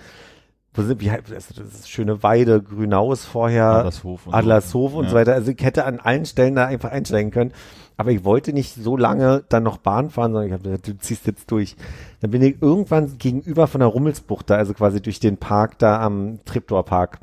[0.75, 4.97] wo sind, wie, das ist schöne Weide, Grünau ist vorher, Adlershof und, Adlershof so.
[4.97, 5.09] und Ja.
[5.11, 5.33] so weiter.
[5.33, 7.51] Also ich hätte an allen Stellen da einfach einsteigen können.
[7.97, 10.97] Aber ich wollte nicht so lange dann noch Bahn fahren, sondern ich habe gesagt, du
[10.97, 11.77] ziehst jetzt durch.
[12.19, 16.01] Dann bin ich irgendwann gegenüber von der Rummelsbucht da, also quasi durch den Park da
[16.01, 17.19] am Treptower Park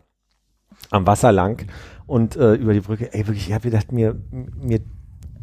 [0.90, 1.66] am Wasser lang
[2.06, 3.12] und äh, über die Brücke.
[3.12, 4.80] Ey, wirklich, ich habe gedacht, mir, mir,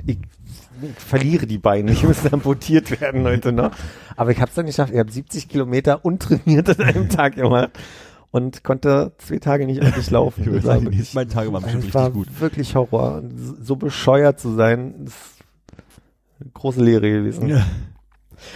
[0.07, 0.17] ich
[0.97, 1.91] verliere die Beine.
[1.91, 3.71] Ich müsste amputiert werden heute noch.
[4.15, 4.91] Aber ich habe es dann geschafft.
[4.93, 7.71] Ich habe 70 Kilometer untrainiert an einem Tag gemacht
[8.31, 10.43] und konnte zwei Tage nicht ordentlich laufen.
[10.55, 12.41] Ich sagen, die wirklich- nächsten beiden Tage waren bestimmt es war richtig gut.
[12.41, 13.23] wirklich Horror.
[13.61, 15.15] So bescheuert zu sein, ist
[16.41, 17.47] eine große Lehre gewesen.
[17.49, 17.65] Ja.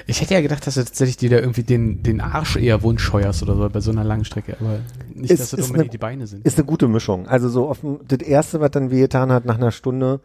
[0.08, 3.44] Ich hätte ja gedacht, dass du tatsächlich dir da irgendwie den, den Arsch eher wundscheuerst
[3.44, 4.80] oder so bei so einer langen Strecke, aber
[5.14, 6.46] nicht, Es dass das ist unbedingt eine- die Beine sind.
[6.46, 7.28] Ist eine gute Mischung.
[7.28, 10.22] Also so auf dem, das erste, was dann wehgetan hat nach einer Stunde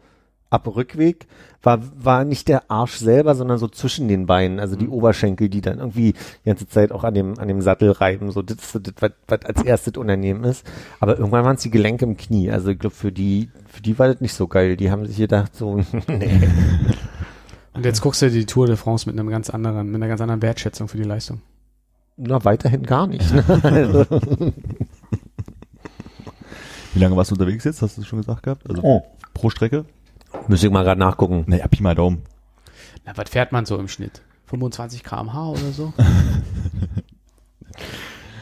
[0.49, 1.27] ab Rückweg,
[1.61, 5.61] war, war nicht der Arsch selber, sondern so zwischen den Beinen, also die Oberschenkel, die
[5.61, 8.93] dann irgendwie die ganze Zeit auch an dem, an dem Sattel reiben, so das das,
[8.99, 10.65] was, was als erstes unangenehm ist.
[10.99, 12.49] Aber irgendwann waren es die Gelenke im Knie.
[12.49, 14.75] Also ich glaube, für die, für die war das nicht so geil.
[14.77, 15.75] Die haben sich gedacht, so,
[16.07, 16.49] nee.
[17.73, 20.07] Und jetzt guckst du dir die Tour de France mit einem ganz anderen, mit einer
[20.07, 21.41] ganz anderen Wertschätzung für die Leistung.
[22.17, 23.31] Na, weiterhin gar nicht.
[23.33, 23.43] Ne?
[23.63, 24.05] Also,
[26.93, 27.81] Wie lange warst du unterwegs jetzt?
[27.81, 28.67] Hast du schon gesagt gehabt?
[28.69, 29.03] Also Oh.
[29.33, 29.85] pro Strecke?
[30.47, 31.43] Müsste ich mal gerade nachgucken.
[31.47, 32.23] Naja, Pi mal Daumen.
[33.05, 34.21] Na, was fährt man so im Schnitt?
[34.47, 35.93] 25 km/h oder so?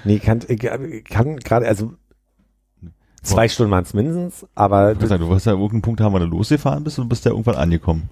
[0.08, 1.94] Nee, kann, ich kann gerade, also
[3.22, 6.14] zwei Stunden waren es mindestens, aber Ich weiß nicht, du wirst ja irgendeinen Punkt haben,
[6.14, 8.10] wo du losgefahren bist und bist ja irgendwann angekommen.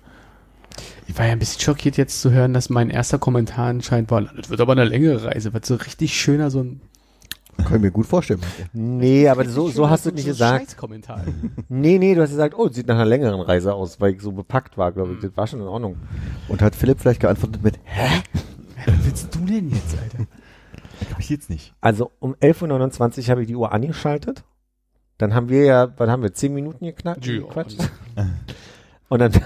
[1.07, 4.23] Ich war ja ein bisschen schockiert jetzt zu hören, dass mein erster Kommentar anscheinend war,
[4.23, 6.81] das wird aber eine längere Reise, wird so richtig schöner, so ein
[7.57, 8.41] Kann ich mir gut vorstellen.
[8.73, 10.75] Nee, aber so, so hast du nicht gesagt.
[11.69, 14.31] Nee, nee, du hast gesagt, oh, sieht nach einer längeren Reise aus, weil ich so
[14.31, 15.19] bepackt war, glaube ich.
[15.21, 15.97] Das war schon in Ordnung.
[16.47, 18.21] Und hat Philipp vielleicht geantwortet mit, hä?
[18.85, 20.27] Was willst du denn jetzt, Alter?
[21.11, 21.73] Hab ich jetzt nicht.
[21.81, 24.43] Also um 11.29 Uhr habe ich die Uhr angeschaltet.
[25.17, 27.25] Dann haben wir ja, was haben wir, 10 Minuten geknackt?
[27.25, 27.39] Ja.
[27.39, 27.79] gequatscht?
[29.07, 29.33] Und dann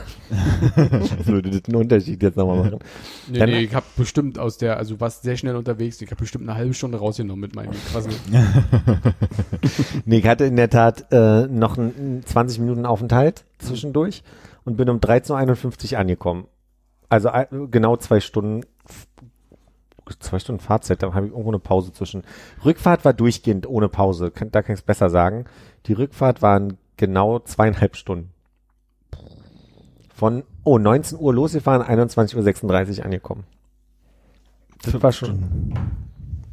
[1.26, 2.80] würde das einen Unterschied jetzt nochmal machen.
[3.28, 6.10] Nee, Dann- nee, ich habe bestimmt aus der, also du warst sehr schnell unterwegs, ich
[6.10, 8.14] habe bestimmt eine halbe Stunde rausgenommen mit meinem Quassel.
[10.06, 14.24] Nee, ich hatte in der Tat äh, noch einen 20 Minuten Aufenthalt zwischendurch
[14.64, 16.46] und bin um 13.51 Uhr angekommen.
[17.10, 18.62] Also äh, genau zwei Stunden,
[20.20, 22.24] zwei Stunden Fahrzeit, da habe ich irgendwo eine Pause zwischen.
[22.64, 25.46] Rückfahrt war durchgehend ohne Pause, da kann ich es besser sagen.
[25.86, 28.32] Die Rückfahrt waren genau zweieinhalb Stunden.
[30.20, 33.46] Von, oh, 19 Uhr losgefahren, 21.36 Uhr angekommen.
[34.82, 35.74] Das war schon,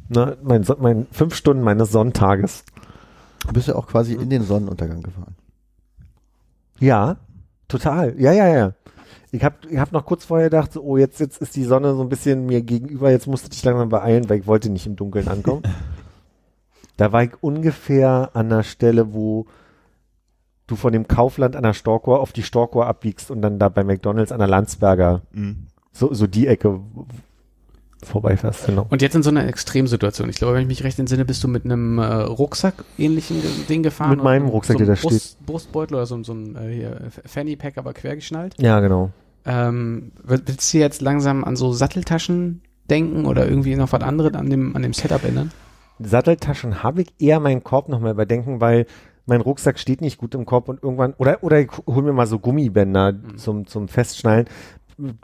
[0.07, 2.63] ne, mein, mein fünf Stunden meines Sonntages.
[3.45, 5.35] Du bist ja auch quasi in den Sonnenuntergang gefahren.
[6.79, 7.17] Ja,
[7.67, 8.17] total.
[8.17, 8.73] Ja, ja, ja.
[9.31, 11.93] Ich habe ich hab noch kurz vorher gedacht, so, oh, jetzt, jetzt ist die Sonne
[11.93, 14.95] so ein bisschen mir gegenüber, jetzt musste ich langsam beeilen, weil ich wollte nicht im
[14.95, 15.63] Dunkeln ankommen.
[16.95, 19.45] da war ich ungefähr an der Stelle, wo
[20.67, 23.83] du von dem Kaufland an der Storkower auf die Storkower abbiegst und dann da bei
[23.83, 25.67] McDonalds an der Landsberger, Mhm.
[25.93, 26.79] so, so die Ecke
[28.03, 28.85] vorbeifährst, genau.
[28.89, 30.29] Und jetzt in so einer Extremsituation.
[30.29, 33.81] Ich glaube, wenn ich mich recht entsinne, bist du mit einem äh, Rucksack-ähnlichen Ge- Ding
[33.81, 34.11] gefahren.
[34.11, 37.55] Mit meinem Rucksack, so der da Brust, Brustbeutel oder so, so ein äh, hier, Fanny
[37.55, 38.53] Pack, aber quergeschnallt.
[38.61, 39.09] Ja, genau.
[39.45, 44.33] Ähm, wi- willst du jetzt langsam an so Satteltaschen denken oder irgendwie noch was anderes
[44.35, 45.51] an dem, an dem Setup ändern?
[45.99, 48.85] Satteltaschen habe ich eher meinen Korb nochmal überdenken, weil
[49.27, 52.25] mein Rucksack steht nicht gut im Korb und irgendwann, oder, oder ich hol mir mal
[52.25, 54.47] so Gummibänder zum, zum Festschnallen.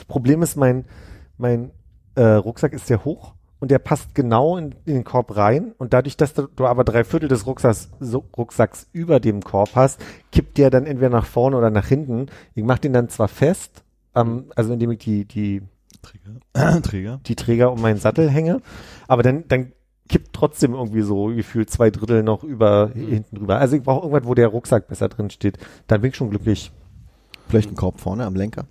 [0.07, 0.85] Problem ist, mein,
[1.37, 1.71] mein
[2.15, 5.93] äh, Rucksack ist sehr hoch und der passt genau in, in den Korb rein und
[5.93, 10.01] dadurch, dass du, du aber drei Viertel des Rucksacks, so, Rucksacks über dem Korb hast,
[10.33, 12.27] kippt der dann entweder nach vorne oder nach hinten.
[12.55, 13.83] Ich mache den dann zwar fest,
[14.15, 15.61] ähm, also indem ich die, die
[16.01, 16.81] Träger.
[16.81, 17.21] Träger.
[17.25, 18.61] die Träger um meinen Sattel hänge,
[19.07, 19.71] aber dann, dann
[20.09, 23.57] kippt trotzdem irgendwie so gefühlt zwei Drittel noch über hinten drüber.
[23.59, 25.57] Also ich brauche irgendwas, wo der Rucksack besser drin steht.
[25.87, 26.71] Dann bin ich schon glücklich.
[27.47, 28.65] Vielleicht ein Korb vorne am Lenker.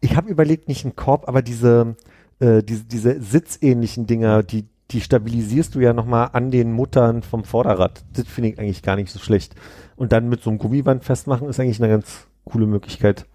[0.00, 1.96] Ich habe überlegt, nicht einen Korb, aber diese,
[2.40, 7.44] äh, diese, diese sitzähnlichen Dinger, die, die stabilisierst du ja nochmal an den Muttern vom
[7.44, 8.04] Vorderrad.
[8.12, 9.54] Das finde ich eigentlich gar nicht so schlecht.
[9.96, 13.26] Und dann mit so einem Gummiband festmachen ist eigentlich eine ganz coole Möglichkeit.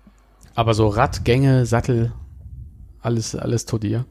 [0.56, 2.14] Aber so Rad, Gänge, Sattel,
[3.02, 4.06] alles, alles Todi, ja?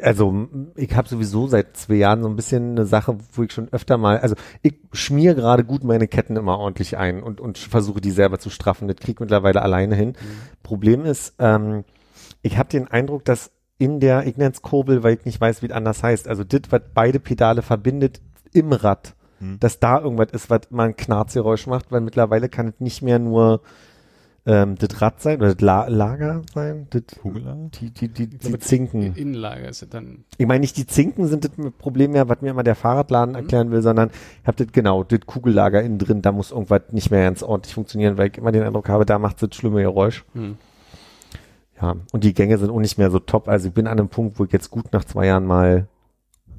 [0.00, 3.72] Also ich habe sowieso seit zwei Jahren so ein bisschen eine Sache, wo ich schon
[3.72, 8.00] öfter mal, also ich schmier gerade gut meine Ketten immer ordentlich ein und, und versuche
[8.00, 8.88] die selber zu straffen.
[8.88, 10.14] Das kriege ich mittlerweile alleine hin.
[10.62, 11.84] Problem ist, ähm,
[12.42, 15.66] ich habe den Eindruck, dass in der, ich nenne Kurbel, weil ich nicht weiß, wie
[15.66, 18.20] es anders heißt, also das, was beide Pedale verbindet
[18.52, 19.58] im Rad, Hm.
[19.60, 23.18] dass da irgendwas ist, was immer ein Knarzgeräusch macht, weil mittlerweile kann es nicht mehr
[23.18, 23.60] nur
[24.46, 27.70] ähm, das Rad sein oder das La Lager sein, das, Kugellager?
[27.80, 29.14] die, die, die, die glaube, Zinken.
[29.14, 30.24] Innenlager ist dann.
[30.36, 33.70] Ich meine nicht die Zinken sind das Problem mehr, was mir immer der Fahrradladen erklären
[33.70, 34.10] will, sondern
[34.42, 37.74] ich habe das genau, das Kugellager innen drin, da muss irgendwas nicht mehr ganz ordentlich
[37.74, 40.24] funktionieren, weil ich immer den Eindruck habe, da macht das schlimme Geräusch.
[40.34, 40.56] Hm.
[41.80, 43.48] Ja, und die Gänge sind auch nicht mehr so top.
[43.48, 45.88] Also ich bin an einem Punkt, wo ich jetzt gut nach zwei Jahren mal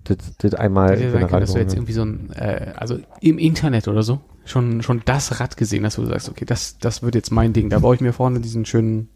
[0.04, 3.38] das, das einmal Hätte ja können, dass du jetzt irgendwie so ein, äh, also im
[3.38, 7.16] Internet oder so, schon, schon das Rad gesehen wo du sagst, okay, das, das wird
[7.16, 7.70] jetzt mein Ding.
[7.70, 9.10] Da baue ich mir vorne diesen schönen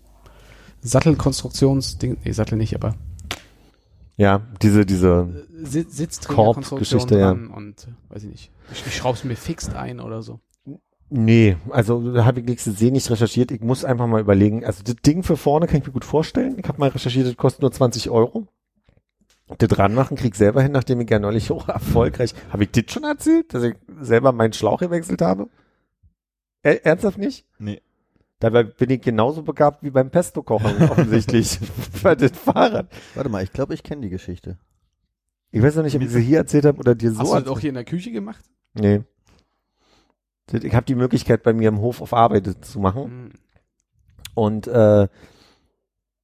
[0.82, 2.96] Sattelkonstruktionsding, nee, Sattel nicht, aber
[4.18, 7.34] ja, diese, diese, Sitz Sitzträgerkonstruktion Korb-Geschichte, ja.
[7.34, 10.42] dran und, weiß ich nicht, ich, ich schraub's mir fixed ein oder so.
[11.10, 13.52] nee, also da habe ich nichts gesehen, nicht recherchiert.
[13.52, 14.66] Ich muss einfach mal überlegen.
[14.66, 16.58] Also das Ding für vorne kann ich mir gut vorstellen.
[16.58, 18.48] Ich habe mal recherchiert, das kostet nur 20 Euro.
[19.58, 22.34] Das dran machen, krieg selber hin, nachdem ich ja neulich hoch erfolgreich.
[22.52, 25.50] Habe ich das schon erzählt, dass ich selber meinen Schlauch gewechselt habe?
[26.62, 27.46] Er, ernsthaft nicht?
[27.58, 27.82] Nee.
[28.40, 31.60] Dabei bin ich genauso begabt wie beim Pesto-Kochen offensichtlich.
[31.94, 32.90] Für das Fahrrad.
[33.16, 34.58] Warte mal, ich glaube, ich kenne die Geschichte.
[35.52, 37.20] Ich weiß noch nicht, ob ich sie hier erzählt habe oder dir so.
[37.22, 38.46] Hast du das auch hier in der Küche gemacht?
[38.76, 39.02] Nee.
[40.48, 43.04] Das- Ich habe die Möglichkeit, bei mir im Hof auf Arbeit zu machen.
[43.04, 43.32] Hm.
[44.36, 45.08] Und äh,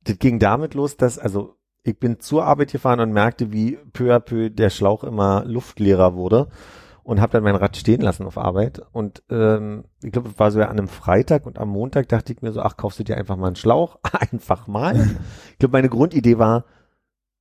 [0.04, 1.56] das ging damit los, dass, also
[1.86, 6.16] ich bin zur Arbeit gefahren und merkte, wie peu à peu der Schlauch immer luftleerer
[6.16, 6.48] wurde
[7.04, 8.82] und habe dann mein Rad stehen lassen auf Arbeit.
[8.92, 12.34] Und ähm, ich glaube, es war so ja an einem Freitag und am Montag dachte
[12.34, 14.00] ich mir so, ach, kaufst du dir einfach mal einen Schlauch?
[14.32, 14.96] einfach mal.
[15.52, 16.66] Ich glaube, meine Grundidee war,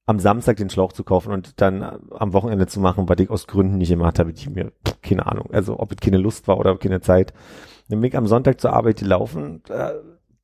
[0.05, 3.31] am Samstag den Schlauch zu kaufen und dann äh, am Wochenende zu machen, was ich
[3.31, 4.73] aus Gründen nicht gemacht habe, die mir,
[5.03, 7.33] keine Ahnung, also ob es keine Lust war oder keine Zeit.
[7.89, 9.93] Dann bin ich am Sonntag zur Arbeit gelaufen, äh,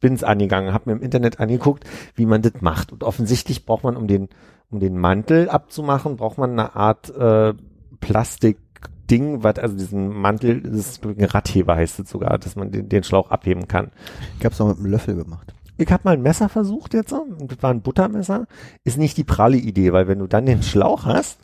[0.01, 2.93] bin's angegangen, habe mir im Internet angeguckt, wie man das macht.
[2.93, 4.29] Und offensichtlich braucht man, um den,
[4.71, 7.55] um den Mantel abzumachen, braucht man eine Art äh,
[8.01, 12.89] Plastikding, was also diesen Mantel, das ist ein Radheber heißt es sogar, dass man den,
[12.89, 13.91] den Schlauch abheben kann.
[14.39, 15.55] Ich habe es noch mit einem Löffel gemacht.
[15.77, 18.47] Ich habe mal ein Messer versucht jetzt, das war ein Buttermesser.
[18.85, 21.41] Ist nicht die pralle Idee, weil wenn du dann den Schlauch hast,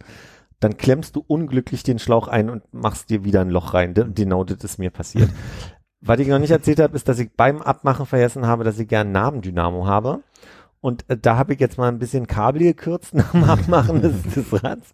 [0.61, 3.95] dann klemmst du unglücklich den Schlauch ein und machst dir wieder ein Loch rein.
[4.15, 5.31] Genau das ist mir passiert.
[6.01, 8.89] Was ich noch nicht erzählt habe, ist, dass ich beim Abmachen vergessen habe, dass ich
[8.89, 10.21] gern Nabendynamo habe.
[10.81, 14.23] Und äh, da habe ich jetzt mal ein bisschen Kabel gekürzt nach dem Abmachen des,
[14.23, 14.93] des Rads.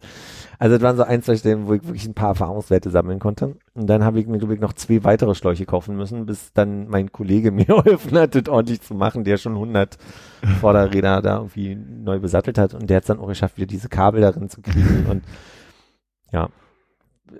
[0.58, 3.56] Also das waren so ein, zwei Stellen, wo ich wirklich ein paar Erfahrungswerte sammeln konnte.
[3.74, 6.86] Und dann habe ich mir, glaube ich, noch zwei weitere Schläuche kaufen müssen, bis dann
[6.88, 9.98] mein Kollege mir geholfen hat, das ordentlich zu machen, der schon 100
[10.60, 12.74] Vorderräder da irgendwie neu besattelt hat.
[12.74, 15.06] Und der hat es dann auch geschafft, wieder diese Kabel darin zu kriegen.
[15.10, 15.24] Und
[16.30, 16.48] ja.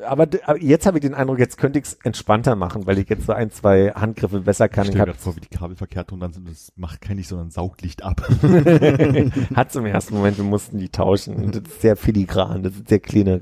[0.07, 3.09] Aber, aber jetzt habe ich den Eindruck, jetzt könnte ich es entspannter machen, weil ich
[3.09, 4.85] jetzt so ein, zwei Handgriffe besser kann.
[4.85, 6.73] Ich Ich stell mir hab, grad vor, wie die Kabel verkehrt und dann sind das
[6.77, 8.23] macht kein nicht, sondern saugt Licht ab.
[9.55, 11.37] hat im ersten Moment, wir mussten die tauschen.
[11.37, 13.41] Und Das ist sehr filigran, das sind sehr kleine,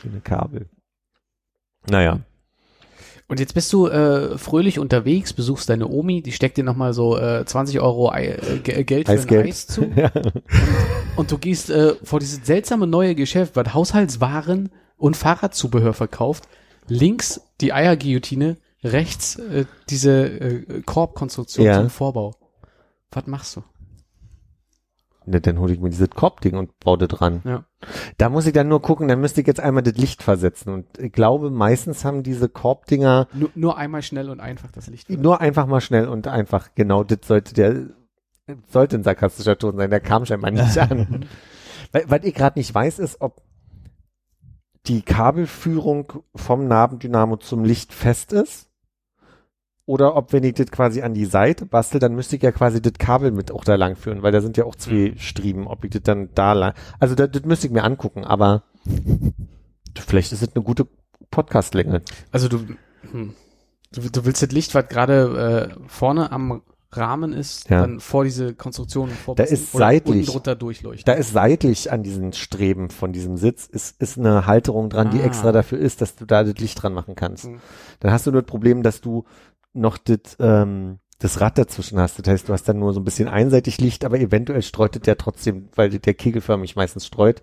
[0.00, 0.66] kleine Kabel.
[1.88, 2.20] Naja.
[3.28, 7.16] Und jetzt bist du äh, fröhlich unterwegs, besuchst deine Omi, die steckt dir nochmal so
[7.16, 9.46] äh, 20 Euro Ei, äh, Ge- Geld für ein Eisgeld.
[9.46, 9.84] Eis zu.
[9.94, 10.10] Ja.
[11.16, 14.70] Und du gehst äh, vor dieses seltsame neue Geschäft, was Haushaltswaren
[15.00, 16.48] und Fahrradzubehör verkauft.
[16.86, 21.74] Links die Eierguillotine, rechts äh, diese äh, Korbkonstruktion Ja.
[21.80, 22.34] zum Vorbau.
[23.10, 23.62] Was machst du?
[25.26, 27.42] Ne, Dann hole ich mir dieses Korbding und baue das dran.
[27.44, 27.64] Ja.
[28.18, 30.72] Da muss ich dann nur gucken, dann müsste ich jetzt einmal das Licht versetzen.
[30.72, 35.10] Und ich glaube, meistens haben diese Korbdinger Nur, nur einmal schnell und einfach das Licht.
[35.10, 37.86] nur einfach mal schnell und einfach, genau, das sollte der,
[38.68, 41.26] sollte ein sarkastischer Ton sein, der kam scheinbar nicht an.
[41.92, 43.42] Weil, was ich gerade nicht weiß, ist, ob
[44.86, 48.68] die Kabelführung vom Nabendynamo zum Licht fest ist.
[49.86, 52.80] Oder ob, wenn ich das quasi an die Seite bastel, dann müsste ich ja quasi
[52.80, 55.84] das Kabel mit auch da lang führen, weil da sind ja auch zwei Striemen, ob
[55.84, 58.62] ich das dann da lang, also das, das müsste ich mir angucken, aber
[59.98, 60.86] vielleicht ist es eine gute
[61.32, 62.02] Podcastlänge.
[62.30, 62.58] Also du,
[63.10, 63.34] hm,
[63.90, 66.62] du, du willst das Licht, was gerade äh, vorne am
[66.92, 67.82] Rahmen ist, Ja.
[67.82, 70.26] dann vor diese Konstruktion vor Da ist seitlich.
[70.26, 71.04] drunter durchleuchten.
[71.06, 75.20] Da ist seitlich an diesen Streben von diesem Sitz ist, ist eine Halterung dran, die
[75.20, 75.24] Ah.
[75.24, 77.46] extra dafür ist, dass du da das Licht dran machen kannst.
[77.46, 77.60] Mhm.
[78.00, 79.24] Dann hast du nur das Problem, dass du
[79.72, 82.18] noch das, ähm, das Rad dazwischen hast.
[82.18, 85.02] Das heißt, du hast dann nur so ein bisschen einseitig Licht, aber eventuell streut es
[85.06, 87.40] ja trotzdem, weil der kegelförmig meistens streut,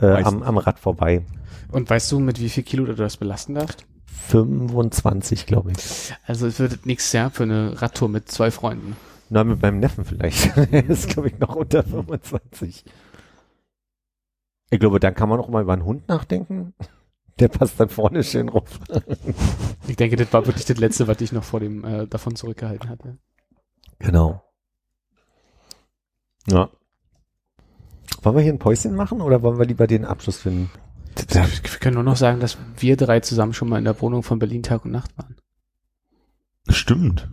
[0.00, 1.24] äh, am, am Rad vorbei.
[1.70, 3.86] Und weißt du, mit wie viel Kilo du das belasten darfst?
[4.28, 6.14] 25, glaube ich.
[6.26, 8.96] Also es wird nächstes Jahr für eine Radtour mit zwei Freunden.
[9.28, 10.56] Na, mit meinem Neffen vielleicht.
[10.72, 12.84] Er ist, glaube ich, noch unter 25.
[14.70, 16.74] Ich glaube, dann kann man auch mal über einen Hund nachdenken.
[17.38, 18.80] Der passt dann vorne schön rauf.
[19.88, 22.88] Ich denke, das war wirklich das Letzte, was ich noch vor dem äh, davon zurückgehalten
[22.88, 23.18] hatte.
[24.00, 24.42] Genau.
[26.48, 26.70] Ja.
[28.22, 30.68] Wollen wir hier ein Päuschen machen oder wollen wir lieber den Abschluss finden?
[31.16, 34.38] Wir können nur noch sagen, dass wir drei zusammen schon mal in der Wohnung von
[34.38, 35.36] Berlin Tag und Nacht waren.
[36.68, 37.28] Stimmt.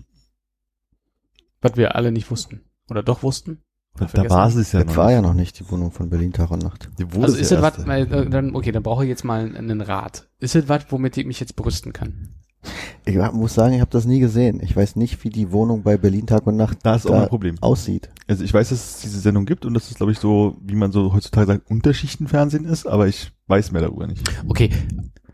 [1.61, 2.61] Was wir alle nicht wussten.
[2.89, 3.61] Oder doch wussten?
[3.95, 5.15] Oder Da war es ja Das war nicht.
[5.15, 6.89] ja noch nicht die Wohnung von Berlin Tag und Nacht.
[6.97, 9.81] Die wurde Also ist es was, äh, dann, okay, dann brauche ich jetzt mal einen
[9.81, 10.27] Rat.
[10.39, 12.30] Ist es was, womit ich mich jetzt brüsten kann?
[13.06, 14.61] Ich muss sagen, ich habe das nie gesehen.
[14.64, 17.27] Ich weiß nicht, wie die Wohnung bei Berlin Tag und Nacht Da ist auch ein
[17.27, 17.56] Problem.
[17.61, 18.10] aussieht.
[18.27, 20.76] Also ich weiß, dass es diese Sendung gibt und dass es, glaube ich, so, wie
[20.76, 24.23] man so heutzutage sagt, Unterschichtenfernsehen ist, aber ich weiß mehr darüber nicht.
[24.48, 24.69] Okay,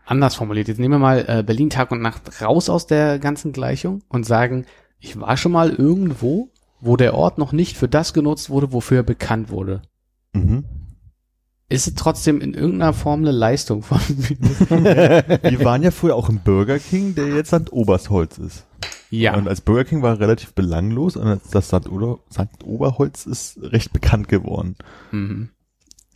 [0.04, 0.68] anders formuliert.
[0.68, 4.26] Jetzt nehmen wir mal äh, Berlin Tag und Nacht raus aus der ganzen Gleichung und
[4.26, 4.66] sagen,
[4.98, 6.50] ich war schon mal irgendwo,
[6.80, 9.82] wo der Ort noch nicht für das genutzt wurde, wofür er bekannt wurde.
[10.32, 10.64] Mhm.
[11.70, 15.24] Ist es trotzdem in irgendeiner Form eine Leistung von mir?
[15.42, 17.72] Wir waren ja früher auch im Burger King, der jetzt St.
[17.72, 18.66] Oberstholz ist.
[19.08, 19.36] ja.
[19.36, 21.88] Und als Burger King war er relativ belanglos und als das St.
[21.88, 22.64] Oder St.
[22.64, 24.74] Oberholz ist recht bekannt geworden.
[25.12, 25.50] Mhm.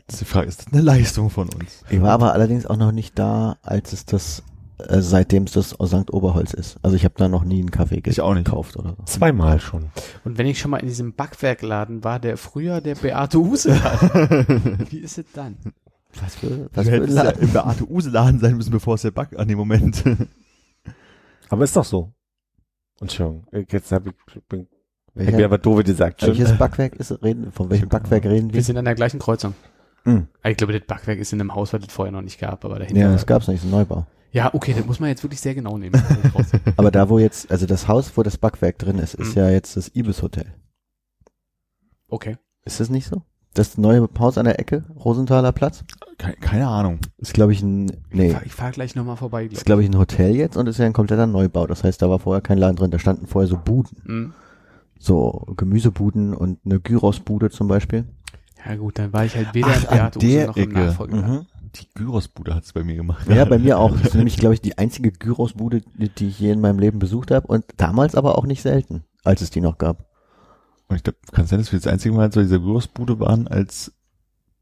[0.06, 1.82] Das ist die Frage, ist das eine Leistung von uns?
[1.88, 4.42] Ich war aber allerdings auch noch nicht da, als es das,
[4.78, 6.12] äh, seitdem es das aus St.
[6.12, 6.76] Oberholz ist.
[6.82, 8.46] Also ich habe da noch nie einen Kaffee Ich auch nicht.
[8.46, 9.04] gekauft oder so.
[9.04, 9.86] Zweimal schon.
[10.24, 14.00] Und wenn ich schon mal in diesem Backwerkladen war, der früher der Beate Use war,
[14.90, 15.56] wie ist es dann?
[16.22, 18.94] Was für, Du was für ein hättest ja im Beate Use Laden sein müssen, bevor
[18.94, 20.02] es der Back an dem Moment.
[21.48, 22.12] Aber ist doch so.
[23.00, 23.44] Und schon.
[23.70, 24.66] Jetzt habe ich, ich bin,
[25.16, 26.20] ich bin aber doof gesagt.
[26.20, 26.30] Schon.
[26.30, 28.62] welches Backwerk ist, reden, von welchem Backwerk reden Wir wir?
[28.62, 29.54] sind an der gleichen Kreuzung.
[30.04, 30.28] Hm.
[30.44, 32.78] Ich glaube, das Backwerk ist in einem Haus, was es vorher noch nicht gab, aber
[32.78, 33.00] dahinter.
[33.00, 34.06] Ja, das gab's nicht, so ein Neubau.
[34.34, 36.02] Ja, okay, das muss man jetzt wirklich sehr genau nehmen.
[36.76, 39.42] Aber da, wo jetzt, also das Haus, wo das Backwerk drin ist, ist Mhm.
[39.42, 40.46] ja jetzt das Ibis Hotel.
[42.08, 42.36] okay.
[42.66, 43.22] Ist das nicht so?
[43.52, 45.84] Das neue Haus an der Ecke, Rosenthaler Platz?
[46.18, 46.98] keine, keine Ahnung.
[47.18, 49.44] Ist, glaube ich, ein, nee, ich fahr gleich nochmal vorbei.
[49.44, 51.66] ist, glaube ich, ein Hotel jetzt und ist ja ein kompletter Neubau.
[51.66, 52.90] Das heißt, da war vorher kein Laden drin.
[52.90, 53.98] Da standen vorher so Buden.
[54.04, 54.32] Mhm.
[54.98, 58.04] So Gemüsebuden und eine Gyrosbude zum Beispiel.
[58.66, 60.74] Ja gut, dann war ich halt weder Ach, im der noch im Ecke.
[60.86, 61.46] Nachfolgeladen.
[61.76, 63.28] Die Gyrosbude hat es bei mir gemacht.
[63.28, 63.90] Ja, bei mir auch.
[63.92, 67.30] Das ist nämlich, glaube ich, die einzige Gyrosbude, die, ich je in meinem Leben besucht
[67.30, 70.08] habe und damals aber auch nicht selten, als es die noch gab.
[70.88, 73.48] Und ich glaube, kann es sein, dass wir das einzige Mal zu dieser Gyrosbude waren,
[73.48, 73.92] als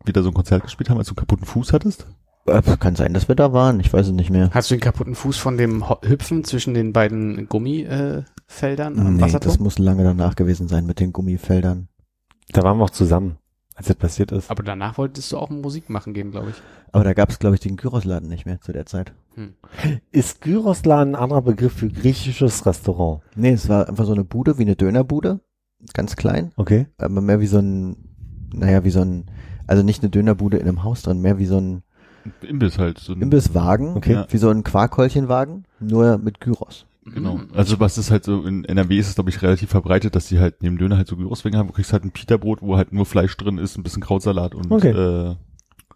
[0.05, 2.07] wir da so ein Konzert gespielt haben, als du einen kaputten Fuß hattest?
[2.47, 3.79] Äh, Kann sein, dass wir da waren.
[3.81, 4.51] Ich weiß es nicht mehr.
[4.53, 9.15] Hast du den kaputten Fuß von dem Hüpfen zwischen den beiden Gummifeldern äh, Feldern am
[9.17, 9.53] Nee, Wasserturm?
[9.53, 11.89] das muss lange danach gewesen sein mit den Gummifeldern.
[12.53, 13.39] Da waren wir auch zusammen,
[13.83, 14.51] als das passiert ist.
[14.51, 16.57] Aber danach wolltest du auch Musik machen gehen, glaube ich.
[16.93, 19.13] Aber da gab es, glaube ich, den Gyrosladen nicht mehr zu der Zeit.
[20.11, 23.23] Ist Gyroslan ein anderer Begriff für griechisches Restaurant?
[23.35, 25.41] Nee, es war einfach so eine Bude wie eine Dönerbude.
[25.95, 26.87] Ganz klein, Okay.
[26.99, 27.97] aber mehr wie so ein,
[28.55, 29.25] naja, wie so ein,
[29.67, 31.83] also nicht eine Dönerbude in einem Haus drin, mehr wie so ein
[32.43, 32.99] Imbiss halt.
[32.99, 34.13] So ein, Imbisswagen, Okay.
[34.13, 34.27] Ja.
[34.31, 36.87] wie so ein Quarkhäulchenwagen, nur mit Gyros.
[37.05, 37.37] Genau.
[37.39, 37.49] Mhm.
[37.55, 40.39] Also was ist halt so, in NRW ist es, glaube ich, relativ verbreitet, dass die
[40.39, 41.67] halt neben Döner halt so Gyroswänge haben.
[41.67, 44.71] Du kriegst halt ein Pita-Brot, wo halt nur Fleisch drin ist, ein bisschen Krautsalat und
[44.71, 44.91] Okay.
[44.91, 45.37] äh,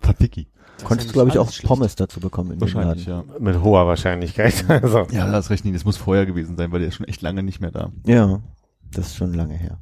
[0.02, 0.48] Tzatziki.
[0.78, 1.66] Das Konntest, ja glaube ich, auch schlecht.
[1.68, 3.28] Pommes dazu bekommen in Wahrscheinlich, Laden.
[3.30, 3.38] ja.
[3.38, 4.64] Mit hoher Wahrscheinlichkeit.
[4.68, 5.06] Also.
[5.10, 5.74] Ja, das recht nicht.
[5.76, 7.92] Das muss vorher gewesen sein, weil der ist schon echt lange nicht mehr da.
[8.04, 8.42] Ja,
[8.90, 9.78] das ist schon lange her.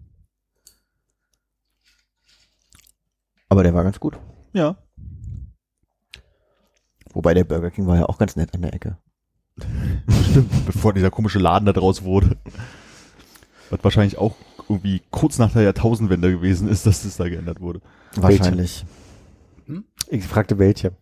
[3.49, 4.19] Aber der war ganz gut.
[4.53, 4.77] Ja.
[7.13, 8.99] Wobei der Burger King war ja auch ganz nett an der Ecke.
[10.31, 10.67] Stimmt.
[10.67, 12.37] Bevor dieser komische Laden da draus wurde.
[13.71, 14.37] Was wahrscheinlich auch
[14.69, 17.81] irgendwie kurz nach der Jahrtausendwende gewesen ist, dass das da geändert wurde.
[18.17, 18.85] Wahrscheinlich.
[20.09, 20.97] Ich fragte welche.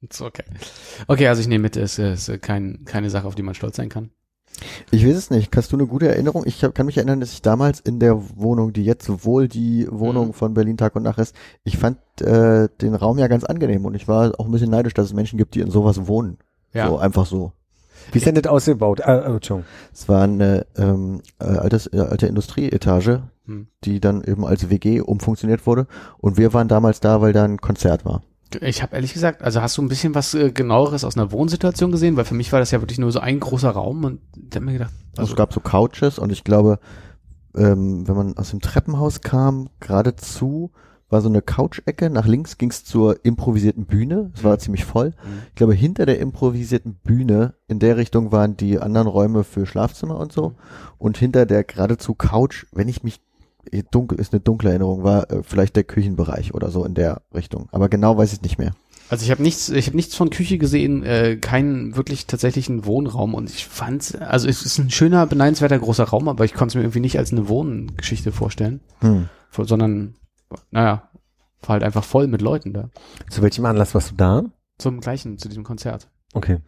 [0.00, 0.44] Ist okay.
[1.08, 3.88] Okay, also ich nehme mit, es ist kein, keine Sache, auf die man stolz sein
[3.88, 4.10] kann.
[4.90, 5.54] Ich weiß es nicht.
[5.56, 6.42] Hast du eine gute Erinnerung?
[6.46, 9.86] Ich hab, kann mich erinnern, dass ich damals in der Wohnung, die jetzt wohl die
[9.90, 10.32] Wohnung Mhm.
[10.32, 13.94] von Berlin Tag und Nacht ist, ich fand äh, den Raum ja ganz angenehm und
[13.94, 16.38] ich war auch ein bisschen neidisch, dass es Menschen gibt, die in sowas wohnen.
[16.72, 16.88] Ja.
[16.88, 17.52] So einfach so.
[18.12, 19.00] Wie ist denn das ausgebaut?
[19.00, 19.64] Äh, Entschuldigung.
[19.92, 23.66] Es war eine ähm, äh, altes, äh, alte Industrieetage, Hm.
[23.84, 25.86] die dann eben als WG umfunktioniert wurde.
[26.18, 28.22] Und wir waren damals da, weil da ein Konzert war.
[28.60, 31.92] Ich habe ehrlich gesagt, also hast du ein bisschen was äh, genaueres aus einer Wohnsituation
[31.92, 32.16] gesehen?
[32.16, 34.64] Weil für mich war das ja wirklich nur so ein großer Raum und ich habe
[34.64, 36.78] mir gedacht, Also es gab so Couches und ich glaube,
[37.54, 40.72] ähm, wenn man aus dem Treppenhaus kam, geradezu
[41.10, 42.10] war so eine Couch-Ecke.
[42.10, 44.30] Nach links ging es zur improvisierten Bühne.
[44.34, 45.14] Es war ziemlich voll.
[45.48, 50.18] Ich glaube, hinter der improvisierten Bühne, in der Richtung waren die anderen Räume für Schlafzimmer
[50.18, 50.54] und so.
[50.98, 53.20] Und hinter der geradezu Couch, wenn ich mich
[53.90, 57.68] dunkel ist eine dunkle Erinnerung, war äh, vielleicht der Küchenbereich oder so in der Richtung.
[57.72, 58.72] Aber genau weiß ich nicht mehr.
[59.10, 63.34] Also ich habe nichts, ich habe nichts von Küche gesehen, äh, keinen wirklich tatsächlichen Wohnraum
[63.34, 66.74] und ich fand, also es ist ein schöner, beneidenswerter großer Raum, aber ich konnte es
[66.74, 69.28] mir irgendwie nicht als eine Wohngeschichte vorstellen, Hm.
[69.50, 70.14] sondern,
[70.70, 71.08] naja,
[71.62, 72.90] war halt einfach voll mit Leuten da.
[73.30, 74.44] Zu welchem Anlass warst du da?
[74.76, 76.08] Zum gleichen, zu diesem Konzert.
[76.34, 76.58] Okay.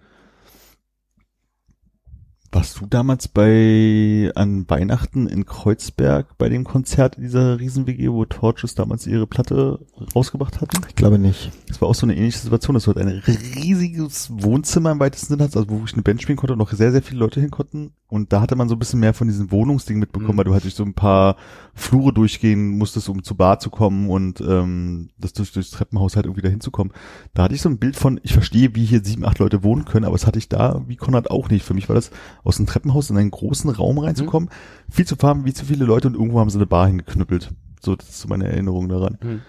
[2.52, 8.74] Warst du damals bei an Weihnachten in Kreuzberg bei dem Konzert dieser Riesen-WG, wo Torches
[8.74, 9.78] damals ihre Platte
[10.16, 10.84] rausgebracht hatten?
[10.88, 11.52] Ich glaube nicht.
[11.68, 13.22] Das war auch so eine ähnliche Situation, dass du halt ein
[13.54, 16.72] riesiges Wohnzimmer im weitesten Sinne hast, also wo ich eine Band spielen konnte und noch
[16.72, 17.92] sehr, sehr viele Leute hin konnten.
[18.10, 20.38] Und da hatte man so ein bisschen mehr von diesen Wohnungsdingen mitbekommen, Mhm.
[20.38, 21.36] weil du halt durch so ein paar
[21.74, 26.26] Flure durchgehen musstest, um zur Bar zu kommen und ähm, das durch, durchs Treppenhaus halt
[26.26, 26.92] irgendwie da hinzukommen.
[27.34, 29.84] Da hatte ich so ein Bild von, ich verstehe, wie hier sieben, acht Leute wohnen
[29.84, 31.64] können, aber das hatte ich da wie Konrad auch nicht.
[31.64, 32.10] Für mich war das
[32.44, 34.50] aus dem Treppenhaus in einen großen Raum reinzukommen,
[34.90, 37.54] viel zu farben, wie zu viele Leute und irgendwo haben sie eine Bar hingeknüppelt.
[37.80, 39.18] So, das ist so meine Erinnerung daran.
[39.22, 39.40] Hm.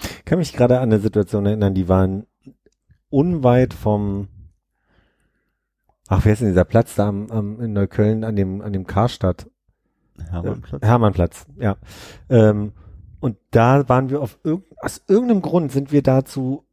[0.00, 2.26] Ich kann mich gerade an eine Situation erinnern, die waren
[3.10, 4.28] unweit vom,
[6.08, 8.86] ach, wer ist denn dieser Platz da am, am, in Neukölln an dem, an dem
[8.86, 9.46] Karstadt?
[10.30, 10.82] Hermannplatz.
[10.82, 11.76] Äh, Hermannplatz, ja.
[12.28, 12.72] Ähm,
[13.20, 16.64] und da waren wir auf irg aus irgendeinem Grund sind wir da zu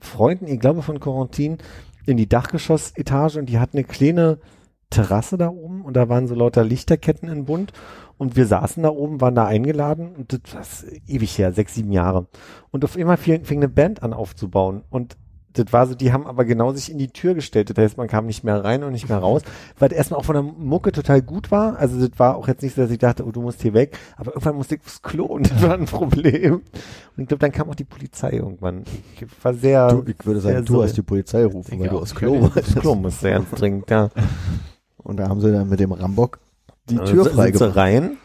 [0.00, 1.58] Freunden, ich glaube von Quarantin,
[2.06, 4.38] in die Dachgeschossetage und die hatten eine kleine
[4.90, 7.72] Terrasse da oben und da waren so lauter Lichterketten in Bund
[8.16, 11.92] und wir saßen da oben, waren da eingeladen und das war ewig her, sechs, sieben
[11.92, 12.26] Jahre.
[12.70, 15.16] Und auf einmal fing, fing eine Band an aufzubauen und
[15.62, 17.70] das war so, die haben aber genau sich in die Tür gestellt.
[17.70, 19.42] Das heißt, man kam nicht mehr rein und nicht mehr raus,
[19.78, 21.78] weil das erstmal auch von der Mucke total gut war.
[21.78, 23.98] Also das war auch jetzt nicht so, dass ich dachte, oh, du musst hier weg.
[24.16, 26.54] Aber irgendwann musste ich aufs Klo und das war ein Problem.
[26.54, 28.84] Und ich glaube, dann kam auch die Polizei irgendwann.
[29.14, 31.88] Ich war sehr, Du, ich würde sagen, sehr du so- hast die Polizei rufen, weil
[31.88, 32.74] du aufs Klo Ja, aufs.
[32.74, 34.10] Klo musste ganz dringend, ja.
[34.98, 36.38] Und da haben sie dann mit dem Rambock
[36.90, 38.16] die Dann Tür sind frei rein.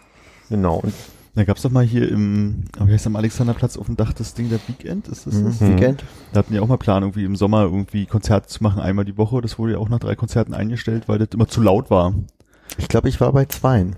[0.49, 0.77] Genau.
[0.77, 0.93] Und
[1.35, 4.35] Da gab's doch mal hier im, aber wie heißt am Alexanderplatz auf dem Dach das
[4.35, 5.61] Ding der Weekend, ist das das?
[5.61, 5.69] Mhm.
[5.69, 6.03] Weekend.
[6.31, 9.17] Da hatten die auch mal Plan, irgendwie im Sommer irgendwie Konzerte zu machen, einmal die
[9.17, 9.41] Woche.
[9.41, 12.13] Das wurde ja auch nach drei Konzerten eingestellt, weil das immer zu laut war.
[12.77, 13.95] Ich glaube, ich war bei zweien.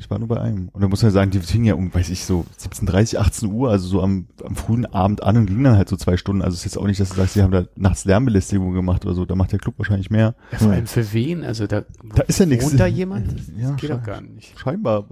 [0.00, 0.70] Ich war nur bei einem.
[0.70, 3.70] Und da muss man sagen, die fingen ja um, weiß ich, so 17.30, 18 Uhr,
[3.70, 6.40] also so am, am frühen Abend an und gingen dann halt so zwei Stunden.
[6.40, 9.04] Also es ist jetzt auch nicht, dass du sagst, sie haben da nachts Lärmbelästigung gemacht
[9.04, 9.26] oder so.
[9.26, 10.34] Da macht der Club wahrscheinlich mehr.
[10.52, 11.44] Ja, vor allem für wen?
[11.44, 11.82] Also da,
[12.14, 12.64] Da ist ja nichts.
[12.64, 13.34] Wohnt da jemand?
[13.58, 14.58] Ja, Das geht doch gar nicht.
[14.58, 15.04] Scheinbar.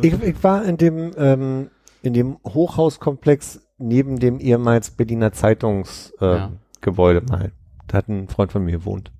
[0.00, 1.68] Ich ich, ich war in dem, ähm,
[2.02, 6.46] in dem Hochhauskomplex neben dem ehemals Berliner Zeitungsgebäude Ja.
[6.46, 6.50] äh,
[6.80, 7.52] Gebäude mal.
[7.88, 9.12] Da hat ein Freund von mir gewohnt.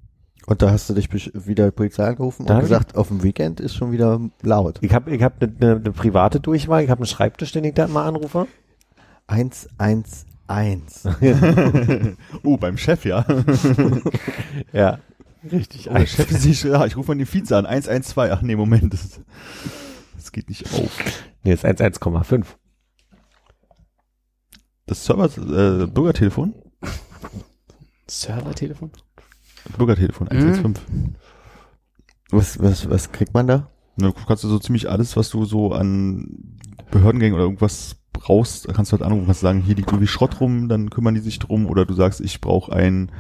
[0.46, 3.74] Und da hast du dich wieder Polizei angerufen Da und gesagt, auf dem Weekend ist
[3.74, 4.78] schon wieder laut.
[4.80, 7.74] Ich habe ich hab eine ne, ne private Durchwahl, ich habe einen Schreibtisch, den ich
[7.74, 8.46] da immer anrufe.
[9.28, 10.16] 111.
[12.42, 13.24] oh, beim Chef, ja.
[14.72, 14.98] Ja.
[15.50, 15.90] Richtig.
[15.90, 17.66] Oh, der Chef ist nicht, ja, ich rufe mal den Vize an.
[17.66, 18.30] 112.
[18.32, 18.92] Ach nee, Moment.
[18.92, 19.20] Das,
[20.16, 20.90] das geht nicht auf.
[21.44, 22.44] Nee, ist 1,1,5.
[24.86, 26.54] Das Server, äh, Bürgertelefon?
[28.08, 28.90] Servertelefon?
[29.76, 31.16] Bürgertelefon, 115.
[32.30, 33.70] Was, was, was kriegt man da?
[33.96, 36.58] Na, Du kannst du so ziemlich alles, was du so an
[36.90, 40.68] Behördengängen oder irgendwas brauchst, kannst du halt anrufen, kannst sagen, hier liegt irgendwie Schrott rum,
[40.68, 41.66] dann kümmern die sich drum.
[41.66, 43.10] Oder du sagst, ich brauche ein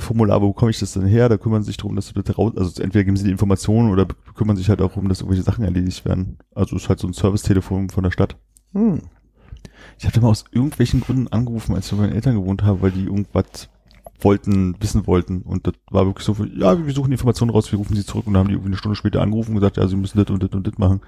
[0.00, 1.28] Formular, wo komme ich das denn her?
[1.28, 3.90] Da kümmern sie sich drum, dass du das raus, also entweder geben sie die Informationen
[3.90, 4.06] oder
[4.36, 6.38] kümmern sich halt auch um, dass irgendwelche Sachen erledigt werden.
[6.54, 8.36] Also ist halt so ein Servicetelefon von der Stadt.
[8.74, 9.02] Hm.
[9.98, 12.80] Ich habe da mal aus irgendwelchen Gründen angerufen, als ich bei meinen Eltern gewohnt habe,
[12.82, 13.68] weil die irgendwas
[14.24, 15.42] wollten, wissen wollten.
[15.42, 18.26] Und das war wirklich so, ja, wir suchen die Informationen raus, wir rufen sie zurück
[18.26, 20.30] und dann haben die irgendwie eine Stunde später angerufen und gesagt, ja, sie müssen das
[20.30, 21.00] und das und das machen.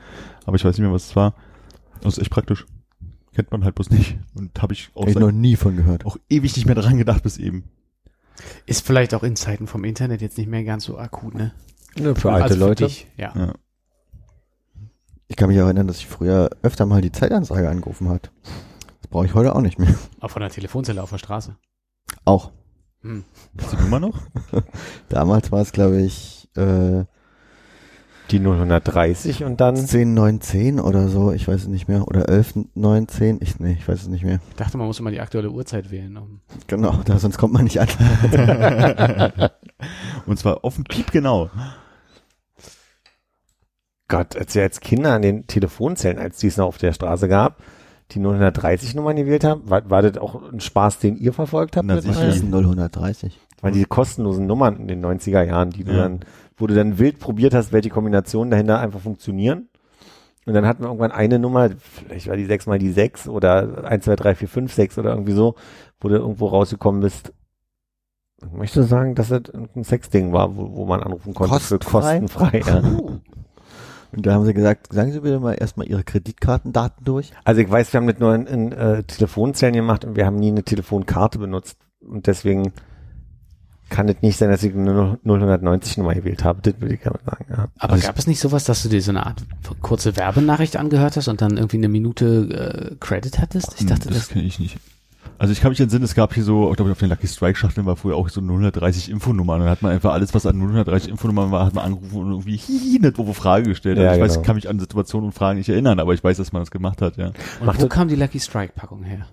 [0.44, 1.34] Aber ich weiß nicht mehr, was es war.
[2.00, 2.66] Das ist echt praktisch.
[3.34, 4.18] Kennt man halt bloß nicht.
[4.34, 6.04] Und habe ich auch, Hab ich noch nie von gehört.
[6.04, 7.64] auch ewig nicht mehr dran gedacht bis eben.
[8.66, 11.52] Ist vielleicht auch in Zeiten vom Internet jetzt nicht mehr ganz so akut, ne?
[11.96, 12.84] Ja, für alte Also Leute.
[12.86, 13.32] dich, ja.
[13.36, 13.52] Ja.
[15.28, 18.30] Ich kann mich auch erinnern, dass ich früher öfter mal die Zeitanzeige angerufen hat.
[19.00, 19.94] Das brauche ich heute auch nicht mehr.
[20.20, 21.56] Auch von der Telefonzelle auf der Straße.
[22.24, 22.50] Auch.
[23.02, 23.24] Hm.
[23.58, 24.18] Ist die Nummer noch?
[25.08, 27.04] Damals war es, glaube ich, äh,
[28.30, 31.32] Die 030 und dann 10, 9, 10 oder so.
[31.32, 32.06] Ich weiß es nicht mehr.
[32.06, 33.38] Oder 11, 9, 10.
[33.42, 34.38] Ich, nee, ich weiß es nicht mehr.
[34.50, 36.16] Ich dachte, man muss immer die aktuelle Uhrzeit wählen.
[36.16, 37.88] Um Genau, da, sonst kommt man nicht an.
[40.26, 41.50] Und zwar auf den Piep genau.
[44.08, 47.28] Gott, als wir als Kinder an den Telefonzellen, als die es noch auf der Straße
[47.28, 47.62] gab,
[48.12, 51.86] die 030 Nummern gewählt haben, war, war das auch ein Spaß, den ihr verfolgt habt?
[51.86, 52.28] Na, sicher.
[52.28, 53.38] Ist ein 0130.
[53.60, 56.02] Weil diese kostenlosen Nummern in den 90er Jahren, die du Ja.
[56.02, 56.20] dann,
[56.56, 59.68] wo du dann wild probiert hast, welche Kombinationen dahinter einfach funktionieren.
[60.44, 63.84] Und dann hatten wir irgendwann eine Nummer, vielleicht war die 6 mal die 6 oder
[63.84, 65.54] 1, 2, 3, 4, 5, 6 oder irgendwie so,
[66.00, 67.32] wo du irgendwo rausgekommen bist.
[68.44, 72.18] Ich möchte sagen, dass das ein Sexding war, wo, wo man anrufen konnte Kostenfrei?
[72.20, 72.62] für kostenfrei.
[72.66, 72.82] Ja.
[74.12, 77.32] Und da haben sie gesagt, sagen Sie bitte mal erstmal Ihre Kreditkartendaten durch.
[77.44, 80.36] Also ich weiß, wir haben nicht nur in, in äh, Telefonzellen gemacht und wir haben
[80.36, 81.78] nie eine Telefonkarte benutzt.
[82.00, 82.72] Und deswegen
[83.88, 86.60] kann es nicht sein, dass ich eine 090 Nummer gewählt habe.
[86.62, 87.46] Das würde ich gerne sagen.
[87.50, 87.68] Ja.
[87.78, 89.42] Aber Also gab es nicht sowas, dass du dir so eine Art
[89.80, 93.76] kurze Werbenachricht angehört hast und dann irgendwie eine Minute äh, Credit hattest?
[93.78, 94.78] Ich dachte, das das, kenne ich nicht.
[95.42, 97.58] Also ich kann mich entsinnen, es gab hier so, ich glaube auf den Lucky Strike
[97.58, 99.56] Schachteln war früher auch so 030 Infonummern.
[99.56, 102.30] Und dann hat man einfach alles, was an 030 Infonummern war, hat man angerufen und
[102.30, 103.98] irgendwie hihi, eine doofe Frage gestellt.
[103.98, 104.40] Also Ja, ich weiß, genau.
[104.40, 106.70] ich kann mich an Situationen und Fragen nicht erinnern, aber ich weiß, dass man das
[106.70, 107.32] gemacht hat, ja.
[107.58, 109.26] und Macht wo kam die Lucky Strike Packung her?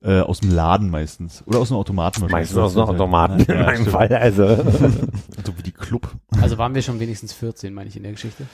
[0.00, 1.42] Äh, aus dem Laden meistens.
[1.46, 3.90] Oder aus einem Automaten Meistens aus dem Automaten in Ja, meinem stimmt.
[3.90, 4.08] Fall.
[4.08, 6.08] Also So wie die Club.
[6.40, 8.46] Also waren wir schon wenigstens 14, meine ich, in der Geschichte.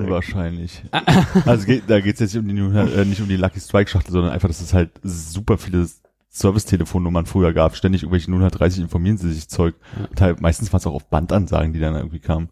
[0.00, 0.82] Unwahrscheinlich.
[0.92, 3.36] also es geht, da geht es jetzt nicht um die, 000, äh, nicht um die
[3.36, 5.88] Lucky Strike Schachtel, sondern einfach, dass es halt super viele
[6.30, 7.76] Service-Telefonnummern früher gab.
[7.76, 9.74] Ständig irgendwelche 030 informieren sie sich Zeug.
[9.98, 10.06] Ja.
[10.14, 12.48] Teil, meistens war es auch auf Bandansagen, die dann irgendwie kamen.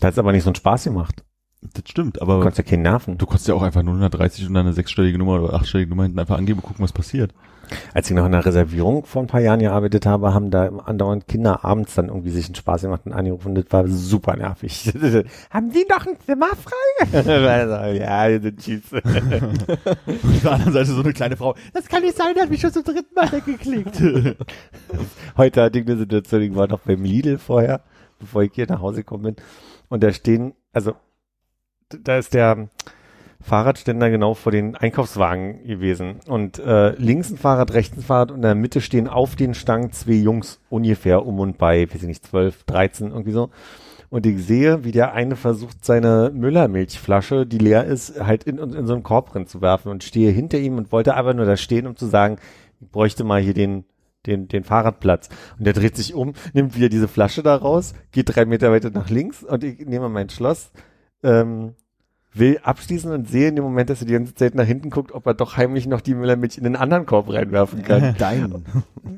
[0.00, 1.24] das hat aber nicht so einen Spaß gemacht.
[1.60, 3.18] Das stimmt, Du aber konntest ja keinen nerven.
[3.18, 6.18] du konntest ja auch einfach 030 und dann eine sechsstellige Nummer oder achtstellige Nummer hinten
[6.20, 7.34] einfach angeben und gucken, was passiert.
[7.92, 11.28] Als ich noch in der Reservierung vor ein paar Jahren gearbeitet habe, haben da andauernd
[11.28, 13.54] Kinder abends dann irgendwie sich einen Spaß gemacht und angerufen.
[13.54, 14.90] Das war super nervig.
[15.50, 17.92] haben Sie noch ein Zimmer frei?
[17.98, 18.90] ja, tschüss.
[18.92, 19.04] Und
[19.68, 21.56] auf der anderen Seite so eine kleine Frau.
[21.74, 24.00] Das kann nicht sein, der hat mich schon zum dritten Mal weggeklickt.
[25.36, 27.82] Heute hatte ich eine Situation, ich war noch beim Lidl vorher,
[28.18, 29.36] bevor ich hier nach Hause gekommen bin.
[29.90, 30.94] Und da stehen, also
[31.88, 32.68] da ist der
[33.40, 36.16] Fahrradständer genau vor den Einkaufswagen gewesen.
[36.26, 39.54] Und äh, links ein Fahrrad, rechts ein Fahrrad und in der Mitte stehen auf den
[39.54, 43.50] Stangen zwei Jungs ungefähr um und bei, weiß ich nicht, 12, 13, irgendwie so.
[44.10, 48.86] Und ich sehe, wie der eine versucht, seine Müllermilchflasche, die leer ist, halt in, in
[48.86, 51.56] so einen Korb drin zu werfen und stehe hinter ihm und wollte aber nur da
[51.56, 52.38] stehen, um zu sagen,
[52.80, 53.84] ich bräuchte mal hier den,
[54.26, 55.28] den, den Fahrradplatz.
[55.58, 58.90] Und der dreht sich um, nimmt wieder diese Flasche da raus, geht drei Meter weiter
[58.90, 60.72] nach links und ich nehme mein Schloss,
[61.22, 61.74] ähm,
[62.34, 65.12] will abschließen und sehe in dem Moment, dass er die ganze Zeit nach hinten guckt,
[65.12, 68.14] ob er doch heimlich noch die Müllermilch in den anderen Korb reinwerfen kann.
[68.18, 68.64] Dein.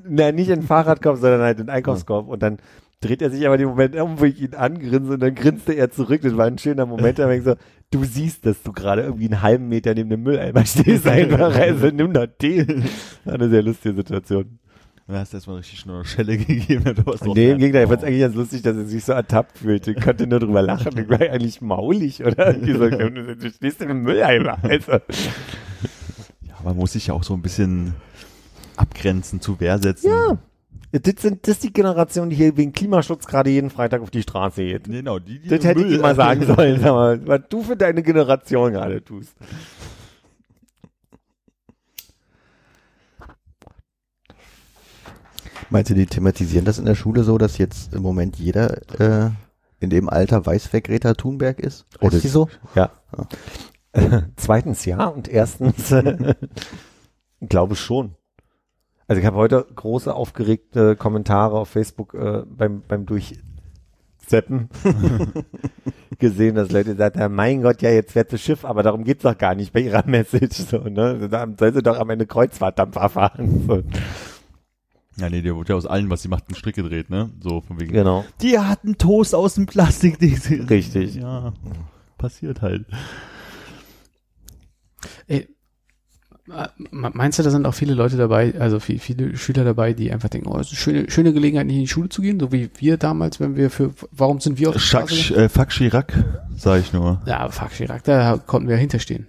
[0.08, 2.28] Nein, nicht in den Fahrradkorb, sondern halt in den Einkaufskorb.
[2.28, 2.58] Und dann
[3.00, 5.90] dreht er sich aber den Moment um, wo ich ihn angrinse und dann grinste er
[5.90, 6.20] zurück.
[6.22, 7.54] Das war ein schöner Moment, da ich so,
[7.90, 11.88] du siehst, dass du gerade irgendwie einen halben Meter neben dem Mülleimer stehst, einfach, also
[11.88, 12.84] nimm doch den.
[13.24, 14.58] War eine sehr lustige Situation.
[15.10, 16.94] Da hast du erstmal richtig schnell eine Schelle gegeben.
[16.94, 19.58] Du Nee, im Gegenteil, ich fand es eigentlich ganz lustig, dass er sich so ertappt
[19.58, 19.90] fühlte.
[19.90, 20.96] Ich konnte nur drüber lachen.
[20.96, 22.52] Ich war eigentlich maulig, oder?
[22.60, 24.58] Du stehst im Mülleimer.
[24.62, 24.92] Also.
[24.92, 27.94] Ja, man muss sich ja auch so ein bisschen
[28.76, 30.10] abgrenzen, zu Wehr setzen.
[30.10, 30.38] Ja.
[30.92, 34.22] Das, sind, das ist die Generation, die hier wegen Klimaschutz gerade jeden Freitag auf die
[34.22, 34.84] Straße geht.
[34.84, 37.76] Genau, die, die Das hätte ich ihm mal sagen sollen, sag mal, was du für
[37.76, 39.34] deine Generation gerade tust.
[45.70, 49.30] Meinst du, die thematisieren das in der Schule so, dass jetzt im Moment jeder äh,
[49.78, 51.86] in dem Alter weiß, wer Greta Thunberg ist?
[52.00, 52.48] Oder Ist die so?
[52.74, 52.90] Ja.
[54.36, 56.34] Zweitens ja und erstens äh,
[57.40, 58.16] glaube schon.
[59.06, 64.68] Also ich habe heute große aufgeregte Kommentare auf Facebook äh, beim beim Durchseppen
[66.18, 69.22] gesehen, dass Leute gesagt haben, mein Gott, ja, jetzt wird das Schiff, aber darum geht's
[69.22, 70.58] doch gar nicht bei ihrer Message.
[70.58, 71.28] So, ne?
[71.28, 73.64] Da soll sie doch am Ende Kreuzfahrtdampfer fahren.
[73.66, 73.82] So.
[75.20, 77.30] Ja, nee, der wurde ja aus allen, was sie macht, einen Strick gedreht, ne?
[77.40, 77.92] So von wegen.
[77.92, 78.24] Genau.
[78.40, 80.64] Die hat einen Toast aus dem Plastikding.
[80.68, 81.14] Richtig.
[81.16, 81.52] Ja,
[82.18, 82.86] passiert halt.
[85.26, 85.48] Ey,
[86.90, 90.28] meinst du, da sind auch viele Leute dabei, also viel, viele Schüler dabei, die einfach
[90.28, 92.52] denken, oh, es ist eine schöne, schöne Gelegenheit, nicht in die Schule zu gehen, so
[92.52, 95.34] wie wir damals, wenn wir für, warum sind wir auf Straße?
[95.34, 96.12] äh, Fuck Chirac,
[96.56, 97.22] sag ich nur.
[97.26, 99.26] Ja, fuck, Chirac, da konnten wir hinterstehen.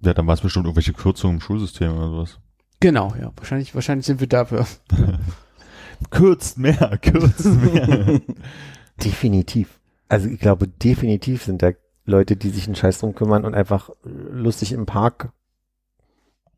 [0.00, 2.38] Ja, dann war es bestimmt irgendwelche Kürzungen im Schulsystem oder sowas.
[2.80, 4.66] Genau, ja, wahrscheinlich, wahrscheinlich sind wir dafür.
[6.10, 8.20] Kürzt mehr, kürzt mehr.
[9.04, 9.80] Definitiv.
[10.08, 11.72] Also ich glaube, definitiv sind da
[12.06, 15.32] Leute, die sich einen Scheiß drum kümmern und einfach lustig im Park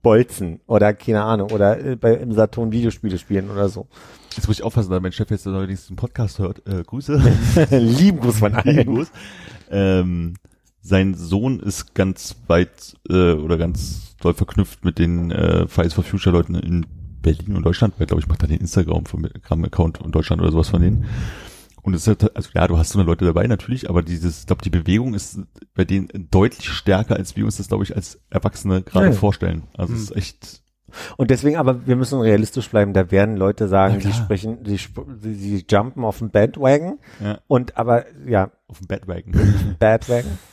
[0.02, 3.88] bolzen oder keine Ahnung oder äh, bei, im Saturn Videospiele spielen oder so.
[4.36, 6.66] Jetzt muss ich aufpassen, da mein Chef jetzt allerdings den Podcast hört.
[6.66, 7.20] Äh, Grüße.
[7.70, 8.86] Lieben Gruß von allen.
[8.86, 9.10] Gruß.
[9.70, 10.34] Ähm,
[10.80, 16.04] sein Sohn ist ganz weit äh, oder ganz doll verknüpft mit den äh, Fridays for
[16.04, 16.86] Future Leuten in
[17.22, 20.80] Berlin und Deutschland, weil glaube ich macht er den Instagram-Account in Deutschland oder sowas von
[20.82, 21.04] denen.
[21.82, 24.40] Und es ist halt, also ja, du hast so eine Leute dabei natürlich, aber dieses,
[24.40, 25.38] ich glaube, die Bewegung ist
[25.74, 29.12] bei denen deutlich stärker, als wir uns das, glaube ich, als Erwachsene gerade Ja.
[29.12, 29.62] vorstellen.
[29.76, 30.04] Also es Hm.
[30.04, 30.62] ist echt,
[31.16, 34.12] Und deswegen, aber wir müssen realistisch bleiben, da werden Leute sagen, klar.
[34.12, 34.76] sprechen, sie,
[35.22, 39.32] sie jumpen auf den Bandwagon ja, und aber, ja, auf dem Bandwagon.
[39.78, 40.38] Bandwagon.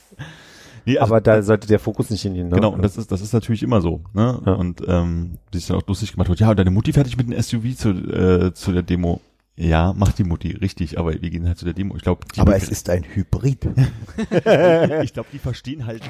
[0.88, 2.48] Nee, also aber da sollte der Fokus nicht hingehen.
[2.48, 2.56] Ne?
[2.56, 4.06] Genau, und das ist, das ist natürlich immer so.
[4.14, 4.42] Ne?
[4.46, 4.54] Ja.
[4.54, 7.28] Und ähm, die sich dann auch lustig gemacht wird, ja, und deine Mutti fertig mit
[7.28, 9.20] einem SUV zu, äh, zu der Demo.
[9.58, 11.98] Ja, macht die Mutti, richtig, aber wir gehen halt zu der Demo.
[11.98, 13.66] Ich glaube, Aber es ist ein Hybrid.
[15.04, 16.04] ich glaube, die verstehen halt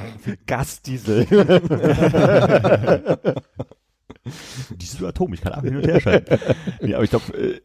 [0.45, 1.25] Gasdiesel.
[4.79, 6.37] dieses Atom, ich kann ab hin und her schalten.
[6.81, 7.59] nee, aber ich glaube, äh,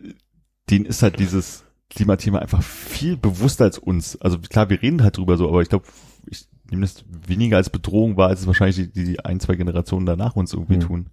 [0.71, 4.19] denen ist halt dieses Klimathema einfach viel bewusster als uns.
[4.23, 5.85] Also klar, wir reden halt drüber so, aber ich glaube,
[6.81, 10.53] das weniger als Bedrohung wahr, als es wahrscheinlich die, die ein, zwei Generationen danach uns
[10.53, 10.81] irgendwie Hm.
[10.81, 11.07] tun.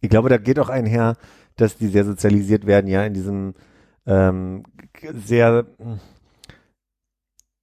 [0.00, 1.16] Ich glaube, da geht auch einher,
[1.56, 3.54] dass die sehr sozialisiert werden, ja, in diesem
[4.06, 4.62] ähm,
[5.26, 6.00] sehr hm,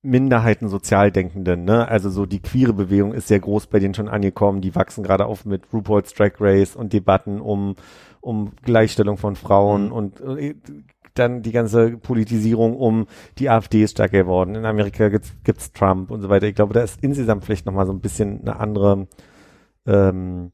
[0.04, 1.88] Minderheiten sozial denkenden, ne?
[1.88, 4.62] Also so die queere Bewegung ist sehr groß bei denen schon angekommen.
[4.62, 7.76] Die wachsen gerade auf mit RuPaul's Drag Race und Debatten um
[8.22, 9.92] um Gleichstellung von Frauen Mhm.
[9.92, 10.56] und äh,
[11.20, 13.08] dann die ganze Politisierung um
[13.40, 14.56] die AfD ist stärker geworden.
[14.56, 16.48] In Amerika gibt's, gibt's Trump und so weiter.
[16.48, 19.08] Ich glaube, da ist insgesamt vielleicht noch mal so ein bisschen eine andere
[19.86, 20.52] ähm,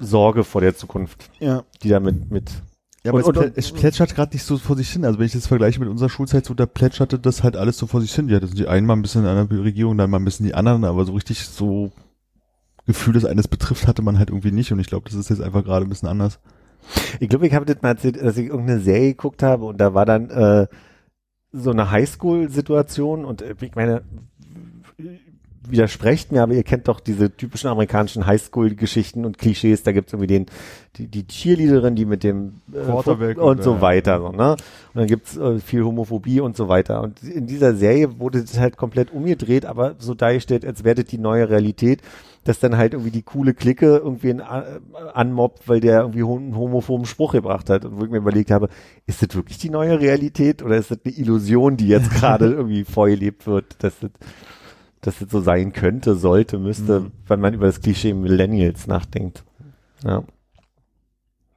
[0.00, 1.64] Sorge vor der Zukunft, Ja.
[1.82, 2.50] die damit mit
[3.04, 5.04] Ja, aber Und- es, und- plä- es plätschert gerade nicht so vor sich hin.
[5.04, 7.86] Also wenn ich das vergleiche mit unserer Schulzeit, so da plätscherte das halt alles so
[7.86, 8.28] vor sich hin.
[8.28, 10.46] Ja, das sind die einen mal ein bisschen in einer Regierung, dann mal ein bisschen
[10.46, 11.92] die anderen, aber so richtig so
[12.86, 14.72] Gefühl, dass eines betrifft, hatte man halt irgendwie nicht.
[14.72, 16.40] Und ich glaube, das ist jetzt einfach gerade ein bisschen anders.
[17.20, 19.94] Ich glaube, ich habe das mal erzählt, dass ich irgendeine Serie geguckt habe und da
[19.94, 20.66] war dann äh,
[21.52, 24.02] so eine Highschool-Situation und äh, ich meine,
[25.70, 29.82] widersprecht mir, aber ihr kennt doch diese typischen amerikanischen Highschool-Geschichten und Klischees.
[29.82, 30.46] Da gibt's irgendwie den,
[30.96, 34.20] die, die Cheerleaderin, die mit dem äh, und, und so äh, weiter.
[34.20, 34.52] So, ne?
[34.52, 34.58] Und
[34.94, 37.02] dann gibt's äh, viel Homophobie und so weiter.
[37.02, 41.06] Und in dieser Serie wurde das halt komplett umgedreht, aber so dargestellt, als wäre das
[41.06, 42.02] die neue Realität,
[42.48, 44.80] dass dann halt irgendwie die coole Clique irgendwie einen äh,
[45.12, 47.84] anmobbt, weil der irgendwie einen homophoben Spruch gebracht hat.
[47.84, 48.70] Und wo ich mir überlegt habe,
[49.04, 52.84] ist das wirklich die neue Realität oder ist das eine Illusion, die jetzt gerade irgendwie
[52.84, 54.10] vorgelebt wird, dass das,
[55.02, 57.12] dass das so sein könnte, sollte, müsste, Mhm.
[57.26, 59.44] wenn man über das Klischee Millennials nachdenkt.
[60.02, 60.22] Ja.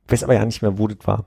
[0.07, 1.23] Ich weiß aber ja nicht mehr, wo das war.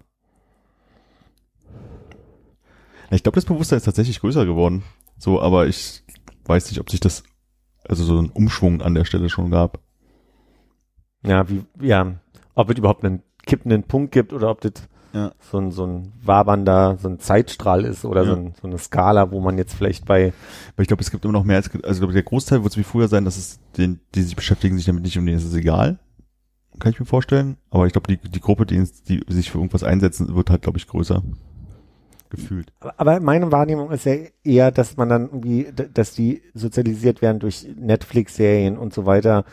[3.10, 4.82] Ich glaube, das Bewusstsein ist tatsächlich größer geworden.
[5.16, 6.02] So, aber ich
[6.44, 7.22] weiß nicht, ob sich das,
[7.88, 9.80] also so einen Umschwung an der Stelle schon gab.
[11.26, 12.14] Ja, wie, ja,
[12.54, 14.72] ob es überhaupt einen kippenden Punkt gibt oder ob das
[15.12, 15.32] Ja.
[15.40, 18.28] so ein, so ein wabernder, so ein Zeitstrahl ist oder Ja.
[18.30, 20.32] so, ein, so eine Skala, wo man jetzt vielleicht bei,
[20.76, 22.72] Weil ich glaube, es gibt immer noch mehr als, also ich glaube, der Großteil wird
[22.72, 25.38] es wie früher sein, dass es den, die sich beschäftigen, sich damit nicht um denen
[25.38, 25.98] ist es egal.
[26.80, 27.56] Kann ich mir vorstellen.
[27.70, 30.78] Aber ich glaube, die, die Gruppe, die, die sich für irgendwas einsetzen, wird halt, glaube
[30.78, 31.22] ich, größer.
[32.36, 32.72] Gefühlt.
[32.80, 37.66] aber- meine Wahrnehmung ist ja eher, dass man dann irgendwie, dass die sozialisiert werden durch
[37.76, 39.44] Netflix-Serien und so weiter,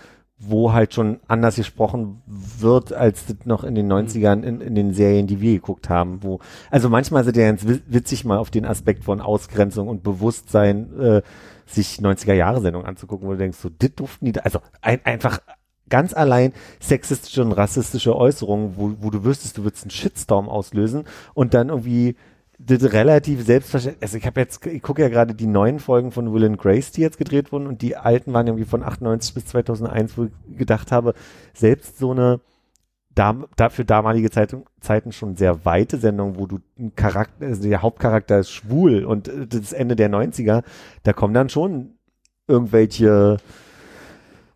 [0.43, 4.91] wo halt schon anders gesprochen wird, als das noch in den 90ern in, in den
[4.93, 6.39] Serien, die wir geguckt haben, wo,
[6.71, 10.99] also manchmal sind ja ganz wi- witzig mal auf den Aspekt von Ausgrenzung und Bewusstsein,
[10.99, 11.21] äh,
[11.67, 15.41] sich 90er-Jahre-Sendungen anzugucken, wo du denkst, so, das durften die, da, also ein, einfach
[15.89, 21.03] ganz allein sexistische und rassistische Äußerungen, wo, wo du wüsstest, du würdest einen Shitstorm auslösen
[21.35, 22.15] und dann irgendwie
[22.65, 26.33] das relativ selbstverständlich, also ich habe jetzt, ich gucke ja gerade die neuen Folgen von
[26.33, 29.45] Will and Grace, die jetzt gedreht wurden und die alten waren irgendwie von 98 bis
[29.45, 31.13] 2001, wo ich gedacht habe,
[31.53, 32.39] selbst so eine
[33.15, 37.81] dam, dafür damalige Zeitung, Zeiten schon sehr weite Sendung, wo du ein Charakter, also der
[37.81, 40.63] Hauptcharakter ist schwul und äh, das Ende der 90er,
[41.03, 41.95] da kommen dann schon
[42.47, 43.37] irgendwelche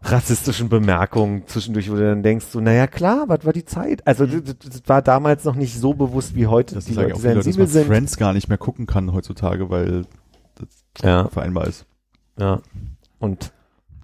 [0.05, 4.05] rassistischen Bemerkungen zwischendurch, wo du dann denkst, so, naja klar, was war die Zeit?
[4.05, 7.15] Also das, das das war damals noch nicht so bewusst wie heute, Das die Leute
[7.15, 7.87] viele Leute, dass sensibel man sind.
[7.87, 10.05] Friends gar nicht mehr gucken kann heutzutage, weil
[10.55, 10.67] das
[11.03, 11.27] Ja.
[11.29, 11.85] vereinbar ist.
[12.39, 12.61] Ja.
[13.19, 13.51] Und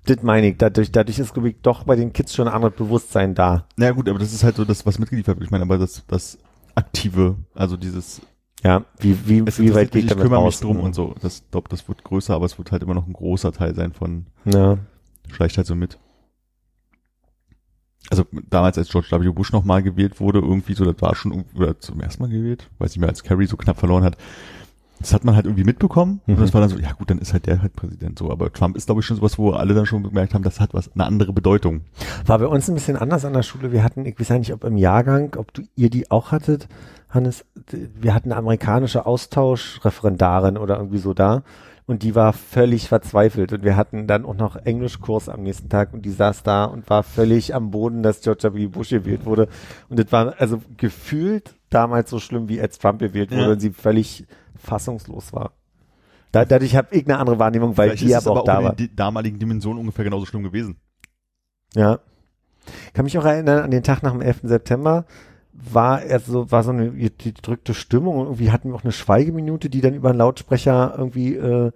[0.05, 2.75] das meine ich, dadurch, dadurch ist, glaube ich, doch bei den Kids schon ein anderes
[2.75, 3.65] Bewusstsein da.
[3.77, 5.45] Naja gut, aber das ist halt so das, was mitgeliefert wird.
[5.45, 6.39] Ich meine, aber das, das
[6.73, 8.21] aktive, also dieses
[8.63, 11.13] Ja, wie, wie, es wie weit geht ich damit kümmere mich drum und so.
[11.21, 13.91] Das glaube, das wird größer, aber es wird halt immer noch ein großer Teil sein
[13.93, 14.77] von Ja.
[15.33, 15.97] Schleicht halt so mit.
[18.09, 19.29] Also damals, als George W.
[19.31, 22.91] Bush nochmal gewählt wurde, irgendwie so, das war schon oder zum ersten Mal gewählt, weiß
[22.91, 24.17] nicht mehr, als Kerry so knapp verloren hat.
[24.99, 26.35] Das hat man halt irgendwie mitbekommen Mhm.
[26.35, 28.29] und das war dann so, ja gut, dann ist halt der halt Präsident so.
[28.31, 30.73] Aber Trump ist, glaube ich, schon sowas, wo alle dann schon gemerkt haben, das hat
[30.73, 31.81] was, eine andere Bedeutung.
[32.25, 33.71] War bei uns ein bisschen anders an der Schule.
[33.71, 36.67] Wir hatten, ich weiß ja nicht, ob im Jahrgang, ob du, ihr die auch hattet,
[37.09, 41.43] Hannes, wir hatten eine amerikanische Austauschreferendarin oder irgendwie so da.
[41.87, 43.51] Und die war völlig verzweifelt.
[43.53, 46.89] Und wir hatten dann auch noch Englischkurs am nächsten Tag und die saß da und
[46.89, 48.67] war völlig am Boden, dass George W.
[48.67, 49.47] Bush gewählt wurde.
[49.89, 53.51] Und das war also gefühlt damals so schlimm, wie als Trump gewählt wurde Ja.
[53.51, 54.25] und sie völlig
[54.55, 55.51] fassungslos war.
[56.31, 58.73] Da, dadurch habe ich eine andere Wahrnehmung, weil Vielleicht die aber auch da in war.
[58.75, 60.77] den di- damaligen Dimensionen ungefähr genauso schlimm gewesen.
[61.75, 61.99] Ja.
[62.93, 64.41] Kann mich auch erinnern an den Tag nach dem 11.
[64.43, 65.05] September
[65.69, 69.69] war er so, war so eine gedrückte Stimmung und irgendwie hatten wir auch eine Schweigeminute,
[69.69, 71.71] die dann über einen Lautsprecher irgendwie äh,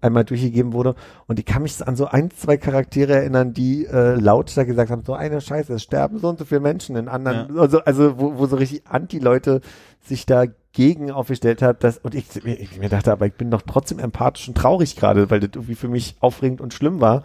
[0.00, 0.94] einmal durchgegeben wurde.
[1.26, 4.90] Und ich kann mich an so ein, zwei Charaktere erinnern, die äh, laut da gesagt
[4.90, 8.18] haben, so eine Scheiße, es sterben so und so viele Menschen in anderen, also, also
[8.18, 9.60] wo, wo so richtig Anti-Leute
[10.02, 13.98] sich dagegen aufgestellt hat, dass, und ich, ich mir dachte, aber ich bin doch trotzdem
[13.98, 17.22] empathisch und traurig gerade, weil das irgendwie für mich aufregend und schlimm war.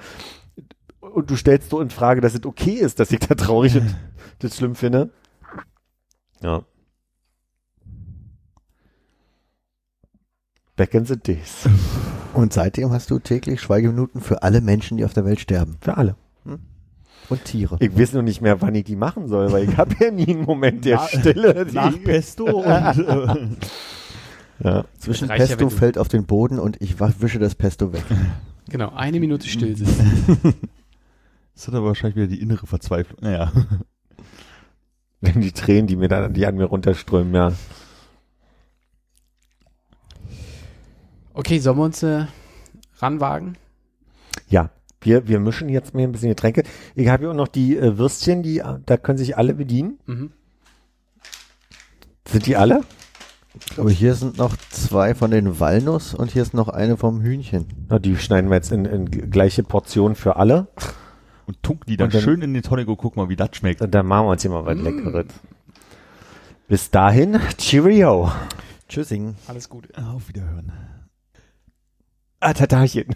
[0.99, 3.95] Und du stellst so in Frage, dass es okay ist, dass ich da traurig und
[4.39, 5.11] das schlimm finde.
[6.45, 6.61] Ja.
[10.75, 11.67] Back in the days.
[12.33, 15.77] Und seitdem hast du täglich Schweigeminuten für alle Menschen, die auf der Welt sterben.
[15.81, 16.15] Für alle.
[17.27, 17.77] Und Tiere.
[17.79, 20.27] Ich weiß nur nicht mehr, wann ich die machen soll, weil ich habe ja nie
[20.27, 21.65] einen Moment der Stille.
[21.73, 23.47] Nach Pesto und äh,
[24.63, 24.85] ja.
[24.99, 28.03] Zwischen ja, Pesto du- fällt auf den Boden und ich wische das Pesto weg.
[28.69, 30.53] Genau, eine Minute still sitzen.
[31.55, 33.17] das hat aber wahrscheinlich wieder die innere Verzweiflung.
[33.21, 33.51] Naja.
[35.25, 37.51] Wenn die Tränen, die mir dann, die an mir runterströmen, ja.
[41.33, 42.25] Okay, sollen wir uns äh,
[42.99, 43.57] ranwagen?
[44.47, 44.69] Ja.
[45.01, 46.63] Wir, wir mischen jetzt mir ein bisschen Getränke.
[46.95, 49.99] Ich habe ja auch noch die äh, Würstchen, die, äh, da können sich alle bedienen.
[50.07, 50.31] Mhm.
[52.27, 52.81] Sind die alle?
[53.77, 57.67] Aber hier sind noch zwei von den Walnuss und hier ist noch eine vom Hühnchen.
[57.87, 60.67] Na, die schneiden wir jetzt in, in gleiche Portionen für alle.
[61.47, 63.49] Und tunken die dann, Und dann- schön in den Tonic und guck mal, wie das
[63.55, 63.81] schmeckt.
[63.81, 65.25] Und dann machen wir uns hier mal was Leckeres.
[66.67, 68.31] Bis dahin, Cheerio.
[68.89, 69.35] Tschüssing.
[69.47, 69.89] Alles Gute.
[70.03, 70.71] Auf Wiederhören.
[72.39, 73.15] Ah, Tatarchen.